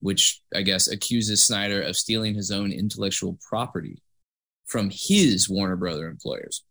which 0.01 0.41
I 0.53 0.61
guess 0.61 0.89
accuses 0.89 1.45
Snyder 1.45 1.81
of 1.81 1.95
stealing 1.95 2.35
his 2.35 2.51
own 2.51 2.71
intellectual 2.71 3.37
property 3.47 4.01
from 4.65 4.89
his 4.91 5.49
Warner 5.49 5.77
Brother 5.77 6.07
employers. 6.07 6.63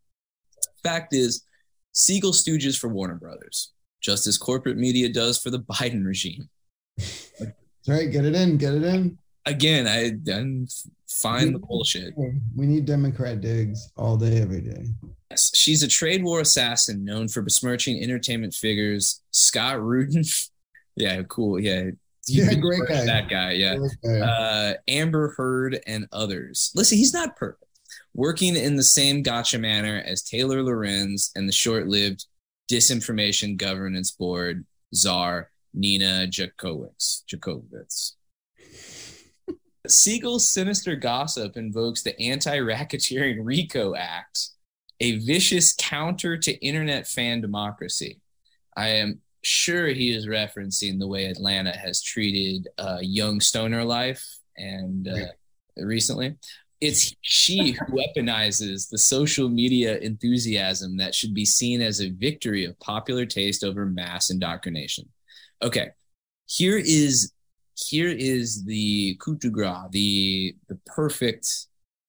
Fact 0.82 1.14
is, 1.14 1.44
Siegel 1.92 2.32
stooges 2.32 2.78
for 2.78 2.88
Warner 2.88 3.16
Brothers, 3.16 3.72
just 4.00 4.26
as 4.26 4.38
corporate 4.38 4.76
media 4.76 5.08
does 5.08 5.38
for 5.38 5.50
the 5.50 5.58
Biden 5.72 6.04
regime. 6.04 6.48
That's 6.96 7.52
right. 7.88 8.10
Get 8.10 8.24
it 8.24 8.34
in. 8.34 8.56
Get 8.56 8.74
it 8.74 8.84
in. 8.84 9.18
Again, 9.46 9.86
I, 9.88 10.12
I 10.30 10.66
find 11.08 11.54
the 11.54 11.58
bullshit. 11.58 12.12
We 12.54 12.66
need 12.66 12.84
Democrat 12.84 13.40
digs 13.40 13.90
all 13.96 14.16
day, 14.16 14.42
every 14.42 14.60
day. 14.60 14.84
Yes, 15.30 15.50
she's 15.54 15.82
a 15.82 15.88
trade 15.88 16.22
war 16.22 16.40
assassin 16.40 17.04
known 17.04 17.28
for 17.28 17.40
besmirching 17.42 18.02
entertainment 18.02 18.54
figures. 18.54 19.22
Scott 19.30 19.80
Rudin, 19.82 20.22
yeah, 20.96 21.22
cool, 21.28 21.58
yeah, 21.58 21.90
Yeah, 22.26 22.52
great 22.54 22.82
guy. 22.88 23.06
That 23.06 23.28
guy, 23.28 23.52
yeah. 23.52 23.76
Uh, 24.06 24.74
Amber 24.86 25.34
Heard, 25.36 25.80
and 25.86 26.08
others. 26.12 26.70
Listen, 26.74 26.98
he's 26.98 27.14
not 27.14 27.36
perfect. 27.36 27.64
Working 28.14 28.56
in 28.56 28.76
the 28.76 28.82
same 28.82 29.22
gotcha 29.22 29.58
manner 29.58 30.02
as 30.04 30.22
Taylor 30.22 30.62
Lorenz 30.62 31.30
and 31.36 31.48
the 31.48 31.52
short 31.52 31.88
lived 31.88 32.26
Disinformation 32.68 33.56
Governance 33.56 34.10
Board 34.10 34.64
czar 34.94 35.50
Nina 35.74 36.26
Jankowicz. 36.28 37.22
Jankowicz. 37.26 38.12
Siegel's 39.86 40.46
sinister 40.46 40.96
gossip 40.96 41.56
invokes 41.56 42.02
the 42.02 42.18
Anti 42.20 42.58
Racketeering 42.58 43.38
RICO 43.42 43.94
Act, 43.94 44.50
a 45.00 45.18
vicious 45.18 45.74
counter 45.74 46.36
to 46.36 46.52
internet 46.64 47.06
fan 47.06 47.40
democracy. 47.40 48.20
I 48.76 48.88
am 48.88 49.20
sure 49.42 49.88
he 49.88 50.14
is 50.14 50.26
referencing 50.26 50.98
the 50.98 51.06
way 51.06 51.26
Atlanta 51.26 51.72
has 51.76 52.02
treated 52.02 52.68
uh, 52.76 52.98
young 53.00 53.40
stoner 53.40 53.84
life 53.84 54.24
and 54.56 55.08
uh, 55.08 55.26
recently. 55.76 56.36
It's 56.80 57.12
she 57.22 57.72
who 57.72 57.86
weaponizes 57.86 58.88
the 58.88 58.98
social 58.98 59.48
media 59.48 59.98
enthusiasm 59.98 60.96
that 60.98 61.14
should 61.14 61.34
be 61.34 61.44
seen 61.44 61.80
as 61.80 62.00
a 62.00 62.10
victory 62.10 62.64
of 62.64 62.78
popular 62.78 63.26
taste 63.26 63.64
over 63.64 63.84
mass 63.84 64.30
indoctrination. 64.30 65.08
Okay, 65.60 65.88
here 66.46 66.78
is 66.78 67.32
here 67.74 68.08
is 68.08 68.64
the 68.64 69.16
coup 69.20 69.36
de 69.36 69.50
grace, 69.50 69.88
the 69.90 70.56
the 70.68 70.76
perfect 70.86 71.66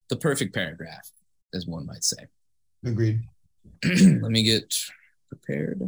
the 0.10 0.16
perfect 0.16 0.54
paragraph, 0.54 1.10
as 1.54 1.66
one 1.66 1.86
might 1.86 2.04
say. 2.04 2.28
Agreed. 2.86 3.22
Let 3.84 4.32
me 4.32 4.44
get 4.44 4.76
prepared. 5.30 5.82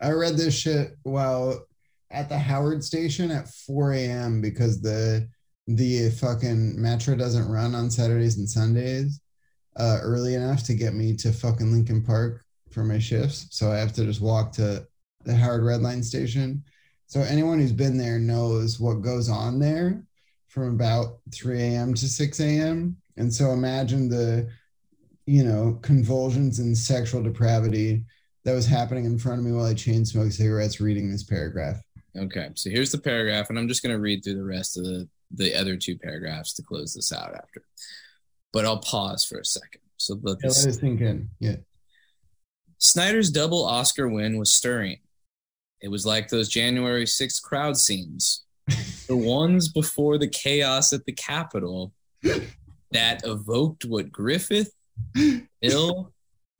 I 0.00 0.10
read 0.10 0.36
this 0.36 0.56
shit 0.56 0.96
while 1.02 1.66
at 2.10 2.28
the 2.28 2.38
Howard 2.38 2.82
station 2.84 3.30
at 3.30 3.48
4 3.48 3.92
a.m. 3.94 4.40
because 4.40 4.80
the 4.80 5.28
the 5.68 6.10
fucking 6.12 6.80
metro 6.80 7.14
doesn't 7.14 7.48
run 7.48 7.74
on 7.74 7.90
Saturdays 7.90 8.38
and 8.38 8.48
Sundays 8.48 9.20
uh, 9.76 9.98
early 10.02 10.34
enough 10.34 10.64
to 10.64 10.74
get 10.74 10.94
me 10.94 11.14
to 11.16 11.30
fucking 11.30 11.70
Lincoln 11.70 12.02
Park 12.02 12.42
for 12.70 12.84
my 12.84 12.98
shifts. 12.98 13.48
So 13.50 13.70
I 13.70 13.76
have 13.76 13.92
to 13.94 14.04
just 14.04 14.22
walk 14.22 14.50
to 14.52 14.86
the 15.24 15.34
Howard 15.34 15.62
Red 15.62 15.82
Line 15.82 16.02
station. 16.02 16.64
So 17.06 17.20
anyone 17.20 17.58
who's 17.58 17.72
been 17.72 17.98
there 17.98 18.18
knows 18.18 18.80
what 18.80 19.02
goes 19.02 19.28
on 19.28 19.58
there 19.58 20.02
from 20.48 20.74
about 20.74 21.18
3 21.32 21.60
a.m. 21.60 21.92
to 21.94 22.08
6 22.08 22.40
a.m. 22.40 22.96
And 23.18 23.32
so 23.32 23.50
imagine 23.50 24.08
the, 24.08 24.48
you 25.26 25.44
know, 25.44 25.78
convulsions 25.82 26.60
and 26.60 26.76
sexual 26.76 27.22
depravity 27.22 28.04
that 28.44 28.54
was 28.54 28.66
happening 28.66 29.04
in 29.04 29.18
front 29.18 29.40
of 29.40 29.44
me 29.44 29.52
while 29.52 29.66
I 29.66 29.74
chain 29.74 30.06
smoked 30.06 30.32
cigarettes 30.32 30.80
reading 30.80 31.10
this 31.10 31.24
paragraph. 31.24 31.76
Okay, 32.16 32.48
so 32.54 32.70
here's 32.70 32.90
the 32.90 32.98
paragraph, 32.98 33.50
and 33.50 33.58
I'm 33.58 33.68
just 33.68 33.82
going 33.82 33.94
to 33.94 34.00
read 34.00 34.24
through 34.24 34.36
the 34.36 34.44
rest 34.44 34.78
of 34.78 34.84
the 34.84 35.06
the 35.30 35.54
other 35.54 35.76
two 35.76 35.98
paragraphs 35.98 36.54
to 36.54 36.62
close 36.62 36.94
this 36.94 37.12
out 37.12 37.34
after. 37.34 37.62
But 38.52 38.64
I'll 38.64 38.80
pause 38.80 39.24
for 39.24 39.38
a 39.38 39.44
second. 39.44 39.80
So 39.96 40.18
let, 40.22 40.38
yeah, 40.42 40.48
let 40.48 40.66
it 40.66 40.72
sink 40.74 41.00
in. 41.00 41.28
Yeah. 41.40 41.56
Snyder's 42.78 43.30
double 43.30 43.64
Oscar 43.64 44.08
win 44.08 44.38
was 44.38 44.52
stirring. 44.52 44.98
It 45.80 45.88
was 45.88 46.06
like 46.06 46.28
those 46.28 46.48
January 46.48 47.04
6th 47.04 47.42
crowd 47.42 47.76
scenes, 47.76 48.44
the 49.06 49.16
ones 49.16 49.68
before 49.68 50.18
the 50.18 50.28
chaos 50.28 50.92
at 50.92 51.04
the 51.04 51.12
Capitol 51.12 51.92
that 52.92 53.24
evoked 53.24 53.84
what 53.84 54.10
Griffith, 54.10 54.72
Hill, 55.60 56.12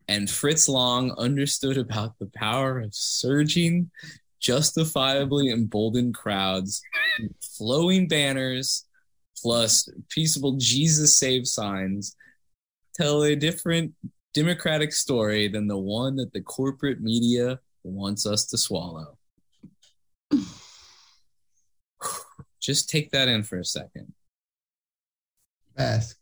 and 0.08 0.30
Fritz 0.30 0.68
Lang 0.68 1.12
understood 1.18 1.78
about 1.78 2.18
the 2.18 2.30
power 2.34 2.80
of 2.80 2.94
surging 2.94 3.90
justifiably 4.40 5.50
emboldened 5.50 6.14
crowds, 6.14 6.82
flowing 7.56 8.08
banners, 8.08 8.84
plus 9.40 9.88
peaceable 10.08 10.56
Jesus 10.58 11.16
save 11.16 11.46
signs 11.46 12.16
tell 12.98 13.22
a 13.22 13.36
different 13.36 13.92
democratic 14.34 14.92
story 14.92 15.48
than 15.48 15.68
the 15.68 15.78
one 15.78 16.16
that 16.16 16.32
the 16.32 16.40
corporate 16.40 17.00
media 17.00 17.60
wants 17.84 18.26
us 18.26 18.46
to 18.46 18.58
swallow. 18.58 19.16
Just 22.60 22.90
take 22.90 23.12
that 23.12 23.28
in 23.28 23.44
for 23.44 23.58
a 23.58 23.64
second. 23.64 24.12
Ask. 25.76 26.16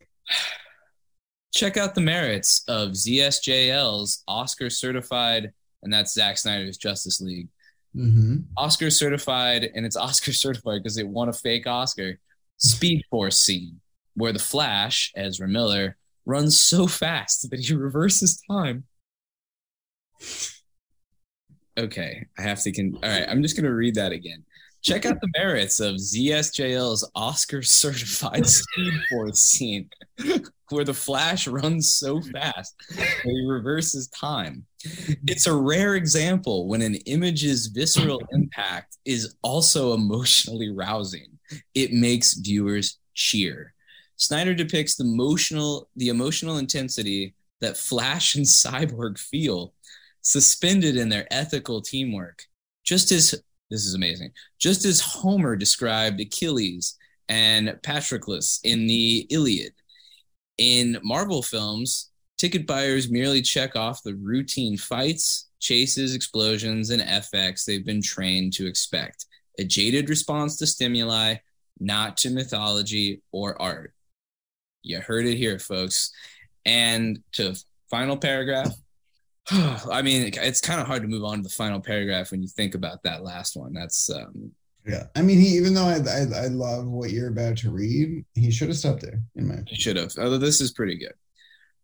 Check 1.54 1.78
out 1.78 1.94
the 1.94 2.02
merits 2.02 2.62
of 2.68 2.90
ZSJL's 2.90 4.22
Oscar 4.28 4.68
certified, 4.68 5.52
and 5.82 5.92
that's 5.92 6.12
Zack 6.12 6.36
Snyder's 6.36 6.76
Justice 6.76 7.20
League 7.22 7.48
Mm-hmm. 7.96 8.36
Oscar 8.56 8.90
certified, 8.90 9.70
and 9.74 9.86
it's 9.86 9.96
Oscar 10.08 10.32
certified 10.32 10.82
because 10.82 10.98
it 10.98 11.08
won 11.08 11.28
a 11.28 11.32
fake 11.32 11.66
Oscar. 11.66 12.18
Speed 12.58 13.02
Force 13.10 13.38
scene 13.38 13.80
where 14.14 14.32
the 14.32 14.38
Flash, 14.38 15.12
Ezra 15.14 15.46
Miller, 15.46 15.96
runs 16.24 16.62
so 16.62 16.86
fast 16.86 17.50
that 17.50 17.60
he 17.60 17.74
reverses 17.74 18.42
time. 18.50 18.84
Okay, 21.78 22.26
I 22.38 22.42
have 22.42 22.62
to. 22.62 22.72
Con- 22.72 22.98
All 23.02 23.08
right, 23.08 23.28
I'm 23.28 23.42
just 23.42 23.56
going 23.56 23.66
to 23.66 23.74
read 23.74 23.94
that 23.96 24.12
again. 24.12 24.44
Check 24.82 25.04
out 25.04 25.20
the 25.20 25.28
merits 25.36 25.80
of 25.80 25.96
ZSJL's 25.96 27.10
Oscar 27.14 27.62
certified 27.62 28.46
Speed 28.46 28.94
Force 29.10 29.40
scene 29.40 29.90
where 30.70 30.84
the 30.84 30.94
Flash 30.94 31.46
runs 31.46 31.92
so 31.92 32.20
fast 32.20 32.74
that 32.94 33.20
he 33.24 33.44
reverses 33.46 34.08
time. 34.08 34.64
It's 35.26 35.46
a 35.46 35.54
rare 35.54 35.94
example 35.94 36.68
when 36.68 36.82
an 36.82 36.96
image's 37.06 37.66
visceral 37.66 38.22
impact 38.32 38.98
is 39.04 39.36
also 39.42 39.94
emotionally 39.94 40.70
rousing. 40.70 41.38
It 41.74 41.92
makes 41.92 42.34
viewers 42.34 42.98
cheer. 43.14 43.74
Snyder 44.16 44.54
depicts 44.54 44.96
the 44.96 45.04
emotional, 45.04 45.88
the 45.96 46.08
emotional 46.08 46.58
intensity 46.58 47.34
that 47.60 47.76
Flash 47.76 48.34
and 48.36 48.44
Cyborg 48.44 49.18
feel, 49.18 49.74
suspended 50.22 50.96
in 50.96 51.08
their 51.08 51.26
ethical 51.30 51.80
teamwork. 51.80 52.42
Just 52.84 53.12
as 53.12 53.34
this 53.70 53.84
is 53.84 53.94
amazing, 53.94 54.30
just 54.60 54.84
as 54.84 55.00
Homer 55.00 55.56
described 55.56 56.20
Achilles 56.20 56.96
and 57.28 57.76
Patroclus 57.82 58.60
in 58.62 58.86
the 58.86 59.26
Iliad 59.30 59.72
in 60.58 60.98
Marvel 61.02 61.42
films, 61.42 62.10
ticket 62.38 62.66
buyers 62.66 63.10
merely 63.10 63.42
check 63.42 63.76
off 63.76 64.02
the 64.02 64.14
routine 64.14 64.76
fights, 64.76 65.48
chases, 65.60 66.14
explosions, 66.14 66.90
and 66.90 67.02
FX 67.02 67.64
they've 67.64 67.84
been 67.84 68.02
trained 68.02 68.52
to 68.54 68.66
expect. 68.66 69.26
A 69.58 69.64
jaded 69.64 70.08
response 70.08 70.56
to 70.58 70.66
stimuli, 70.66 71.36
not 71.80 72.16
to 72.18 72.30
mythology 72.30 73.22
or 73.32 73.60
art. 73.60 73.92
You 74.82 75.00
heard 75.00 75.26
it 75.26 75.36
here, 75.36 75.58
folks. 75.58 76.12
And 76.64 77.20
to 77.32 77.54
final 77.90 78.16
paragraph. 78.16 78.74
I 79.50 80.02
mean, 80.02 80.30
it's 80.34 80.60
kind 80.60 80.80
of 80.80 80.86
hard 80.86 81.02
to 81.02 81.08
move 81.08 81.24
on 81.24 81.38
to 81.38 81.42
the 81.42 81.48
final 81.48 81.80
paragraph 81.80 82.30
when 82.30 82.42
you 82.42 82.48
think 82.48 82.74
about 82.74 83.02
that 83.04 83.22
last 83.22 83.56
one. 83.56 83.72
That's 83.72 84.10
um, 84.10 84.52
yeah. 84.86 85.04
I 85.16 85.22
mean, 85.22 85.38
he 85.38 85.56
even 85.56 85.74
though 85.74 85.86
I, 85.86 85.96
I, 85.96 86.44
I 86.44 86.46
love 86.46 86.86
what 86.86 87.10
you're 87.10 87.28
about 87.28 87.56
to 87.58 87.70
read, 87.70 88.24
he 88.34 88.50
should 88.50 88.68
have 88.68 88.76
stopped 88.76 89.02
there. 89.02 89.20
In 89.34 89.48
my 89.48 89.54
opinion. 89.54 89.76
Should 89.76 89.96
have. 89.96 90.12
Although 90.18 90.38
this 90.38 90.60
is 90.60 90.72
pretty 90.72 90.96
good. 90.96 91.14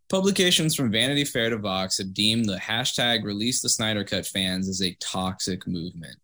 Publications 0.09 0.75
from 0.75 0.93
Vanity 0.93 1.25
Fair 1.25 1.51
to 1.51 1.57
Vox 1.57 1.99
have 1.99 2.15
deemed 2.15 2.45
the 2.45 2.59
hashtag 2.59 3.25
release 3.25 3.61
the 3.61 3.69
Snyder 3.69 4.05
Cut 4.05 4.27
fans 4.27 4.69
as 4.69 4.83
a 4.83 4.97
toxic 5.01 5.67
movement. 5.67 6.17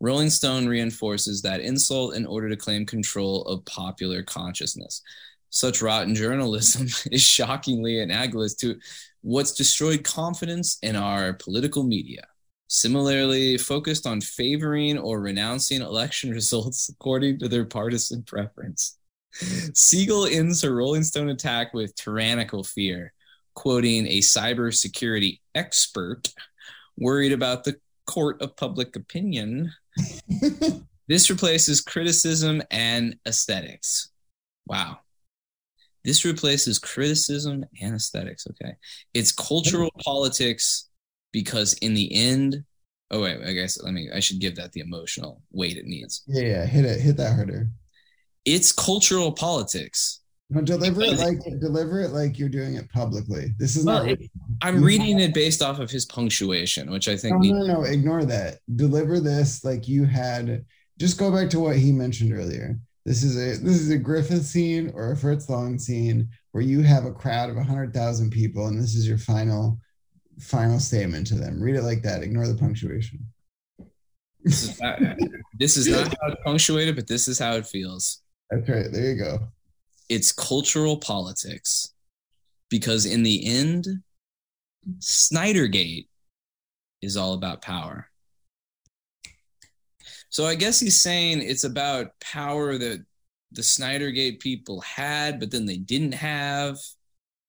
Rolling 0.00 0.30
Stone 0.30 0.66
reinforces 0.68 1.42
that 1.42 1.60
insult 1.60 2.14
in 2.14 2.26
order 2.26 2.48
to 2.48 2.56
claim 2.56 2.84
control 2.84 3.42
of 3.42 3.64
popular 3.64 4.22
consciousness. 4.22 5.02
Such 5.50 5.82
rotten 5.82 6.14
journalism 6.14 6.88
is 7.12 7.22
shockingly 7.22 8.00
analogous 8.00 8.54
to 8.56 8.78
what's 9.22 9.52
destroyed 9.52 10.04
confidence 10.04 10.78
in 10.82 10.94
our 10.94 11.32
political 11.32 11.84
media 11.84 12.24
similarly 12.68 13.58
focused 13.58 14.06
on 14.06 14.20
favoring 14.20 14.98
or 14.98 15.20
renouncing 15.20 15.82
election 15.82 16.30
results 16.34 16.88
according 16.88 17.38
to 17.40 17.48
their 17.48 17.64
partisan 17.64 18.22
preference. 18.22 18.98
Siegel 19.74 20.26
ends 20.26 20.62
her 20.62 20.74
Rolling 20.74 21.04
Stone 21.04 21.28
attack 21.28 21.74
with 21.74 21.94
tyrannical 21.94 22.64
fear, 22.64 23.12
quoting 23.54 24.06
a 24.06 24.18
cybersecurity 24.18 25.40
expert 25.54 26.32
worried 26.96 27.32
about 27.32 27.64
the 27.64 27.76
court 28.06 28.40
of 28.40 28.56
public 28.56 28.96
opinion. 28.96 29.72
this 31.08 31.30
replaces 31.30 31.80
criticism 31.80 32.62
and 32.70 33.16
aesthetics. 33.26 34.10
Wow. 34.66 34.98
This 36.04 36.24
replaces 36.24 36.78
criticism 36.78 37.64
and 37.80 37.94
aesthetics. 37.94 38.46
Okay. 38.46 38.74
It's 39.14 39.32
cultural 39.32 39.90
politics 40.00 40.87
because 41.32 41.74
in 41.74 41.94
the 41.94 42.14
end, 42.14 42.64
oh 43.10 43.22
wait, 43.22 43.38
I 43.44 43.52
guess 43.52 43.80
let 43.82 43.94
me 43.94 44.08
I 44.14 44.20
should 44.20 44.40
give 44.40 44.56
that 44.56 44.72
the 44.72 44.80
emotional 44.80 45.42
weight 45.50 45.76
it 45.76 45.86
needs. 45.86 46.22
Yeah, 46.26 46.42
yeah, 46.42 46.66
hit 46.66 46.84
it, 46.84 47.00
hit 47.00 47.16
that 47.16 47.34
harder. 47.34 47.70
It's 48.44 48.72
cultural 48.72 49.32
politics. 49.32 50.20
No, 50.50 50.62
deliver 50.62 51.02
it 51.02 51.18
like 51.18 51.38
deliver 51.60 52.00
it 52.00 52.12
like 52.12 52.38
you're 52.38 52.48
doing 52.48 52.76
it 52.76 52.90
publicly. 52.90 53.52
This 53.58 53.76
is 53.76 53.84
well, 53.84 54.04
not. 54.04 54.12
It, 54.12 54.30
I'm 54.62 54.82
reading 54.82 55.20
it 55.20 55.34
based 55.34 55.60
off 55.60 55.78
of 55.78 55.90
his 55.90 56.06
punctuation, 56.06 56.90
which 56.90 57.06
I 57.06 57.16
think. 57.18 57.38
No, 57.42 57.58
no, 57.58 57.66
no, 57.66 57.82
ignore 57.82 58.24
that. 58.24 58.58
Deliver 58.74 59.20
this 59.20 59.62
like 59.64 59.86
you 59.86 60.04
had. 60.04 60.64
Just 60.98 61.18
go 61.18 61.30
back 61.30 61.50
to 61.50 61.60
what 61.60 61.76
he 61.76 61.92
mentioned 61.92 62.32
earlier. 62.32 62.78
This 63.04 63.22
is 63.22 63.36
a 63.36 63.62
this 63.62 63.78
is 63.78 63.90
a 63.90 63.98
Griffith 63.98 64.44
scene 64.44 64.90
or 64.94 65.12
a 65.12 65.16
Fritz 65.16 65.50
Lang 65.50 65.78
scene 65.78 66.28
where 66.52 66.64
you 66.64 66.82
have 66.82 67.04
a 67.04 67.12
crowd 67.12 67.50
of 67.50 67.56
hundred 67.56 67.92
thousand 67.92 68.30
people, 68.30 68.68
and 68.68 68.80
this 68.80 68.94
is 68.94 69.06
your 69.06 69.18
final 69.18 69.78
final 70.40 70.78
statement 70.78 71.26
to 71.28 71.34
them. 71.34 71.60
Read 71.60 71.76
it 71.76 71.82
like 71.82 72.02
that. 72.02 72.22
Ignore 72.22 72.48
the 72.48 72.54
punctuation. 72.54 73.20
This 74.44 74.62
is 74.62 74.80
not, 74.80 74.98
this 75.58 75.76
is 75.76 75.88
not 75.88 76.08
how 76.08 76.28
it's 76.28 76.42
punctuated, 76.44 76.96
but 76.96 77.06
this 77.06 77.28
is 77.28 77.38
how 77.38 77.54
it 77.54 77.66
feels. 77.66 78.22
That's 78.50 78.68
right. 78.68 78.86
There 78.90 79.12
you 79.12 79.22
go. 79.22 79.40
It's 80.08 80.32
cultural 80.32 80.96
politics 80.96 81.92
because 82.70 83.04
in 83.04 83.22
the 83.22 83.46
end, 83.46 83.86
Snydergate 85.00 86.06
is 87.02 87.16
all 87.16 87.34
about 87.34 87.62
power. 87.62 88.08
So 90.30 90.46
I 90.46 90.54
guess 90.54 90.80
he's 90.80 91.02
saying 91.02 91.42
it's 91.42 91.64
about 91.64 92.18
power 92.20 92.78
that 92.78 93.04
the 93.52 93.62
Snydergate 93.62 94.40
people 94.40 94.80
had, 94.82 95.40
but 95.40 95.50
then 95.50 95.66
they 95.66 95.78
didn't 95.78 96.12
have 96.12 96.78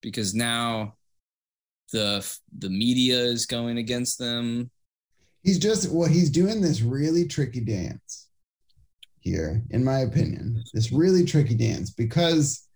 because 0.02 0.34
now 0.34 0.96
the 1.90 2.26
the 2.58 2.70
media 2.70 3.18
is 3.18 3.46
going 3.46 3.78
against 3.78 4.18
them. 4.18 4.70
He's 5.42 5.58
just 5.58 5.90
well, 5.90 6.08
he's 6.08 6.30
doing 6.30 6.60
this 6.60 6.82
really 6.82 7.26
tricky 7.26 7.60
dance 7.60 8.28
here, 9.20 9.62
in 9.70 9.84
my 9.84 10.00
opinion. 10.00 10.62
This 10.72 10.92
really 10.92 11.24
tricky 11.24 11.54
dance 11.54 11.90
because 11.90 12.66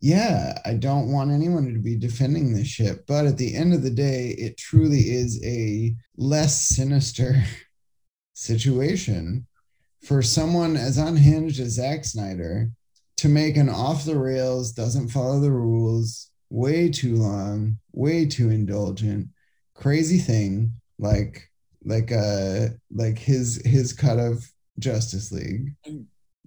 yeah, 0.00 0.58
I 0.66 0.74
don't 0.74 1.10
want 1.10 1.30
anyone 1.30 1.72
to 1.72 1.80
be 1.80 1.96
defending 1.96 2.52
this 2.52 2.68
ship, 2.68 3.04
but 3.06 3.24
at 3.24 3.38
the 3.38 3.54
end 3.54 3.72
of 3.72 3.82
the 3.82 3.90
day, 3.90 4.34
it 4.36 4.58
truly 4.58 4.98
is 4.98 5.42
a 5.44 5.94
less 6.16 6.60
sinister 6.60 7.42
situation 8.34 9.46
for 10.02 10.20
someone 10.20 10.76
as 10.76 10.98
unhinged 10.98 11.58
as 11.58 11.76
Zack 11.76 12.04
Snyder 12.04 12.70
to 13.16 13.28
make 13.28 13.56
an 13.56 13.70
off 13.70 14.04
the 14.04 14.18
rails, 14.18 14.72
doesn't 14.72 15.08
follow 15.08 15.40
the 15.40 15.50
rules, 15.50 16.30
way 16.54 16.88
too 16.88 17.16
long, 17.16 17.76
way 17.92 18.24
too 18.24 18.48
indulgent, 18.48 19.26
crazy 19.74 20.18
thing 20.18 20.72
like 21.00 21.50
like 21.84 22.12
uh 22.12 22.68
like 22.94 23.18
his 23.18 23.60
his 23.64 23.92
cut 23.92 24.18
of 24.18 24.48
Justice 24.78 25.32
League 25.32 25.74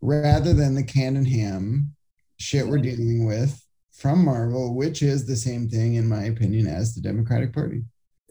rather 0.02 0.54
than 0.54 0.76
the 0.76 0.84
canon 0.84 1.26
ham 1.26 1.94
shit 2.38 2.66
we're 2.66 2.78
dealing 2.78 3.26
with 3.26 3.62
from 3.92 4.24
Marvel, 4.24 4.76
which 4.76 5.02
is 5.02 5.26
the 5.26 5.36
same 5.36 5.68
thing 5.68 5.96
in 5.96 6.08
my 6.08 6.24
opinion 6.24 6.68
as 6.68 6.96
the 6.96 7.02
Democratic 7.02 7.54
Party. 7.54 7.84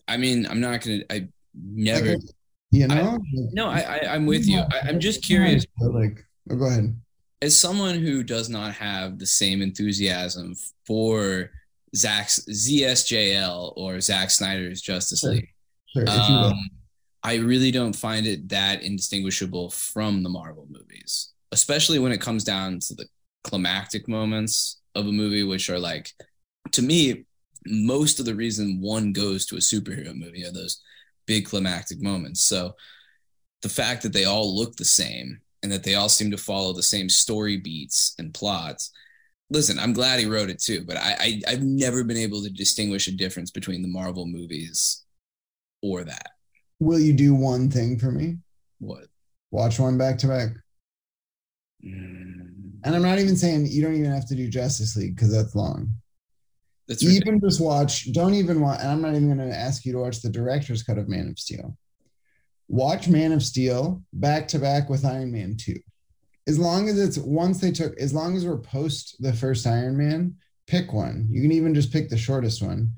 I 0.08 0.16
mean, 0.16 0.46
I'm 0.46 0.60
not 0.60 0.80
gonna. 0.80 1.02
I 1.10 1.28
never. 1.54 2.12
Like, 2.12 2.20
you 2.70 2.86
know. 2.86 2.94
I, 2.94 3.18
no, 3.52 3.68
I, 3.68 3.80
I 3.80 4.14
I'm 4.14 4.24
with 4.24 4.46
you. 4.46 4.60
I, 4.60 4.88
I'm 4.88 5.00
just 5.00 5.22
curious. 5.24 5.66
Like, 5.78 6.24
oh, 6.50 6.56
go 6.56 6.66
ahead. 6.66 6.98
As 7.42 7.60
someone 7.60 7.98
who 7.98 8.22
does 8.22 8.48
not 8.48 8.72
have 8.74 9.18
the 9.18 9.26
same 9.26 9.60
enthusiasm 9.60 10.54
for 10.86 11.50
Zack's 11.94 12.40
ZSJL 12.50 13.72
or 13.76 14.00
Zack 14.00 14.30
Snyder's 14.30 14.80
Justice 14.80 15.20
Sure. 15.20 15.30
League, 15.30 15.48
Sure, 15.88 16.08
um, 16.08 16.70
I 17.22 17.36
really 17.36 17.70
don't 17.70 17.94
find 17.94 18.26
it 18.26 18.48
that 18.50 18.82
indistinguishable 18.82 19.70
from 19.70 20.22
the 20.22 20.28
Marvel 20.28 20.66
movies, 20.70 21.32
especially 21.52 21.98
when 21.98 22.12
it 22.12 22.20
comes 22.20 22.44
down 22.44 22.80
to 22.80 22.94
the 22.94 23.06
climactic 23.44 24.08
moments 24.08 24.80
of 24.94 25.06
a 25.06 25.12
movie, 25.12 25.42
which 25.42 25.70
are 25.70 25.78
like, 25.78 26.12
to 26.72 26.82
me, 26.82 27.24
most 27.66 28.20
of 28.20 28.26
the 28.26 28.34
reason 28.34 28.80
one 28.80 29.12
goes 29.12 29.46
to 29.46 29.56
a 29.56 29.60
superhero 29.60 30.14
movie 30.14 30.44
are 30.44 30.52
those 30.52 30.82
big 31.26 31.46
climactic 31.46 32.00
moments. 32.00 32.42
So 32.42 32.74
the 33.62 33.68
fact 33.68 34.02
that 34.02 34.12
they 34.12 34.24
all 34.24 34.56
look 34.56 34.76
the 34.76 34.84
same 34.84 35.40
and 35.62 35.72
that 35.72 35.82
they 35.82 35.94
all 35.94 36.08
seem 36.08 36.30
to 36.30 36.36
follow 36.36 36.72
the 36.72 36.82
same 36.82 37.08
story 37.08 37.56
beats 37.56 38.14
and 38.18 38.32
plots. 38.32 38.92
Listen, 39.48 39.78
I'm 39.78 39.92
glad 39.92 40.18
he 40.18 40.26
wrote 40.26 40.50
it 40.50 40.60
too, 40.60 40.84
but 40.84 40.96
I, 40.96 41.16
I 41.20 41.40
I've 41.48 41.62
never 41.62 42.02
been 42.02 42.16
able 42.16 42.42
to 42.42 42.50
distinguish 42.50 43.06
a 43.06 43.12
difference 43.12 43.50
between 43.50 43.82
the 43.82 43.88
Marvel 43.88 44.26
movies 44.26 45.04
or 45.82 46.02
that. 46.04 46.30
Will 46.80 46.98
you 46.98 47.12
do 47.12 47.34
one 47.34 47.70
thing 47.70 47.98
for 47.98 48.10
me? 48.10 48.38
What? 48.80 49.06
Watch 49.52 49.78
one 49.78 49.96
back 49.96 50.18
to 50.18 50.28
back. 50.28 50.48
Mm, 51.84 52.80
And 52.84 52.94
I'm 52.94 53.02
not 53.02 53.18
even 53.18 53.36
saying 53.36 53.66
you 53.66 53.82
don't 53.82 53.94
even 53.96 54.10
have 54.12 54.26
to 54.28 54.34
do 54.34 54.48
Justice 54.48 54.96
League 54.96 55.14
because 55.14 55.32
that's 55.32 55.54
long. 55.54 55.90
That's 56.88 57.02
ridiculous. 57.02 57.26
even 57.28 57.40
just 57.40 57.60
watch, 57.60 58.12
don't 58.12 58.34
even 58.34 58.60
watch, 58.60 58.80
and 58.80 58.88
I'm 58.90 59.02
not 59.02 59.14
even 59.14 59.26
going 59.34 59.48
to 59.48 59.56
ask 59.56 59.84
you 59.84 59.92
to 59.92 59.98
watch 59.98 60.22
the 60.22 60.28
director's 60.30 60.82
cut 60.82 60.98
of 60.98 61.08
Man 61.08 61.28
of 61.28 61.38
Steel. 61.38 61.76
Watch 62.68 63.08
Man 63.08 63.32
of 63.32 63.42
Steel 63.42 64.02
back 64.12 64.48
to 64.48 64.58
back 64.58 64.88
with 64.88 65.04
Iron 65.04 65.32
Man 65.32 65.56
2. 65.56 65.74
As 66.48 66.58
long 66.58 66.88
as 66.88 66.98
it's 66.98 67.18
once 67.18 67.60
they 67.60 67.72
took, 67.72 67.98
as 67.98 68.14
long 68.14 68.36
as 68.36 68.46
we're 68.46 68.58
post 68.58 69.16
the 69.20 69.32
first 69.32 69.66
Iron 69.66 69.96
Man, 69.96 70.36
pick 70.66 70.92
one. 70.92 71.26
You 71.30 71.42
can 71.42 71.52
even 71.52 71.74
just 71.74 71.92
pick 71.92 72.08
the 72.08 72.16
shortest 72.16 72.62
one. 72.62 72.92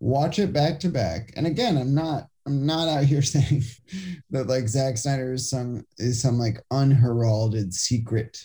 Watch 0.00 0.38
it 0.38 0.52
back 0.52 0.80
to 0.80 0.88
back. 0.88 1.32
And 1.36 1.46
again, 1.46 1.76
I'm 1.76 1.94
not, 1.94 2.28
I'm 2.46 2.64
not 2.66 2.88
out 2.88 3.04
here 3.04 3.22
saying 3.22 3.62
that 4.30 4.46
like 4.46 4.68
Zack 4.68 4.96
Snyder 4.96 5.34
is 5.34 5.50
some 5.50 5.84
is 5.98 6.20
some 6.20 6.38
like 6.38 6.62
unheralded 6.70 7.72
secret, 7.74 8.38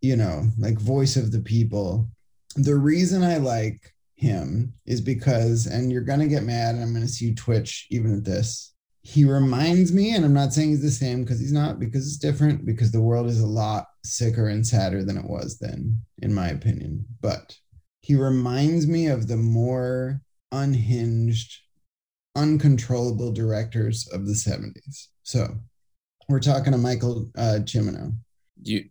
you 0.00 0.16
know, 0.16 0.48
like 0.58 0.78
voice 0.78 1.16
of 1.16 1.32
the 1.32 1.40
people. 1.40 2.08
The 2.56 2.76
reason 2.76 3.22
I 3.22 3.38
like 3.38 3.94
him 4.14 4.74
is 4.86 5.00
because, 5.00 5.66
and 5.66 5.90
you're 5.90 6.02
gonna 6.02 6.28
get 6.28 6.44
mad, 6.44 6.74
and 6.74 6.84
I'm 6.84 6.92
gonna 6.92 7.08
see 7.08 7.26
you 7.26 7.34
twitch 7.34 7.86
even 7.90 8.16
at 8.16 8.24
this. 8.24 8.74
He 9.02 9.24
reminds 9.24 9.92
me, 9.92 10.14
and 10.14 10.24
I'm 10.24 10.34
not 10.34 10.52
saying 10.52 10.70
he's 10.70 10.82
the 10.82 10.90
same 10.90 11.22
because 11.22 11.40
he's 11.40 11.52
not, 11.52 11.80
because 11.80 12.06
it's 12.06 12.18
different, 12.18 12.64
because 12.64 12.92
the 12.92 13.00
world 13.00 13.26
is 13.26 13.40
a 13.40 13.46
lot 13.46 13.86
sicker 14.04 14.48
and 14.48 14.66
sadder 14.66 15.04
than 15.04 15.16
it 15.16 15.28
was 15.28 15.58
then, 15.58 15.98
in 16.22 16.34
my 16.34 16.48
opinion. 16.48 17.06
But 17.20 17.56
he 18.00 18.14
reminds 18.14 18.86
me 18.86 19.06
of 19.06 19.28
the 19.28 19.36
more 19.36 20.20
unhinged, 20.50 21.60
uncontrollable 22.34 23.32
directors 23.32 24.08
of 24.12 24.26
the 24.26 24.32
70s. 24.32 25.08
So 25.22 25.56
we're 26.28 26.40
talking 26.40 26.72
to 26.72 26.78
Michael 26.78 27.30
uh, 27.36 27.60
Cimino. 27.62 28.14
you. 28.62 28.88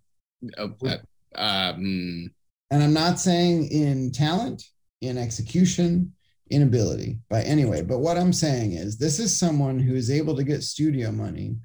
Oh, 0.58 0.74
uh, 0.86 0.98
um, 1.36 2.32
And 2.72 2.84
I'm 2.84 2.94
not 2.94 3.20
saying 3.20 3.70
in 3.70 4.12
talent, 4.12 4.64
in 5.02 5.18
execution, 5.18 6.14
in 6.52 6.62
ability 6.64 7.20
by 7.30 7.42
any 7.44 7.66
way. 7.66 7.82
But 7.82 8.00
what 8.00 8.18
I'm 8.18 8.34
saying 8.34 8.74
is 8.74 8.98
this 8.98 9.20
is 9.20 9.36
someone 9.36 9.80
who 9.80 9.96
is 9.96 10.12
able 10.12 10.36
to 10.36 10.44
get 10.44 10.64
studio 10.64 11.12
money 11.12 11.56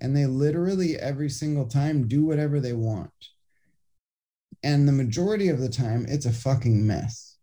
and 0.00 0.16
they 0.16 0.26
literally 0.26 0.96
every 0.96 1.28
single 1.28 1.66
time 1.66 2.08
do 2.08 2.24
whatever 2.24 2.60
they 2.60 2.72
want. 2.72 3.10
And 4.62 4.86
the 4.86 4.92
majority 4.92 5.48
of 5.48 5.60
the 5.60 5.68
time, 5.68 6.06
it's 6.08 6.26
a 6.26 6.32
fucking 6.32 6.86
mess. 6.86 7.36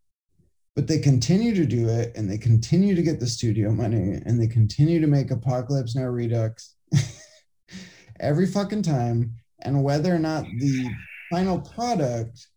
But 0.75 0.87
they 0.87 0.99
continue 0.99 1.53
to 1.55 1.65
do 1.65 1.87
it 1.87 2.11
and 2.15 2.29
they 2.29 2.37
continue 2.37 2.95
to 2.95 3.03
get 3.03 3.19
the 3.19 3.27
studio 3.27 3.71
money 3.71 4.19
and 4.25 4.41
they 4.41 4.47
continue 4.47 4.99
to 4.99 5.07
make 5.07 5.29
Apocalypse 5.29 5.95
Now 5.95 6.05
Redux 6.05 6.75
every 8.19 8.47
fucking 8.47 8.81
time. 8.81 9.35
And 9.61 9.83
whether 9.83 10.13
or 10.13 10.19
not 10.19 10.45
the 10.57 10.89
final 11.31 11.59
product 11.59 12.47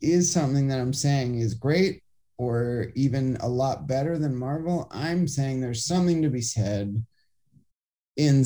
is 0.00 0.30
something 0.30 0.68
that 0.68 0.80
I'm 0.80 0.92
saying 0.92 1.38
is 1.38 1.54
great 1.54 2.02
or 2.38 2.92
even 2.94 3.36
a 3.40 3.48
lot 3.48 3.86
better 3.86 4.18
than 4.18 4.36
Marvel, 4.36 4.88
I'm 4.90 5.26
saying 5.26 5.60
there's 5.60 5.84
something 5.84 6.22
to 6.22 6.28
be 6.28 6.42
said 6.42 7.04
in 8.16 8.44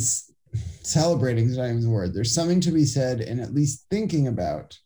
celebrating 0.83 1.47
is 1.47 1.57
not 1.57 1.67
even 1.67 1.83
the 1.83 1.91
word. 1.91 2.15
There's 2.15 2.35
something 2.35 2.61
to 2.63 2.71
be 2.71 2.85
said 2.85 3.21
in 3.21 3.41
at 3.41 3.55
least 3.55 3.87
thinking 3.91 4.29
about 4.29 4.79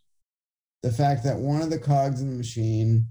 the 0.82 0.92
fact 0.92 1.24
that 1.24 1.36
one 1.36 1.62
of 1.62 1.70
the 1.70 1.78
cogs 1.78 2.20
in 2.20 2.30
the 2.30 2.36
machine 2.36 3.06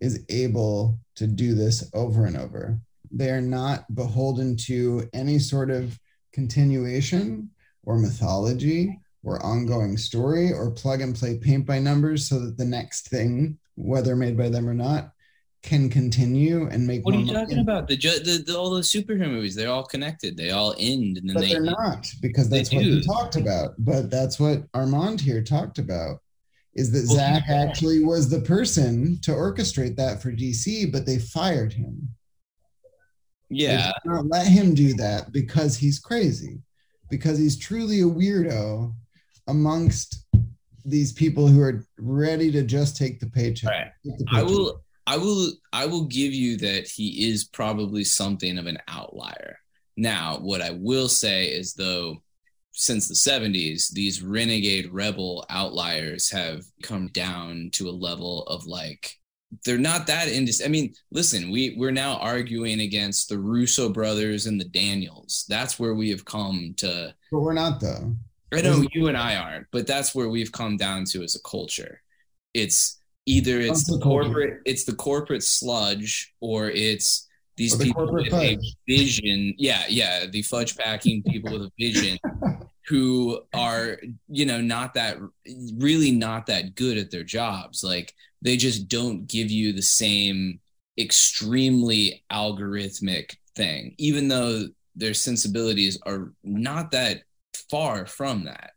is 0.00 0.24
able 0.28 0.98
to 1.16 1.26
do 1.26 1.54
this 1.54 1.90
over 1.94 2.24
and 2.24 2.36
over. 2.36 2.80
They 3.10 3.30
are 3.30 3.42
not 3.42 3.94
beholden 3.94 4.56
to 4.66 5.08
any 5.12 5.38
sort 5.38 5.70
of 5.70 5.98
continuation 6.32 7.50
or 7.84 7.98
mythology 7.98 9.00
or 9.22 9.44
ongoing 9.44 9.96
story 9.96 10.52
or 10.52 10.70
plug 10.70 11.00
and 11.00 11.14
play 11.14 11.38
paint 11.38 11.66
by 11.66 11.78
numbers 11.78 12.28
so 12.28 12.40
that 12.40 12.56
the 12.56 12.64
next 12.64 13.08
thing, 13.08 13.58
whether 13.74 14.16
made 14.16 14.36
by 14.36 14.48
them 14.48 14.68
or 14.68 14.74
not, 14.74 15.12
can 15.62 15.90
continue 15.90 16.66
and 16.68 16.86
make 16.86 17.04
what 17.04 17.14
are 17.14 17.18
you 17.18 17.26
money. 17.26 17.38
talking 17.38 17.58
about? 17.58 17.86
The, 17.86 17.96
the, 17.96 18.44
the 18.46 18.58
all 18.58 18.70
the 18.70 18.80
superhero 18.80 19.28
movies, 19.30 19.54
they're 19.54 19.70
all 19.70 19.84
connected. 19.84 20.36
They 20.36 20.50
all 20.50 20.74
end, 20.78 21.18
and 21.18 21.28
then 21.28 21.34
But 21.34 21.40
they. 21.42 21.52
they're 21.52 21.60
not 21.62 22.06
because 22.22 22.48
that's 22.48 22.72
what 22.72 22.82
do. 22.82 23.02
talked 23.02 23.36
about. 23.36 23.74
But 23.78 24.10
that's 24.10 24.40
what 24.40 24.64
Armand 24.74 25.20
here 25.20 25.42
talked 25.42 25.78
about 25.78 26.20
is 26.74 26.90
that 26.92 27.04
Well, 27.08 27.16
Zack 27.16 27.48
actually 27.48 28.02
was 28.02 28.30
the 28.30 28.40
person 28.40 29.18
to 29.22 29.32
orchestrate 29.32 29.96
that 29.96 30.22
for 30.22 30.32
DC, 30.32 30.90
but 30.90 31.04
they 31.04 31.18
fired 31.18 31.72
him. 31.72 32.08
Yeah, 33.50 33.90
not 34.04 34.26
let 34.26 34.46
him 34.46 34.74
do 34.74 34.94
that 34.94 35.32
because 35.32 35.76
he's 35.76 35.98
crazy, 35.98 36.60
because 37.10 37.36
he's 37.38 37.58
truly 37.58 38.00
a 38.00 38.04
weirdo 38.04 38.94
amongst 39.48 40.24
these 40.84 41.12
people 41.12 41.48
who 41.48 41.60
are 41.60 41.84
ready 41.98 42.50
to 42.52 42.62
just 42.62 42.96
take 42.96 43.18
the 43.18 43.26
paycheck. 43.26 43.68
Right. 43.70 43.90
Take 44.06 44.18
the 44.18 44.26
I 44.32 44.42
will. 44.44 44.80
I 45.10 45.16
will. 45.16 45.50
I 45.72 45.86
will 45.86 46.04
give 46.04 46.32
you 46.32 46.56
that 46.58 46.86
he 46.86 47.28
is 47.28 47.42
probably 47.42 48.04
something 48.04 48.58
of 48.58 48.66
an 48.66 48.78
outlier. 48.86 49.58
Now, 49.96 50.38
what 50.40 50.62
I 50.62 50.70
will 50.70 51.08
say 51.08 51.46
is, 51.46 51.74
though, 51.74 52.22
since 52.70 53.08
the 53.08 53.14
'70s, 53.14 53.90
these 53.90 54.22
renegade 54.22 54.92
rebel 54.92 55.44
outliers 55.50 56.30
have 56.30 56.62
come 56.84 57.08
down 57.08 57.70
to 57.72 57.88
a 57.88 57.90
level 57.90 58.44
of 58.44 58.66
like 58.66 59.18
they're 59.64 59.78
not 59.78 60.06
that 60.06 60.28
indis. 60.28 60.64
I 60.64 60.68
mean, 60.68 60.94
listen, 61.10 61.50
we 61.50 61.74
we're 61.76 61.90
now 61.90 62.18
arguing 62.18 62.78
against 62.78 63.28
the 63.28 63.38
Russo 63.40 63.88
brothers 63.88 64.46
and 64.46 64.60
the 64.60 64.68
Daniels. 64.68 65.44
That's 65.48 65.76
where 65.76 65.94
we 65.94 66.10
have 66.10 66.24
come 66.24 66.72
to. 66.76 67.12
But 67.32 67.40
we're 67.40 67.52
not 67.52 67.80
though. 67.80 68.14
I 68.52 68.60
know 68.60 68.84
you 68.92 69.08
and 69.08 69.16
I 69.16 69.34
aren't, 69.34 69.66
but 69.72 69.88
that's 69.88 70.14
where 70.14 70.28
we've 70.28 70.52
come 70.52 70.76
down 70.76 71.04
to 71.06 71.24
as 71.24 71.34
a 71.34 71.42
culture. 71.42 72.00
It's 72.54 72.99
either 73.30 73.60
it's 73.60 73.86
the 73.86 73.98
corporate, 73.98 74.60
it's 74.64 74.84
the 74.84 74.94
corporate 74.94 75.44
sludge, 75.44 76.34
or 76.40 76.70
it's 76.70 77.28
these 77.56 77.74
Or 77.74 77.78
the 77.78 77.84
people 77.84 78.12
with 78.12 78.32
a 78.32 78.58
vision. 78.88 79.54
Yeah, 79.56 79.84
yeah, 79.88 80.26
the 80.26 80.42
fudge 80.42 80.76
packing 80.76 81.22
people 81.22 81.52
with 81.52 81.62
a 81.62 81.72
vision 81.78 82.18
who 82.88 83.40
are, 83.54 83.98
you 84.28 84.46
know, 84.46 84.60
not 84.60 84.94
that 84.94 85.18
really 85.76 86.10
not 86.10 86.46
that 86.46 86.74
good 86.74 86.98
at 86.98 87.10
their 87.10 87.22
jobs. 87.22 87.84
Like 87.84 88.14
they 88.42 88.56
just 88.56 88.88
don't 88.88 89.26
give 89.26 89.50
you 89.50 89.72
the 89.72 89.82
same 89.82 90.58
extremely 90.98 92.24
algorithmic 92.32 93.36
thing, 93.54 93.94
even 93.98 94.26
though 94.26 94.64
their 94.96 95.14
sensibilities 95.14 95.98
are 96.04 96.32
not 96.42 96.90
that 96.90 97.22
far 97.70 98.06
from 98.06 98.44
that. 98.44 98.72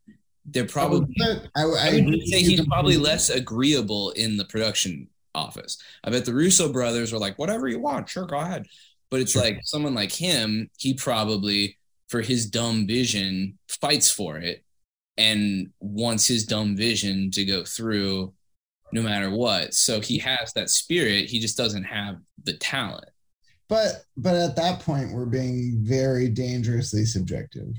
They're 0.46 0.66
probably 0.66 1.16
I, 1.56 1.62
I, 1.62 1.64
I 1.64 2.02
would 2.06 2.28
say 2.28 2.42
he's 2.42 2.66
probably 2.66 2.98
less 2.98 3.30
agreeable 3.30 4.12
in 4.12 4.38
the 4.38 4.46
production 4.46 5.08
office. 5.34 5.78
I 6.04 6.10
bet 6.10 6.26
the 6.26 6.34
Russo 6.34 6.72
brothers 6.72 7.14
are 7.14 7.18
like, 7.18 7.40
whatever 7.40 7.68
you 7.68 7.80
want, 7.80 8.10
sure, 8.10 8.26
go 8.26 8.38
ahead. 8.38 8.66
But 9.10 9.22
it's 9.22 9.34
Sure. 9.34 9.42
like 9.44 9.60
someone 9.64 9.94
like 9.94 10.12
him, 10.12 10.70
he 10.78 10.94
probably, 10.94 11.78
for 12.10 12.22
his 12.22 12.50
dumb 12.50 12.86
vision, 12.88 13.58
fights 13.70 14.10
for 14.10 14.38
it 14.38 14.64
and 15.18 15.70
wants 15.80 16.28
his 16.28 16.46
dumb 16.46 16.76
vision 16.76 17.30
to 17.32 17.46
go 17.46 17.64
through 17.64 18.34
no 18.92 19.02
matter 19.02 19.30
what. 19.30 19.74
So 19.74 20.02
he 20.02 20.18
has 20.20 20.54
that 20.54 20.70
spirit, 20.70 21.30
he 21.30 21.40
just 21.40 21.58
doesn't 21.58 21.84
have 21.84 22.18
the 22.44 22.54
talent. 22.54 23.06
But 23.70 24.04
but 24.18 24.36
at 24.36 24.56
that 24.58 24.82
point 24.82 25.14
we're 25.14 25.26
being 25.26 25.80
very 25.82 26.30
dangerously 26.30 27.06
subjective. 27.06 27.74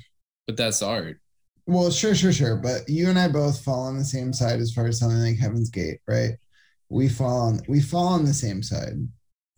But 0.47 0.57
that's 0.57 0.83
art. 0.83 1.21
Well, 1.67 1.91
sure, 1.91 2.15
sure, 2.15 2.33
sure. 2.33 2.57
But 2.57 2.89
you 2.89 3.09
and 3.09 3.19
I 3.19 3.29
both 3.29 3.63
fall 3.63 3.85
on 3.85 3.97
the 3.97 4.05
same 4.05 4.33
side 4.33 4.61
as 4.61 4.73
far 4.73 4.87
as 4.87 4.99
something 4.99 5.19
like 5.19 5.39
Heaven's 5.39 5.71
Gate, 5.71 6.01
right? 6.07 6.33
We 6.91 7.09
fall 7.09 7.49
on 7.49 7.61
we 7.69 7.81
fall 7.81 8.09
on 8.09 8.25
the 8.25 8.35
same 8.35 8.63
side. 8.63 9.09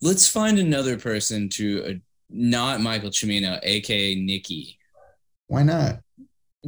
Let's 0.00 0.28
find 0.28 0.58
another 0.58 0.98
person 0.98 1.48
to 1.50 1.84
uh, 1.84 1.92
not 2.30 2.80
Michael 2.80 3.10
Cimino, 3.10 3.58
aka 3.62 4.14
Nikki. 4.14 4.78
Why 5.48 5.62
not? 5.62 6.00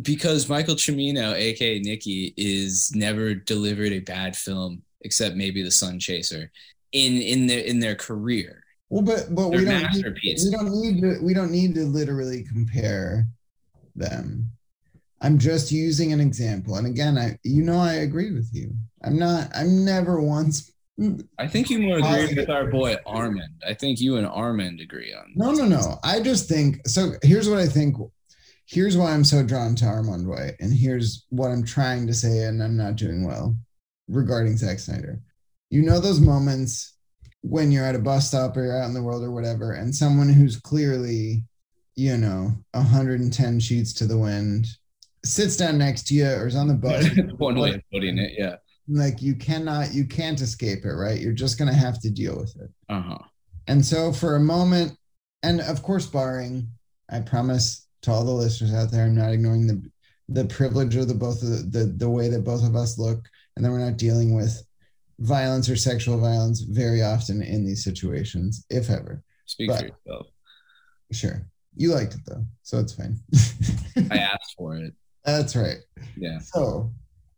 Because 0.03 0.49
Michael 0.49 0.77
Cimino, 0.77 1.35
aka 1.35 1.79
Nikki, 1.79 2.35
is 2.37 2.93
never 2.95 3.35
delivered 3.35 3.93
a 3.93 4.01
bad 4.01 4.37
film 4.37 4.83
except 5.03 5.37
maybe 5.37 5.63
The 5.63 5.71
Sun 5.71 6.01
Chaser 6.01 6.51
in 6.93 7.15
in 7.23 7.47
their 7.47 7.61
in 7.61 7.79
their 7.79 7.95
career. 7.95 8.65
Well, 8.91 9.03
but 9.03 9.35
but 9.35 9.51
we 9.51 9.65
don't 9.65 9.93
need, 9.93 10.05
we 10.05 10.51
don't 10.51 10.81
need 10.81 11.01
to 11.03 11.19
we 11.23 11.35
don't 11.35 11.53
need 11.53 11.75
to 11.75 11.85
literally 11.85 12.45
compare 12.45 13.27
them. 13.95 14.51
I'm 15.21 15.39
just 15.39 15.73
using 15.73 16.13
an 16.13 16.21
example. 16.21 16.77
And 16.77 16.87
again, 16.87 17.19
I 17.19 17.39
you 17.43 17.63
know 17.63 17.79
I 17.79 17.95
agree 17.95 18.33
with 18.33 18.51
you. 18.53 18.75
I'm 19.03 19.19
not 19.19 19.51
I'm 19.55 19.85
never 19.85 20.21
once 20.21 20.73
I 21.39 21.47
think 21.47 21.71
you 21.71 21.79
more 21.79 21.99
agree 21.99 22.35
with 22.35 22.51
our 22.51 22.67
boy 22.67 22.97
Armand. 23.07 23.63
I 23.67 23.75
think 23.75 24.01
you 24.01 24.17
and 24.17 24.27
Armand 24.27 24.81
agree 24.81 25.15
on 25.15 25.33
No, 25.37 25.53
no, 25.53 25.65
no. 25.65 25.99
I 26.03 26.21
just 26.21 26.49
think 26.49 26.87
so 26.87 27.13
here's 27.23 27.49
what 27.49 27.59
I 27.59 27.67
think 27.67 27.97
here's 28.67 28.97
why 28.97 29.13
I'm 29.13 29.25
so 29.25 29.43
drawn 29.43 29.75
to 29.77 29.87
Armand 29.87 30.29
White, 30.29 30.57
and 30.61 30.73
here's 30.73 31.27
what 31.31 31.51
I'm 31.51 31.65
trying 31.65 32.07
to 32.07 32.15
say, 32.15 32.45
and 32.45 32.63
I'm 32.63 32.77
not 32.77 32.97
doing 32.97 33.25
well 33.25 33.57
regarding 34.09 34.57
Zack 34.57 34.79
Snyder. 34.79 35.21
You 35.71 35.83
know 35.83 36.01
those 36.01 36.21
moments 36.21 36.97
when 37.43 37.71
you're 37.71 37.85
at 37.85 37.95
a 37.95 38.01
bus 38.01 38.29
stop 38.29 38.57
or 38.57 38.65
you're 38.65 38.81
out 38.81 38.89
in 38.89 38.95
the 38.95 39.03
world 39.03 39.23
or 39.23 39.31
whatever, 39.31 39.73
and 39.73 39.95
someone 39.95 40.29
who's 40.29 40.61
clearly, 40.61 41.45
you 41.95 42.17
know, 42.17 42.53
110 42.73 43.61
sheets 43.61 43.93
to 43.95 44.07
the 44.07 44.19
wind 44.19 44.67
sits 45.25 45.57
down 45.57 45.79
next 45.79 46.07
to 46.09 46.15
you 46.15 46.27
or 46.27 46.47
is 46.47 46.57
on 46.57 46.69
the 46.69 46.75
bus. 46.75 47.07
One 47.39 47.59
way 47.59 47.75
of 47.75 47.83
putting 47.93 48.19
it, 48.19 48.33
yeah. 48.37 48.57
Like 48.89 49.21
you 49.21 49.35
cannot, 49.35 49.93
you 49.93 50.07
can't 50.07 50.41
escape 50.41 50.85
it, 50.85 50.93
right? 50.93 51.21
You're 51.21 51.33
just 51.33 51.59
gonna 51.59 51.75
have 51.75 52.01
to 52.01 52.11
deal 52.11 52.39
with 52.39 52.57
it. 52.61 52.71
Uh-huh. 52.89 53.19
And 53.67 53.85
so 53.85 54.13
for 54.13 54.37
a 54.37 54.41
moment, 54.41 54.97
and 55.43 55.61
of 55.61 55.83
course, 55.83 56.07
barring, 56.07 56.69
I 57.11 57.21
promise 57.21 57.87
to 58.03 58.11
all 58.11 58.25
the 58.25 58.33
listeners 58.33 58.73
out 58.73 58.91
there, 58.91 59.05
I'm 59.05 59.15
not 59.15 59.33
ignoring 59.33 59.67
the 59.67 59.83
the 60.31 60.45
privilege 60.45 60.95
of 60.97 61.09
the 61.09 61.15
both 61.15 61.43
of 61.43 61.49
the, 61.49 61.79
the, 61.79 61.85
the 61.85 62.11
way 62.11 62.29
that 62.29 62.45
both 62.45 62.65
of 62.65 62.77
us 62.77 62.99
look, 62.99 63.29
and 63.57 63.65
then 63.65 63.73
we're 63.73 63.79
not 63.79 63.97
dealing 63.97 64.35
with 64.35 64.63
violence 65.21 65.69
or 65.69 65.77
sexual 65.77 66.19
violence 66.19 66.61
very 66.61 67.03
often 67.03 67.43
in 67.43 67.65
these 67.65 67.83
situations, 67.83 68.65
if 68.71 68.91
ever. 68.91 69.23
Speak 69.47 69.69
but, 69.69 69.79
for 69.79 69.87
yourself. 69.87 70.27
Sure. 71.13 71.47
You 71.77 71.95
liked 71.95 72.15
it 72.15 72.21
though, 72.27 72.45
so 72.63 72.79
it's 72.79 72.95
fine. 72.95 73.19
I 74.11 74.19
asked 74.19 74.55
for 74.57 74.77
it. 74.77 74.95
That's 75.33 75.57
right. 75.57 75.79
Yeah. 76.17 76.39
So, 76.39 76.93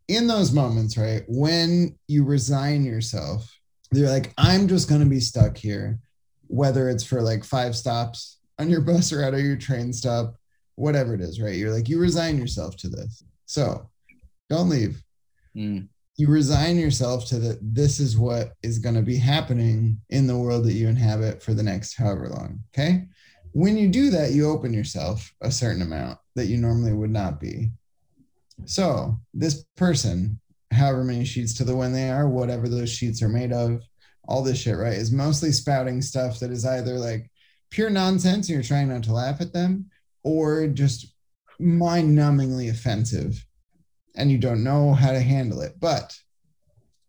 in 0.08 0.26
those 0.26 0.52
moments, 0.52 0.96
right, 0.96 1.22
when 1.28 1.96
you 2.08 2.24
resign 2.24 2.84
yourself, 2.84 3.50
you're 3.92 4.08
like, 4.10 4.32
I'm 4.38 4.68
just 4.68 4.88
going 4.88 5.00
to 5.00 5.06
be 5.06 5.20
stuck 5.20 5.56
here, 5.56 5.98
whether 6.46 6.88
it's 6.88 7.04
for 7.04 7.22
like 7.22 7.44
five 7.44 7.76
stops 7.76 8.38
on 8.58 8.68
your 8.68 8.80
bus 8.80 9.12
or 9.12 9.22
out 9.22 9.34
of 9.34 9.40
your 9.40 9.56
train 9.56 9.92
stop, 9.92 10.34
whatever 10.74 11.14
it 11.14 11.20
is, 11.20 11.40
right? 11.40 11.54
You're 11.54 11.72
like, 11.72 11.88
you 11.88 11.98
resign 11.98 12.38
yourself 12.38 12.76
to 12.78 12.88
this. 12.88 13.24
So, 13.46 13.88
don't 14.48 14.68
leave. 14.68 15.02
Mm. 15.56 15.88
You 16.16 16.28
resign 16.28 16.76
yourself 16.76 17.26
to 17.28 17.38
that. 17.38 17.58
This 17.62 18.00
is 18.00 18.18
what 18.18 18.52
is 18.62 18.78
going 18.78 18.96
to 18.96 19.02
be 19.02 19.16
happening 19.16 20.00
in 20.10 20.26
the 20.26 20.36
world 20.36 20.64
that 20.64 20.74
you 20.74 20.88
inhabit 20.88 21.42
for 21.42 21.54
the 21.54 21.62
next 21.62 21.96
however 21.96 22.28
long. 22.28 22.60
Okay 22.74 23.06
when 23.52 23.76
you 23.76 23.88
do 23.88 24.10
that, 24.10 24.32
you 24.32 24.48
open 24.48 24.72
yourself 24.72 25.32
a 25.40 25.50
certain 25.50 25.82
amount 25.82 26.18
that 26.36 26.46
you 26.46 26.56
normally 26.56 26.92
would 26.92 27.10
not 27.10 27.40
be. 27.40 27.70
So, 28.64 29.18
this 29.34 29.64
person, 29.76 30.40
however 30.72 31.04
many 31.04 31.24
sheets 31.24 31.54
to 31.54 31.64
the 31.64 31.76
wind 31.76 31.94
they 31.94 32.10
are, 32.10 32.28
whatever 32.28 32.68
those 32.68 32.90
sheets 32.90 33.22
are 33.22 33.28
made 33.28 33.52
of, 33.52 33.82
all 34.28 34.42
this 34.42 34.58
shit, 34.58 34.76
right, 34.76 34.92
is 34.92 35.10
mostly 35.10 35.52
spouting 35.52 36.00
stuff 36.02 36.38
that 36.40 36.50
is 36.50 36.64
either 36.64 36.98
like 36.98 37.30
pure 37.70 37.90
nonsense 37.90 38.48
and 38.48 38.54
you're 38.54 38.62
trying 38.62 38.88
not 38.88 39.02
to 39.04 39.12
laugh 39.12 39.40
at 39.40 39.52
them, 39.52 39.90
or 40.22 40.66
just 40.66 41.14
mind 41.58 42.16
numbingly 42.16 42.70
offensive 42.70 43.44
and 44.16 44.30
you 44.30 44.38
don't 44.38 44.64
know 44.64 44.92
how 44.92 45.12
to 45.12 45.20
handle 45.20 45.60
it. 45.60 45.78
But 45.78 46.16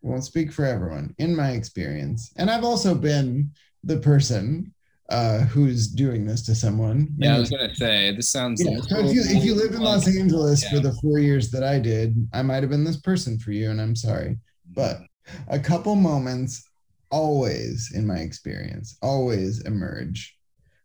won't 0.01 0.23
speak 0.23 0.51
for 0.51 0.65
everyone 0.65 1.13
in 1.19 1.35
my 1.35 1.51
experience. 1.51 2.31
And 2.37 2.49
I've 2.49 2.63
also 2.63 2.95
been 2.95 3.51
the 3.83 3.97
person 3.97 4.73
uh, 5.11 5.39
who's 5.39 5.87
doing 5.89 6.25
this 6.25 6.41
to 6.43 6.55
someone. 6.55 7.09
Yeah, 7.17 7.35
I 7.35 7.39
was 7.39 7.49
gonna 7.49 7.75
say 7.75 8.15
this 8.15 8.31
sounds. 8.31 8.63
Yeah, 8.63 8.79
so 8.79 8.99
if 8.99 9.13
you 9.13 9.21
if 9.25 9.43
you 9.43 9.53
lived 9.53 9.75
in 9.75 9.81
Los 9.81 10.07
Angeles 10.07 10.63
yeah. 10.63 10.69
for 10.71 10.79
the 10.79 10.93
four 11.01 11.19
years 11.19 11.51
that 11.51 11.63
I 11.63 11.79
did, 11.79 12.15
I 12.33 12.41
might 12.41 12.63
have 12.63 12.69
been 12.69 12.85
this 12.85 12.99
person 13.01 13.37
for 13.37 13.51
you, 13.51 13.69
and 13.69 13.81
I'm 13.81 13.95
sorry. 13.95 14.37
But 14.73 15.01
a 15.49 15.59
couple 15.59 15.95
moments, 15.95 16.63
always 17.11 17.91
in 17.93 18.07
my 18.07 18.19
experience, 18.19 18.97
always 19.01 19.61
emerge 19.65 20.35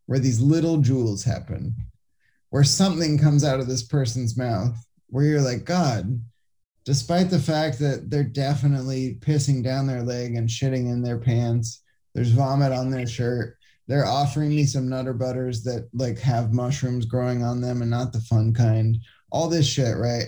where 0.07 0.19
these 0.19 0.41
little 0.41 0.79
jewels 0.79 1.23
happen, 1.23 1.75
where 2.51 2.65
something 2.65 3.19
comes 3.19 3.45
out 3.45 3.61
of 3.61 3.69
this 3.69 3.85
person's 3.85 4.37
mouth, 4.37 4.77
where 5.09 5.25
you're 5.25 5.41
like, 5.41 5.65
God, 5.65 6.21
despite 6.85 7.31
the 7.31 7.39
fact 7.39 7.79
that 7.79 8.11
they're 8.11 8.25
definitely 8.25 9.19
pissing 9.21 9.63
down 9.63 9.87
their 9.87 10.03
leg 10.03 10.35
and 10.35 10.49
shitting 10.49 10.91
in 10.91 11.03
their 11.03 11.19
pants, 11.19 11.83
there's 12.15 12.31
vomit 12.31 12.73
on 12.73 12.91
their 12.91 13.07
shirt 13.07 13.57
they're 13.89 14.07
offering 14.07 14.51
me 14.51 14.65
some 14.65 14.89
nutter 14.89 15.13
butters 15.13 15.63
that 15.63 15.89
like 15.93 16.19
have 16.19 16.53
mushrooms 16.53 17.05
growing 17.05 17.43
on 17.43 17.61
them 17.61 17.83
and 17.83 17.91
not 17.91 18.13
the 18.13 18.21
fun 18.21 18.53
kind. 18.53 18.99
All 19.31 19.49
this 19.49 19.67
shit, 19.67 19.97
right? 19.97 20.27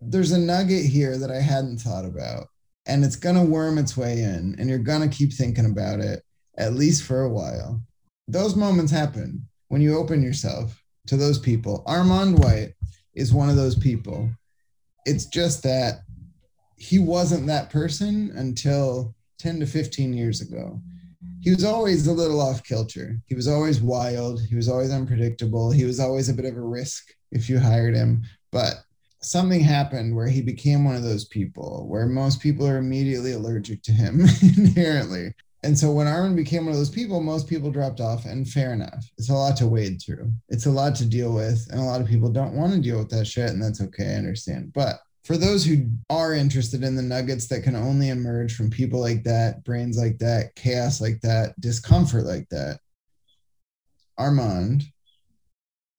There's 0.00 0.32
a 0.32 0.38
nugget 0.38 0.84
here 0.84 1.18
that 1.18 1.30
I 1.30 1.40
hadn't 1.40 1.78
thought 1.78 2.04
about, 2.04 2.46
and 2.86 3.04
it's 3.04 3.16
gonna 3.16 3.44
worm 3.44 3.78
its 3.78 3.96
way 3.96 4.20
in, 4.20 4.56
and 4.58 4.68
you're 4.68 4.78
gonna 4.78 5.08
keep 5.08 5.32
thinking 5.32 5.66
about 5.66 6.00
it 6.00 6.22
at 6.56 6.74
least 6.74 7.02
for 7.02 7.22
a 7.22 7.28
while. 7.28 7.82
Those 8.28 8.56
moments 8.56 8.92
happen 8.92 9.46
when 9.68 9.82
you 9.82 9.96
open 9.96 10.22
yourself 10.22 10.82
to 11.06 11.16
those 11.16 11.38
people. 11.38 11.82
Armand 11.86 12.38
White 12.38 12.74
is 13.14 13.32
one 13.32 13.50
of 13.50 13.56
those 13.56 13.76
people. 13.76 14.30
It's 15.04 15.26
just 15.26 15.62
that 15.62 16.00
he 16.76 16.98
wasn't 16.98 17.46
that 17.46 17.70
person 17.70 18.32
until 18.34 19.14
10 19.38 19.60
to 19.60 19.66
15 19.66 20.12
years 20.12 20.40
ago 20.40 20.80
he 21.46 21.52
was 21.52 21.62
always 21.62 22.08
a 22.08 22.12
little 22.12 22.40
off 22.40 22.64
kilter. 22.64 23.20
He 23.26 23.36
was 23.36 23.46
always 23.46 23.80
wild. 23.80 24.40
He 24.42 24.56
was 24.56 24.68
always 24.68 24.90
unpredictable. 24.90 25.70
He 25.70 25.84
was 25.84 26.00
always 26.00 26.28
a 26.28 26.34
bit 26.34 26.44
of 26.44 26.56
a 26.56 26.60
risk 26.60 27.14
if 27.30 27.48
you 27.48 27.60
hired 27.60 27.94
him. 27.94 28.24
But 28.50 28.82
something 29.22 29.60
happened 29.60 30.16
where 30.16 30.26
he 30.26 30.42
became 30.42 30.84
one 30.84 30.96
of 30.96 31.04
those 31.04 31.26
people 31.26 31.86
where 31.88 32.06
most 32.06 32.40
people 32.40 32.66
are 32.66 32.78
immediately 32.78 33.30
allergic 33.30 33.84
to 33.84 33.92
him 33.92 34.22
inherently. 34.42 35.34
And 35.62 35.78
so 35.78 35.92
when 35.92 36.08
Armin 36.08 36.34
became 36.34 36.64
one 36.64 36.72
of 36.72 36.78
those 36.78 36.90
people, 36.90 37.20
most 37.20 37.46
people 37.46 37.70
dropped 37.70 38.00
off, 38.00 38.24
and 38.24 38.48
fair 38.48 38.72
enough. 38.72 39.08
It's 39.16 39.30
a 39.30 39.34
lot 39.34 39.56
to 39.58 39.68
wade 39.68 40.02
through. 40.04 40.32
It's 40.48 40.66
a 40.66 40.70
lot 40.72 40.96
to 40.96 41.06
deal 41.06 41.32
with, 41.32 41.64
and 41.70 41.78
a 41.78 41.84
lot 41.84 42.00
of 42.00 42.08
people 42.08 42.28
don't 42.28 42.56
want 42.56 42.72
to 42.72 42.80
deal 42.80 42.98
with 42.98 43.10
that 43.10 43.28
shit, 43.28 43.50
and 43.50 43.62
that's 43.62 43.80
okay. 43.80 44.14
I 44.14 44.18
understand. 44.18 44.72
But 44.72 44.98
for 45.26 45.36
those 45.36 45.64
who 45.64 45.88
are 46.08 46.34
interested 46.34 46.84
in 46.84 46.94
the 46.94 47.02
nuggets 47.02 47.48
that 47.48 47.64
can 47.64 47.74
only 47.74 48.10
emerge 48.10 48.54
from 48.54 48.70
people 48.70 49.00
like 49.00 49.24
that, 49.24 49.64
brains 49.64 49.98
like 49.98 50.18
that, 50.18 50.54
chaos 50.54 51.00
like 51.00 51.20
that, 51.22 51.60
discomfort 51.60 52.24
like 52.24 52.48
that, 52.50 52.78
Armand 54.16 54.84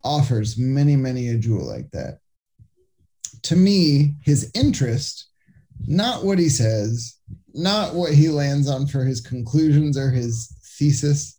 offers 0.02 0.58
many, 0.58 0.96
many 0.96 1.28
a 1.28 1.38
jewel 1.38 1.68
like 1.68 1.92
that. 1.92 2.20
To 3.44 3.58
me, 3.58 4.16
his 4.24 4.50
interest, 4.56 5.28
not 5.86 6.24
what 6.24 6.40
he 6.40 6.48
says, 6.48 7.18
not 7.54 7.96
what 7.96 8.14
he 8.14 8.30
lands 8.30 8.70
on 8.70 8.88
for 8.88 9.04
his 9.04 9.20
conclusions 9.20 9.98
or 9.98 10.10
his 10.10 10.56
thesis, 10.78 11.38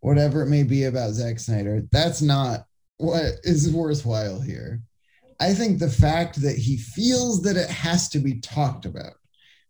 whatever 0.00 0.42
it 0.42 0.48
may 0.48 0.62
be 0.62 0.84
about 0.84 1.12
Zack 1.12 1.40
Snyder, 1.40 1.82
that's 1.92 2.22
not 2.22 2.64
what 2.96 3.34
is 3.42 3.70
worthwhile 3.70 4.40
here. 4.40 4.80
I 5.40 5.54
think 5.54 5.78
the 5.78 5.90
fact 5.90 6.42
that 6.42 6.56
he 6.56 6.76
feels 6.76 7.42
that 7.42 7.56
it 7.56 7.70
has 7.70 8.08
to 8.10 8.18
be 8.18 8.40
talked 8.40 8.84
about, 8.84 9.14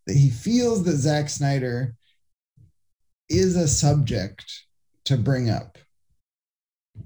that 0.06 0.16
he 0.16 0.30
feels 0.30 0.84
that 0.84 0.96
Zack 0.96 1.28
Snyder 1.28 1.94
is 3.28 3.56
a 3.56 3.68
subject 3.68 4.64
to 5.04 5.18
bring 5.18 5.50
up, 5.50 5.76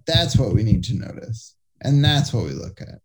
that's 0.06 0.36
what 0.36 0.54
we 0.54 0.62
need 0.62 0.84
to 0.84 0.94
notice. 0.94 1.56
And 1.82 2.04
that's 2.04 2.32
what 2.32 2.44
we 2.44 2.52
look 2.52 2.80
at. 2.80 3.00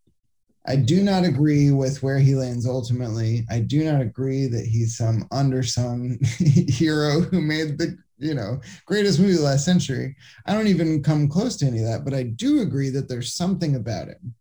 I 0.67 0.75
do 0.75 1.01
not 1.01 1.23
agree 1.23 1.71
with 1.71 2.03
where 2.03 2.19
he 2.19 2.35
lands 2.35 2.67
ultimately. 2.67 3.45
I 3.49 3.59
do 3.59 3.83
not 3.89 4.01
agree 4.01 4.47
that 4.47 4.65
he's 4.65 4.97
some 4.97 5.27
undersung 5.31 6.23
hero 6.69 7.21
who 7.21 7.41
made 7.41 7.77
the 7.77 7.97
you 8.19 8.33
know 8.33 8.59
greatest 8.85 9.19
movie 9.19 9.37
last 9.37 9.63
century. 9.63 10.15
I 10.45 10.53
don't 10.53 10.67
even 10.67 11.01
come 11.01 11.29
close 11.29 11.55
to 11.57 11.65
any 11.65 11.79
of 11.79 11.85
that, 11.85 12.03
but 12.03 12.13
I 12.13 12.23
do 12.23 12.61
agree 12.61 12.89
that 12.89 13.07
there's 13.07 13.33
something 13.33 13.75
about 13.75 14.09
him 14.09 14.35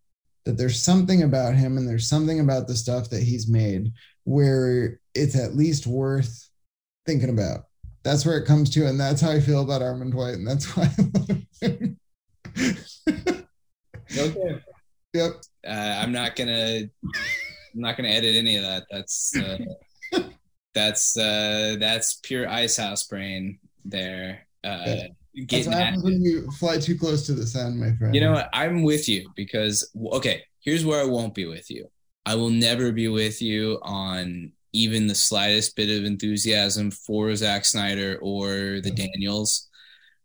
that 0.46 0.56
there's 0.56 0.80
something 0.82 1.22
about 1.24 1.54
him 1.54 1.76
and 1.76 1.86
there's 1.86 2.08
something 2.08 2.40
about 2.40 2.66
the 2.68 2.74
stuff 2.76 3.10
that 3.10 3.22
he's 3.22 3.48
made 3.48 3.92
where 4.24 4.98
it's 5.14 5.36
at 5.38 5.54
least 5.56 5.86
worth 5.86 6.48
thinking 7.04 7.28
about. 7.30 7.64
That's 8.04 8.24
where 8.24 8.38
it 8.38 8.46
comes 8.46 8.70
to, 8.70 8.86
and 8.86 8.98
that's 8.98 9.20
how 9.20 9.30
I 9.32 9.40
feel 9.40 9.62
about 9.62 9.82
Armand 9.82 10.14
White, 10.14 10.34
and 10.34 10.46
that's 10.46 10.64
why 10.76 10.84
I 10.84 11.02
love 11.14 11.28
him. 11.60 11.98
okay. 14.16 14.60
Yep. 15.14 15.32
Uh, 15.66 15.98
I'm 16.00 16.12
not 16.12 16.36
gonna. 16.36 16.82
I'm 17.04 17.80
not 17.80 17.96
gonna 17.96 18.08
edit 18.08 18.36
any 18.36 18.56
of 18.56 18.62
that. 18.62 18.84
That's 18.90 19.36
uh, 19.36 19.58
that's 20.74 21.16
uh, 21.18 21.76
that's 21.80 22.20
pure 22.22 22.48
ice 22.48 22.76
house 22.76 23.04
brain 23.06 23.58
there. 23.84 24.46
Uh, 24.62 24.82
Yeah. 24.86 25.06
That's 25.50 25.66
what 25.66 25.76
at- 25.76 25.82
happens 25.84 26.04
when 26.04 26.22
you 26.22 26.50
fly 26.52 26.78
too 26.78 26.96
close 26.98 27.26
to 27.26 27.32
the 27.34 27.46
sun, 27.46 27.78
my 27.78 27.92
friend. 27.96 28.14
You 28.14 28.20
know 28.20 28.32
what? 28.32 28.48
I'm 28.52 28.82
with 28.82 29.08
you 29.08 29.28
because 29.36 29.90
okay, 30.12 30.42
here's 30.60 30.84
where 30.84 31.00
I 31.00 31.04
won't 31.06 31.34
be 31.34 31.46
with 31.46 31.70
you. 31.70 31.90
I 32.24 32.34
will 32.34 32.50
never 32.50 32.90
be 32.92 33.08
with 33.08 33.40
you 33.42 33.78
on 33.82 34.52
even 34.72 35.06
the 35.06 35.14
slightest 35.14 35.76
bit 35.76 35.88
of 35.98 36.04
enthusiasm 36.04 36.90
for 36.90 37.34
Zack 37.36 37.64
Snyder 37.64 38.18
or 38.20 38.80
the 38.82 38.90
Daniels. 38.90 39.68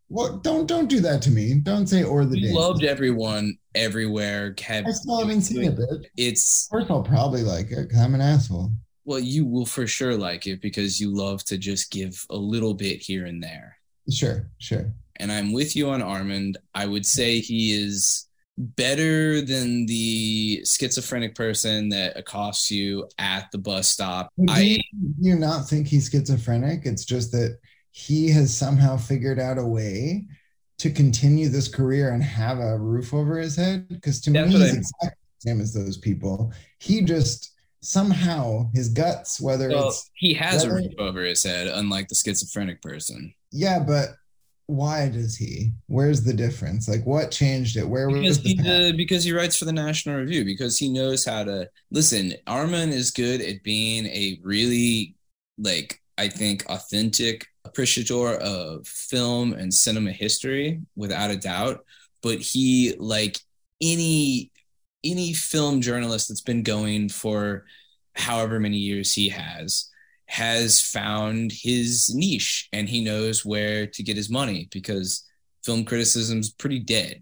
Well, 0.09 0.37
don't 0.39 0.65
don't 0.67 0.87
do 0.89 0.99
that 1.01 1.21
to 1.23 1.31
me. 1.31 1.53
Don't 1.55 1.87
say 1.87 2.03
or 2.03 2.25
the 2.25 2.31
We 2.35 2.41
day. 2.47 2.53
loved 2.53 2.83
everyone 2.83 3.57
everywhere. 3.75 4.53
Have, 4.61 4.85
I 4.85 4.91
still 4.91 5.19
haven't 5.19 5.41
seen 5.41 5.63
it, 5.63 5.77
bitch. 5.77 6.05
It's 6.17 6.65
Of 6.67 6.71
course, 6.71 6.85
I'll 6.89 7.03
probably 7.03 7.43
like 7.43 7.71
it 7.71 7.87
because 7.87 7.99
I'm 8.01 8.13
an 8.15 8.19
asshole. 8.21 8.71
well, 9.05 9.19
you 9.19 9.45
will 9.45 9.65
for 9.65 9.87
sure 9.87 10.17
like 10.17 10.47
it 10.47 10.61
because 10.61 10.99
you 10.99 11.13
love 11.15 11.43
to 11.45 11.57
just 11.57 11.91
give 11.91 12.25
a 12.29 12.35
little 12.35 12.73
bit 12.73 13.01
here 13.01 13.25
and 13.25 13.41
there. 13.41 13.77
Sure, 14.11 14.49
sure. 14.57 14.91
And 15.17 15.31
I'm 15.31 15.51
with 15.53 15.75
you 15.75 15.89
on 15.89 16.01
Armand. 16.01 16.57
I 16.73 16.85
would 16.85 17.05
say 17.05 17.39
he 17.39 17.73
is 17.73 18.27
better 18.57 19.41
than 19.41 19.85
the 19.85 20.63
schizophrenic 20.65 21.35
person 21.35 21.89
that 21.89 22.17
accosts 22.17 22.69
you 22.69 23.07
at 23.17 23.49
the 23.51 23.57
bus 23.57 23.89
stop. 23.89 24.31
Do 24.37 24.45
I 24.49 24.59
you, 24.59 24.77
do 25.01 25.29
you 25.29 25.35
not 25.35 25.67
think 25.67 25.87
he's 25.87 26.09
schizophrenic? 26.09 26.85
It's 26.85 27.05
just 27.05 27.31
that 27.31 27.57
he 27.91 28.29
has 28.31 28.55
somehow 28.55 28.97
figured 28.97 29.39
out 29.39 29.57
a 29.57 29.65
way 29.65 30.27
to 30.79 30.89
continue 30.89 31.49
this 31.49 31.67
career 31.67 32.11
and 32.13 32.23
have 32.23 32.59
a 32.59 32.77
roof 32.77 33.13
over 33.13 33.37
his 33.37 33.55
head. 33.55 33.87
Because 33.89 34.21
to 34.21 34.31
That's 34.31 34.49
me, 34.49 34.59
he's 34.59 34.77
exactly 34.77 35.09
the 35.39 35.49
same 35.49 35.61
as 35.61 35.73
those 35.73 35.97
people. 35.97 36.51
He 36.79 37.01
just 37.01 37.53
somehow 37.81 38.69
his 38.73 38.89
guts, 38.89 39.41
whether 39.41 39.69
well, 39.69 39.89
it's 39.89 40.09
he 40.15 40.33
has 40.33 40.63
a 40.63 40.73
roof 40.73 40.93
over 40.97 41.23
his 41.23 41.43
head, 41.43 41.67
unlike 41.67 42.07
the 42.07 42.15
schizophrenic 42.15 42.81
person. 42.81 43.33
yeah, 43.51 43.79
but 43.79 44.09
why 44.71 45.09
does 45.09 45.35
he? 45.35 45.73
Where's 45.87 46.23
the 46.23 46.33
difference? 46.33 46.87
Like, 46.87 47.05
what 47.05 47.29
changed 47.29 47.75
it? 47.75 47.87
Where 47.87 48.07
Because 48.07 48.39
was 48.39 48.43
the 48.43 48.55
he 48.55 48.89
uh, 48.89 48.93
because 48.95 49.23
he 49.25 49.33
writes 49.33 49.57
for 49.57 49.65
the 49.65 49.73
National 49.73 50.17
Review 50.17 50.45
because 50.45 50.77
he 50.77 50.87
knows 50.87 51.25
how 51.25 51.43
to 51.43 51.69
listen. 51.91 52.33
Armin 52.47 52.89
is 52.89 53.11
good 53.11 53.41
at 53.41 53.63
being 53.63 54.05
a 54.05 54.39
really 54.41 55.15
like 55.57 56.01
I 56.17 56.29
think 56.29 56.65
authentic 56.67 57.47
appreciator 57.65 58.35
of 58.35 58.87
film 58.87 59.53
and 59.53 59.73
cinema 59.73 60.11
history 60.11 60.79
without 60.95 61.31
a 61.31 61.37
doubt. 61.37 61.83
But 62.23 62.39
he 62.39 62.95
like 62.97 63.39
any 63.81 64.51
any 65.03 65.33
film 65.33 65.81
journalist 65.81 66.29
that's 66.29 66.41
been 66.41 66.63
going 66.63 67.09
for 67.09 67.65
however 68.15 68.59
many 68.59 68.77
years 68.77 69.13
he 69.13 69.29
has 69.29 69.90
has 70.31 70.81
found 70.81 71.51
his 71.53 72.09
niche 72.15 72.69
and 72.71 72.87
he 72.87 73.03
knows 73.03 73.43
where 73.43 73.85
to 73.85 74.01
get 74.01 74.15
his 74.15 74.29
money 74.29 74.69
because 74.71 75.27
film 75.61 75.83
criticism's 75.83 76.51
pretty 76.51 76.79
dead 76.79 77.21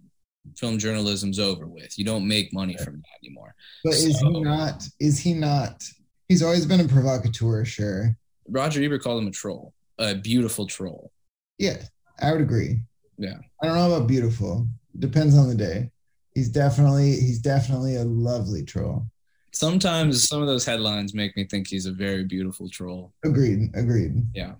film 0.55 0.77
journalism's 0.77 1.39
over 1.39 1.65
with 1.65 1.97
you 1.97 2.05
don't 2.05 2.27
make 2.27 2.53
money 2.53 2.77
from 2.77 2.97
that 2.97 3.25
anymore 3.25 3.55
But 3.83 3.95
is 3.95 4.19
he 4.19 4.39
not? 4.41 4.83
Is 4.99 5.17
he 5.17 5.33
not? 5.33 5.83
He's 6.27 6.43
always 6.43 6.67
been 6.67 6.81
a 6.81 6.87
provocateur, 6.87 7.65
sure. 7.65 8.15
roger 8.47 8.83
ebert 8.83 9.01
called 9.01 9.23
him 9.23 9.27
a 9.27 9.31
troll 9.31 9.73
a 9.97 10.13
beautiful 10.13 10.67
troll 10.67 11.11
Yeah, 11.57 11.81
I 12.21 12.31
would 12.31 12.41
agree. 12.41 12.79
Yeah. 13.17 13.37
I 13.61 13.65
don't 13.65 13.75
know 13.75 13.91
about 13.91 14.07
beautiful. 14.07 14.67
Depends 14.99 15.35
on 15.35 15.49
the 15.49 15.55
day. 15.55 15.89
He's 16.35 16.49
definitely 16.49 17.11
he's 17.11 17.39
definitely 17.39 17.95
a 17.95 18.03
lovely 18.03 18.63
troll. 18.63 19.07
Sometimes 19.53 20.27
some 20.27 20.41
of 20.41 20.47
those 20.47 20.65
headlines 20.65 21.13
make 21.13 21.35
me 21.35 21.45
think 21.45 21.67
he's 21.67 21.85
a 21.85 21.91
very 21.91 22.23
beautiful 22.23 22.69
troll 22.69 23.13
Agreed. 23.23 23.69
Agreed. 23.73 24.23
Yeah. 24.33 24.53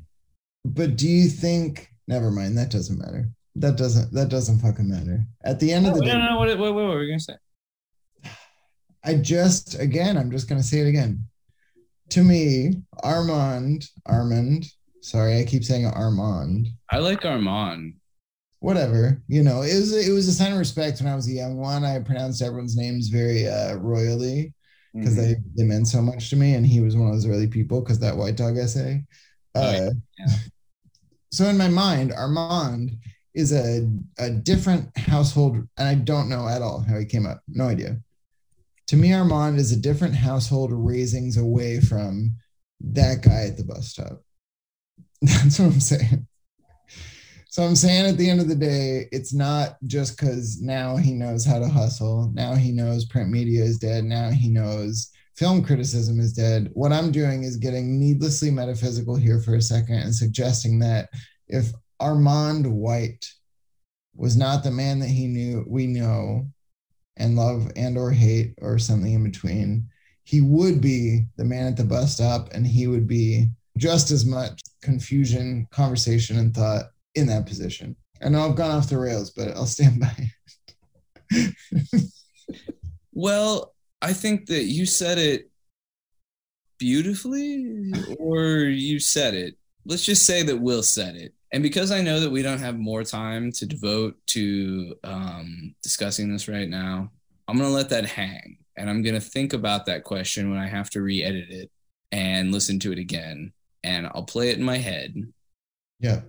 But 0.65 0.97
do 0.97 1.07
you 1.07 1.29
think? 1.29 1.89
Never 2.07 2.31
mind. 2.31 2.57
That 2.57 2.71
doesn't 2.71 2.99
matter. 2.99 3.29
That 3.55 3.77
doesn't. 3.77 4.13
That 4.13 4.29
doesn't 4.29 4.59
fucking 4.59 4.89
matter. 4.89 5.23
At 5.43 5.59
the 5.59 5.71
end 5.71 5.87
of 5.87 5.93
the 5.95 6.01
no, 6.01 6.05
day, 6.05 6.17
no, 6.17 6.37
what, 6.37 6.57
what, 6.57 6.73
what 6.73 6.85
were 6.85 6.99
we 6.99 7.07
gonna 7.07 7.19
say 7.19 7.35
I 9.03 9.15
just 9.15 9.79
again. 9.79 10.17
I'm 10.17 10.31
just 10.31 10.49
gonna 10.49 10.63
say 10.63 10.79
it 10.79 10.87
again. 10.87 11.25
To 12.09 12.23
me, 12.23 12.73
Armand, 13.03 13.85
Armand. 14.05 14.65
Sorry, 15.01 15.39
I 15.39 15.45
keep 15.45 15.63
saying 15.63 15.85
Armand. 15.85 16.67
i 16.89 16.97
like 16.97 17.23
armand 17.23 17.93
whatever 18.59 19.21
you 19.27 19.41
know 19.41 19.61
it 19.61 19.73
was 19.73 20.07
it 20.07 20.11
was 20.11 20.27
a 20.27 20.33
sign 20.33 20.51
of 20.51 20.59
respect 20.59 20.99
when 20.99 21.11
i 21.11 21.15
was 21.15 21.27
a 21.29 21.31
young 21.31 21.55
one 21.55 21.85
i 21.85 21.97
pronounced 21.97 22.41
everyone's 22.41 22.75
names 22.75 23.07
very 23.07 23.47
uh 23.47 23.75
royally 23.77 24.53
because 24.93 25.13
Mhm. 25.13 25.17
they 25.17 25.35
they 25.55 25.63
meant 25.63 25.87
so 25.87 26.01
much 26.01 26.29
to 26.29 26.35
me 26.35 26.55
and 26.55 26.65
he 26.65 26.79
was 26.81 26.95
one 26.95 27.07
of 27.07 27.13
those 27.13 27.27
early 27.27 27.47
people 27.47 27.81
because 27.81 27.99
that 27.99 28.17
white 28.17 28.35
dog 28.37 28.57
essay. 28.57 29.05
Oh, 29.55 29.61
uh 29.61 29.91
yeah. 30.17 30.27
so 31.31 31.45
in 31.45 31.57
my 31.57 31.67
mind 31.67 32.11
armand 32.11 32.97
is 33.35 33.51
a 33.53 33.87
a 34.17 34.29
different 34.29 34.95
household 34.97 35.55
and 35.77 35.87
i 35.87 35.93
don't 35.95 36.29
know 36.29 36.47
at 36.47 36.61
all 36.63 36.79
how 36.81 36.97
he 36.97 37.05
came 37.05 37.25
up 37.25 37.41
no 37.47 37.65
idea. 37.67 37.99
To 38.87 38.95
me 38.95 39.13
armand 39.13 39.59
is 39.59 39.71
a 39.71 39.77
different 39.77 40.15
household 40.15 40.71
raisings 40.73 41.37
away 41.37 41.79
from 41.79 42.35
that 42.81 43.21
guy 43.21 43.45
at 43.45 43.57
the 43.57 43.63
bus 43.63 43.89
stop. 43.89 44.23
That's 45.21 45.59
what 45.59 45.65
i'm 45.73 45.79
saying 45.79 46.27
so 47.60 47.66
I'm 47.66 47.76
saying 47.76 48.05
at 48.05 48.16
the 48.16 48.30
end 48.30 48.39
of 48.39 48.47
the 48.47 48.55
day, 48.55 49.10
it's 49.12 49.34
not 49.34 49.76
just 49.86 50.18
because 50.18 50.62
now 50.62 50.95
he 50.95 51.12
knows 51.12 51.45
how 51.45 51.60
to 51.60 51.68
hustle. 51.68 52.32
Now 52.34 52.55
he 52.55 52.72
knows 52.72 53.03
print 53.03 53.30
media 53.30 53.62
is 53.62 53.78
dead. 53.78 54.05
Now 54.05 54.30
he 54.30 54.47
knows 54.47 55.12
film 55.36 55.62
criticism 55.66 56.22
is 56.22 56.32
dead. 56.32 56.70
What 56.72 56.93
I'm 56.93 57.12
doing 57.12 57.43
is 57.43 57.57
getting 57.57 57.99
needlessly 57.99 58.49
metaphysical 58.49 59.18
here 59.18 59.41
for 59.41 59.55
a 59.55 59.62
second 59.62 59.95
and 59.95 60.16
suggesting 60.16 60.80
that 60.80 61.10
if 61.49 61.74
Armand 61.99 62.66
White 62.66 63.30
was 64.16 64.38
not 64.38 64.64
the 64.64 64.72
man 64.72 64.99
that 64.99 65.10
he 65.10 65.28
knew, 65.28 65.66
we 65.68 65.86
know 65.86 66.47
and 67.18 67.36
love 67.36 67.70
and 67.76 67.97
or 67.97 68.12
hate 68.12 68.53
or 68.62 68.80
something 68.80 69.12
in 69.12 69.24
between, 69.26 69.86
he 70.24 70.39
would 70.39 70.80
be 70.80 71.26
the 71.36 71.43
man 71.43 71.68
at 71.68 71.76
the 71.76 71.84
bus 71.84 72.14
stop 72.14 72.47
and 72.53 72.66
he 72.66 72.88
would 72.88 73.05
be 73.05 73.49
just 73.78 74.12
as 74.12 74.26
much 74.26 74.62
confusion, 74.82 75.68
conversation, 75.72 76.39
and 76.39 76.55
thought 76.55 76.86
in 77.20 77.28
that 77.28 77.45
position. 77.45 77.95
I 78.22 78.30
know 78.30 78.49
I've 78.49 78.55
gone 78.55 78.72
off 78.72 78.89
the 78.89 78.97
rails, 78.97 79.32
but 79.32 79.49
I'll 79.49 79.65
stand 79.65 80.01
by. 80.01 80.32
Well, 83.20 83.76
I 84.01 84.13
think 84.13 84.45
that 84.45 84.63
you 84.63 84.86
said 84.86 85.17
it 85.17 85.51
beautifully, 86.78 87.91
or 88.17 88.59
you 88.61 88.97
said 88.97 89.34
it. 89.34 89.57
Let's 89.86 90.05
just 90.05 90.26
say 90.26 90.41
that 90.43 90.61
Will 90.61 90.84
said 90.84 91.17
it. 91.17 91.34
And 91.51 91.61
because 91.61 91.91
I 91.91 92.01
know 92.01 92.22
that 92.22 92.30
we 92.30 92.41
don't 92.41 92.59
have 92.59 92.78
more 92.78 93.03
time 93.03 93.51
to 93.53 93.65
devote 93.65 94.15
to 94.28 94.95
um, 95.03 95.76
discussing 95.84 96.32
this 96.32 96.47
right 96.47 96.70
now, 96.70 97.11
I'm 97.49 97.57
going 97.57 97.70
to 97.70 97.76
let 97.76 97.89
that 97.89 98.05
hang. 98.05 98.59
And 98.78 98.89
I'm 98.89 99.01
going 99.01 99.15
to 99.15 99.22
think 99.22 99.51
about 99.51 99.86
that 99.88 100.05
question 100.05 100.49
when 100.49 100.59
I 100.59 100.67
have 100.67 100.89
to 100.91 101.01
re 101.01 101.22
edit 101.22 101.49
it 101.49 101.70
and 102.13 102.53
listen 102.53 102.80
to 102.80 102.93
it 102.93 102.99
again. 102.99 103.51
And 103.84 104.07
I'll 104.07 104.24
play 104.24 104.49
it 104.49 104.57
in 104.57 104.63
my 104.63 104.78
head. 104.78 105.13
Yeah. 105.99 106.22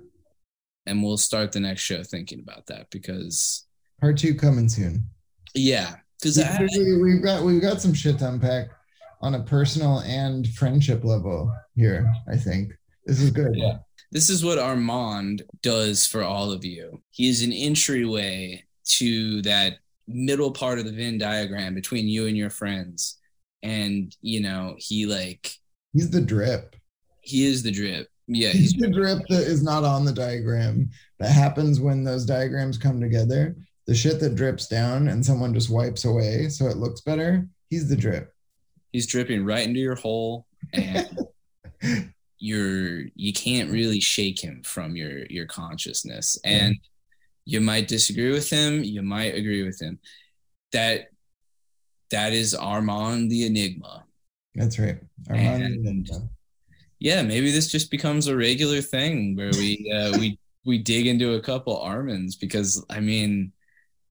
And 0.87 1.03
we'll 1.03 1.17
start 1.19 1.53
the 1.53 1.61
next 1.61 1.83
show 1.83 2.03
thinking 2.03 2.41
about 2.41 2.67
that 2.67 2.91
because, 2.91 3.67
Part 4.01 4.17
two 4.19 4.35
coming 4.35 4.69
soon. 4.69 5.05
yeah, 5.55 5.97
because 6.21 6.39
We- 6.39 6.97
We've 7.01 7.23
got 7.23 7.45
we've 7.45 7.61
got 7.63 7.81
some 7.81 7.93
shit 7.95 8.19
to 8.21 8.29
unpack 8.29 8.69
on 9.21 9.35
a 9.35 9.43
personal 9.43 9.99
and 10.01 10.49
friendship 10.55 11.05
level 11.05 11.55
here. 11.77 12.11
I 12.31 12.37
think 12.37 12.73
this 13.05 13.21
is 13.21 13.31
good. 13.31 13.55
Yeah. 13.55 13.79
This 14.13 14.31
is 14.31 14.45
what 14.45 14.59
Armand 14.59 15.43
does 15.63 16.07
for 16.07 16.23
all 16.25 16.51
of 16.51 16.65
you. 16.65 17.03
He 17.11 17.29
is 17.29 17.43
an 17.43 17.53
entryway 17.53 18.65
to 18.97 19.43
that 19.43 19.75
middle 20.09 20.51
part 20.51 20.79
of 20.81 20.85
the 20.87 20.93
Venn 20.93 21.19
diagram 21.19 21.75
between 21.75 22.09
you 22.09 22.27
and 22.27 22.37
your 22.37 22.51
friends. 22.51 23.19
And, 23.63 24.17
you 24.23 24.41
know, 24.41 24.75
he 24.79 25.07
like, 25.07 25.53
He's 25.93 26.11
the 26.11 26.21
drip. 26.23 26.75
he 27.21 27.45
is 27.47 27.63
the 27.63 27.71
drip. 27.71 28.09
Yeah. 28.33 28.51
He's 28.51 28.75
the 28.75 28.89
drip 28.89 29.27
that 29.29 29.43
is 29.43 29.63
not 29.63 29.83
on 29.83 30.05
the 30.05 30.13
diagram. 30.13 30.91
That 31.19 31.33
happens 31.33 31.81
when 31.81 32.05
those 32.05 32.25
diagrams 32.25 32.79
come 32.79 33.01
together. 33.01 33.57
The 33.87 33.95
shit 33.95 34.21
that 34.21 34.37
drips 34.37 34.69
down 34.69 35.09
and 35.09 35.25
someone 35.25 35.53
just 35.53 35.69
wipes 35.69 36.05
away 36.05 36.49
so 36.49 36.67
it 36.67 36.77
looks 36.77 37.01
better. 37.01 37.49
He's 37.71 37.89
the 37.89 37.97
drip. 37.97 38.33
he's 38.93 39.07
dripping 39.07 39.45
right 39.45 39.67
into 39.67 39.81
your 39.81 39.97
hole 39.97 40.47
and 40.73 41.19
you're, 42.39 43.03
you 43.17 43.33
can't 43.33 43.71
really 43.71 44.01
shake 44.01 44.41
him 44.41 44.63
from 44.65 44.95
your, 44.95 45.27
your 45.27 45.47
consciousness. 45.47 46.39
And 46.45 46.77
you 47.47 47.61
might 47.61 47.89
disagree 47.89 48.31
with 48.31 48.49
him. 48.49 48.85
You 48.85 49.03
might 49.03 49.35
agree 49.35 49.65
with 49.65 49.81
him. 49.83 49.99
That 50.73 51.09
that 52.13 52.33
is 52.33 52.55
Armond 52.55 53.29
the 53.29 53.47
Enigma. 53.47 54.05
That's 54.55 54.79
right. 54.79 54.99
Armond 55.29 55.89
and, 55.89 56.11
yeah, 57.01 57.23
maybe 57.23 57.51
this 57.51 57.73
just 57.73 57.91
becomes 57.91 58.27
a 58.27 58.37
regular 58.37 58.83
thing 58.83 59.35
where 59.35 59.51
we 59.53 59.93
uh, 59.93 60.13
we 60.19 60.39
we 60.65 60.79
dig 60.79 61.07
into 61.07 61.35
a 61.35 61.41
couple 61.41 61.77
Armonds 61.79 62.37
because 62.37 62.85
I 62.91 63.01
mean, 63.01 63.53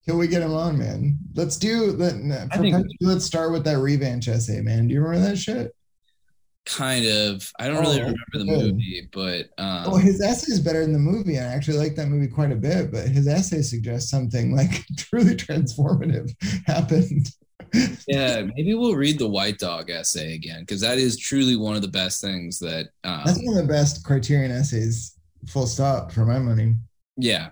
can 0.06 0.18
we 0.18 0.28
get 0.28 0.42
him 0.42 0.54
on, 0.54 0.78
man? 0.78 1.18
Let's 1.36 1.56
do 1.56 1.92
let, 1.92 2.16
think, 2.58 2.86
let's 3.00 3.26
start 3.26 3.52
with 3.52 3.64
that 3.66 3.78
Revanche 3.78 4.28
essay, 4.28 4.62
man. 4.62 4.88
Do 4.88 4.96
you 4.96 5.02
remember 5.02 5.30
that 5.30 5.38
shit? 5.38 5.76
Kind 6.66 7.06
of. 7.06 7.52
I 7.60 7.68
don't 7.68 7.78
oh, 7.78 7.82
really 7.82 8.00
remember 8.00 8.18
the 8.34 8.46
good. 8.46 8.74
movie, 8.74 9.10
but 9.12 9.50
um, 9.60 9.94
oh, 9.94 9.98
his 9.98 10.20
essay 10.20 10.52
is 10.52 10.60
better 10.60 10.82
than 10.82 10.94
the 10.94 11.00
movie. 11.00 11.38
I 11.38 11.44
actually 11.44 11.78
like 11.78 11.96
that 11.96 12.08
movie 12.08 12.28
quite 12.28 12.52
a 12.52 12.56
bit, 12.56 12.92
but 12.92 13.08
his 13.08 13.28
essay 13.28 13.62
suggests 13.62 14.10
something 14.10 14.56
like 14.56 14.84
truly 14.98 15.36
transformative 15.36 16.32
happened. 16.66 17.30
Yeah, 18.08 18.42
maybe 18.56 18.74
we'll 18.74 18.96
read 18.96 19.20
the 19.20 19.28
White 19.28 19.60
Dog 19.60 19.90
essay 19.90 20.34
again 20.34 20.62
because 20.62 20.82
that 20.82 20.98
is 20.98 21.18
truly 21.18 21.56
one 21.56 21.76
of 21.76 21.82
the 21.82 21.88
best 21.88 22.22
things 22.22 22.58
that. 22.60 22.88
Um, 23.04 23.22
That's 23.26 23.40
one 23.44 23.58
of 23.58 23.68
the 23.68 23.72
best 23.72 24.04
Criterion 24.04 24.52
essays, 24.52 25.16
full 25.48 25.68
stop, 25.68 26.12
for 26.12 26.26
my 26.26 26.40
money. 26.40 26.76
Yeah. 27.18 27.50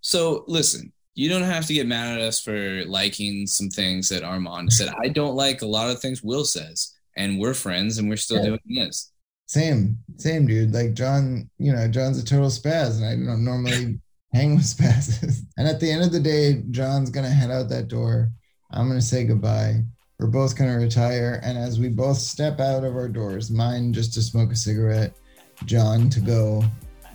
So 0.00 0.44
listen, 0.46 0.92
you 1.14 1.28
don't 1.28 1.42
have 1.42 1.66
to 1.66 1.74
get 1.74 1.86
mad 1.86 2.18
at 2.18 2.24
us 2.24 2.40
for 2.40 2.84
liking 2.84 3.46
some 3.46 3.70
things 3.70 4.08
that 4.08 4.22
Armond 4.22 4.70
said. 4.70 4.94
I 5.02 5.08
don't 5.08 5.34
like 5.34 5.62
a 5.62 5.66
lot 5.66 5.90
of 5.90 6.00
things 6.00 6.22
Will 6.22 6.44
says, 6.44 6.94
and 7.16 7.40
we're 7.40 7.54
friends 7.54 7.98
and 7.98 8.08
we're 8.08 8.16
still 8.16 8.38
yeah. 8.38 8.44
doing 8.44 8.60
this. 8.66 9.10
Same, 9.46 9.98
same, 10.16 10.46
dude. 10.46 10.72
Like 10.72 10.94
John, 10.94 11.50
you 11.58 11.72
know, 11.72 11.88
John's 11.88 12.18
a 12.22 12.24
total 12.24 12.50
spaz, 12.50 12.98
and 12.98 13.06
I 13.06 13.16
don't 13.16 13.44
normally 13.44 13.98
hang 14.32 14.54
with 14.54 14.64
spazzes. 14.76 15.40
And 15.56 15.66
at 15.66 15.80
the 15.80 15.90
end 15.90 16.04
of 16.04 16.12
the 16.12 16.20
day, 16.20 16.62
John's 16.70 17.10
gonna 17.10 17.30
head 17.30 17.50
out 17.50 17.68
that 17.70 17.88
door. 17.88 18.30
I'm 18.70 18.86
gonna 18.88 19.00
say 19.00 19.24
goodbye. 19.24 19.82
We're 20.18 20.26
both 20.26 20.56
gonna 20.56 20.76
retire, 20.76 21.40
and 21.42 21.56
as 21.56 21.80
we 21.80 21.88
both 21.88 22.18
step 22.18 22.60
out 22.60 22.84
of 22.84 22.96
our 22.96 23.08
doors, 23.08 23.50
mine 23.50 23.92
just 23.92 24.12
to 24.14 24.22
smoke 24.22 24.52
a 24.52 24.56
cigarette, 24.56 25.16
John 25.64 26.10
to 26.10 26.20
go, 26.20 26.64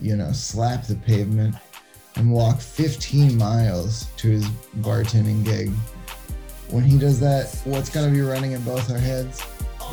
you 0.01 0.15
know, 0.15 0.31
slap 0.31 0.87
the 0.87 0.95
pavement 0.95 1.55
and 2.15 2.31
walk 2.31 2.59
15 2.59 3.37
miles 3.37 4.07
to 4.17 4.29
his 4.29 4.45
bartending 4.81 5.43
gig. 5.43 5.71
When 6.69 6.83
he 6.83 6.97
does 6.97 7.19
that, 7.19 7.53
what's 7.65 7.89
gonna 7.89 8.11
be 8.11 8.21
running 8.21 8.53
in 8.53 8.63
both 8.63 8.89
our 8.89 8.97
heads? 8.97 9.43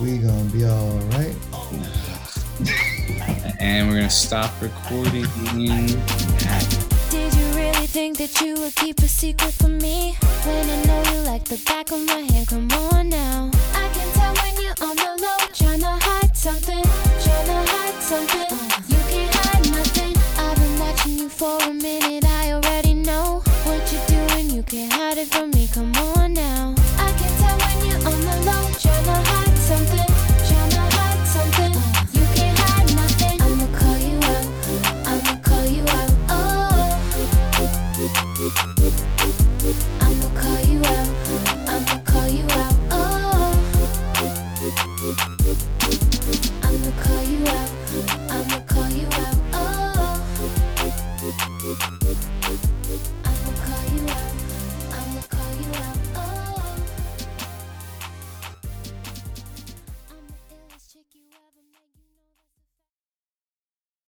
We 0.01 0.17
gonna 0.19 0.45
be 0.51 0.65
all 0.65 0.99
right. 1.11 1.37
and 3.61 3.89
we're 3.89 3.97
gonna 3.97 4.09
stop 4.09 4.51
recording. 4.63 5.27
Think 7.93 8.19
that 8.19 8.41
you 8.41 8.55
would 8.55 8.77
keep 8.77 9.01
a 9.01 9.09
secret 9.09 9.53
from 9.53 9.79
me? 9.79 10.15
When 10.45 10.71
I 10.71 10.85
know 10.85 11.03
you 11.13 11.21
like 11.23 11.43
the 11.43 11.61
back 11.67 11.91
of 11.91 11.99
my 12.07 12.21
hand, 12.21 12.47
come 12.47 12.71
on 12.93 13.09
now. 13.09 13.51
I 13.75 13.89
can 13.93 14.09
tell 14.13 14.33
when 14.33 14.63
you're 14.63 14.89
on 14.89 14.95
the 14.95 15.17
low, 15.21 15.39
trying 15.53 15.81
to 15.81 15.99
hide 16.07 16.37
something, 16.37 16.85
trying 16.85 17.47
to 17.47 17.73
hide 17.73 18.01
something. 18.01 18.59
You 18.87 18.97
can't 19.11 19.35
hide 19.35 19.71
nothing. 19.73 20.15
I've 20.39 20.57
been 20.57 20.79
watching 20.79 21.19
you 21.19 21.29
for 21.29 21.59
a 21.65 21.75
minute. 21.75 22.30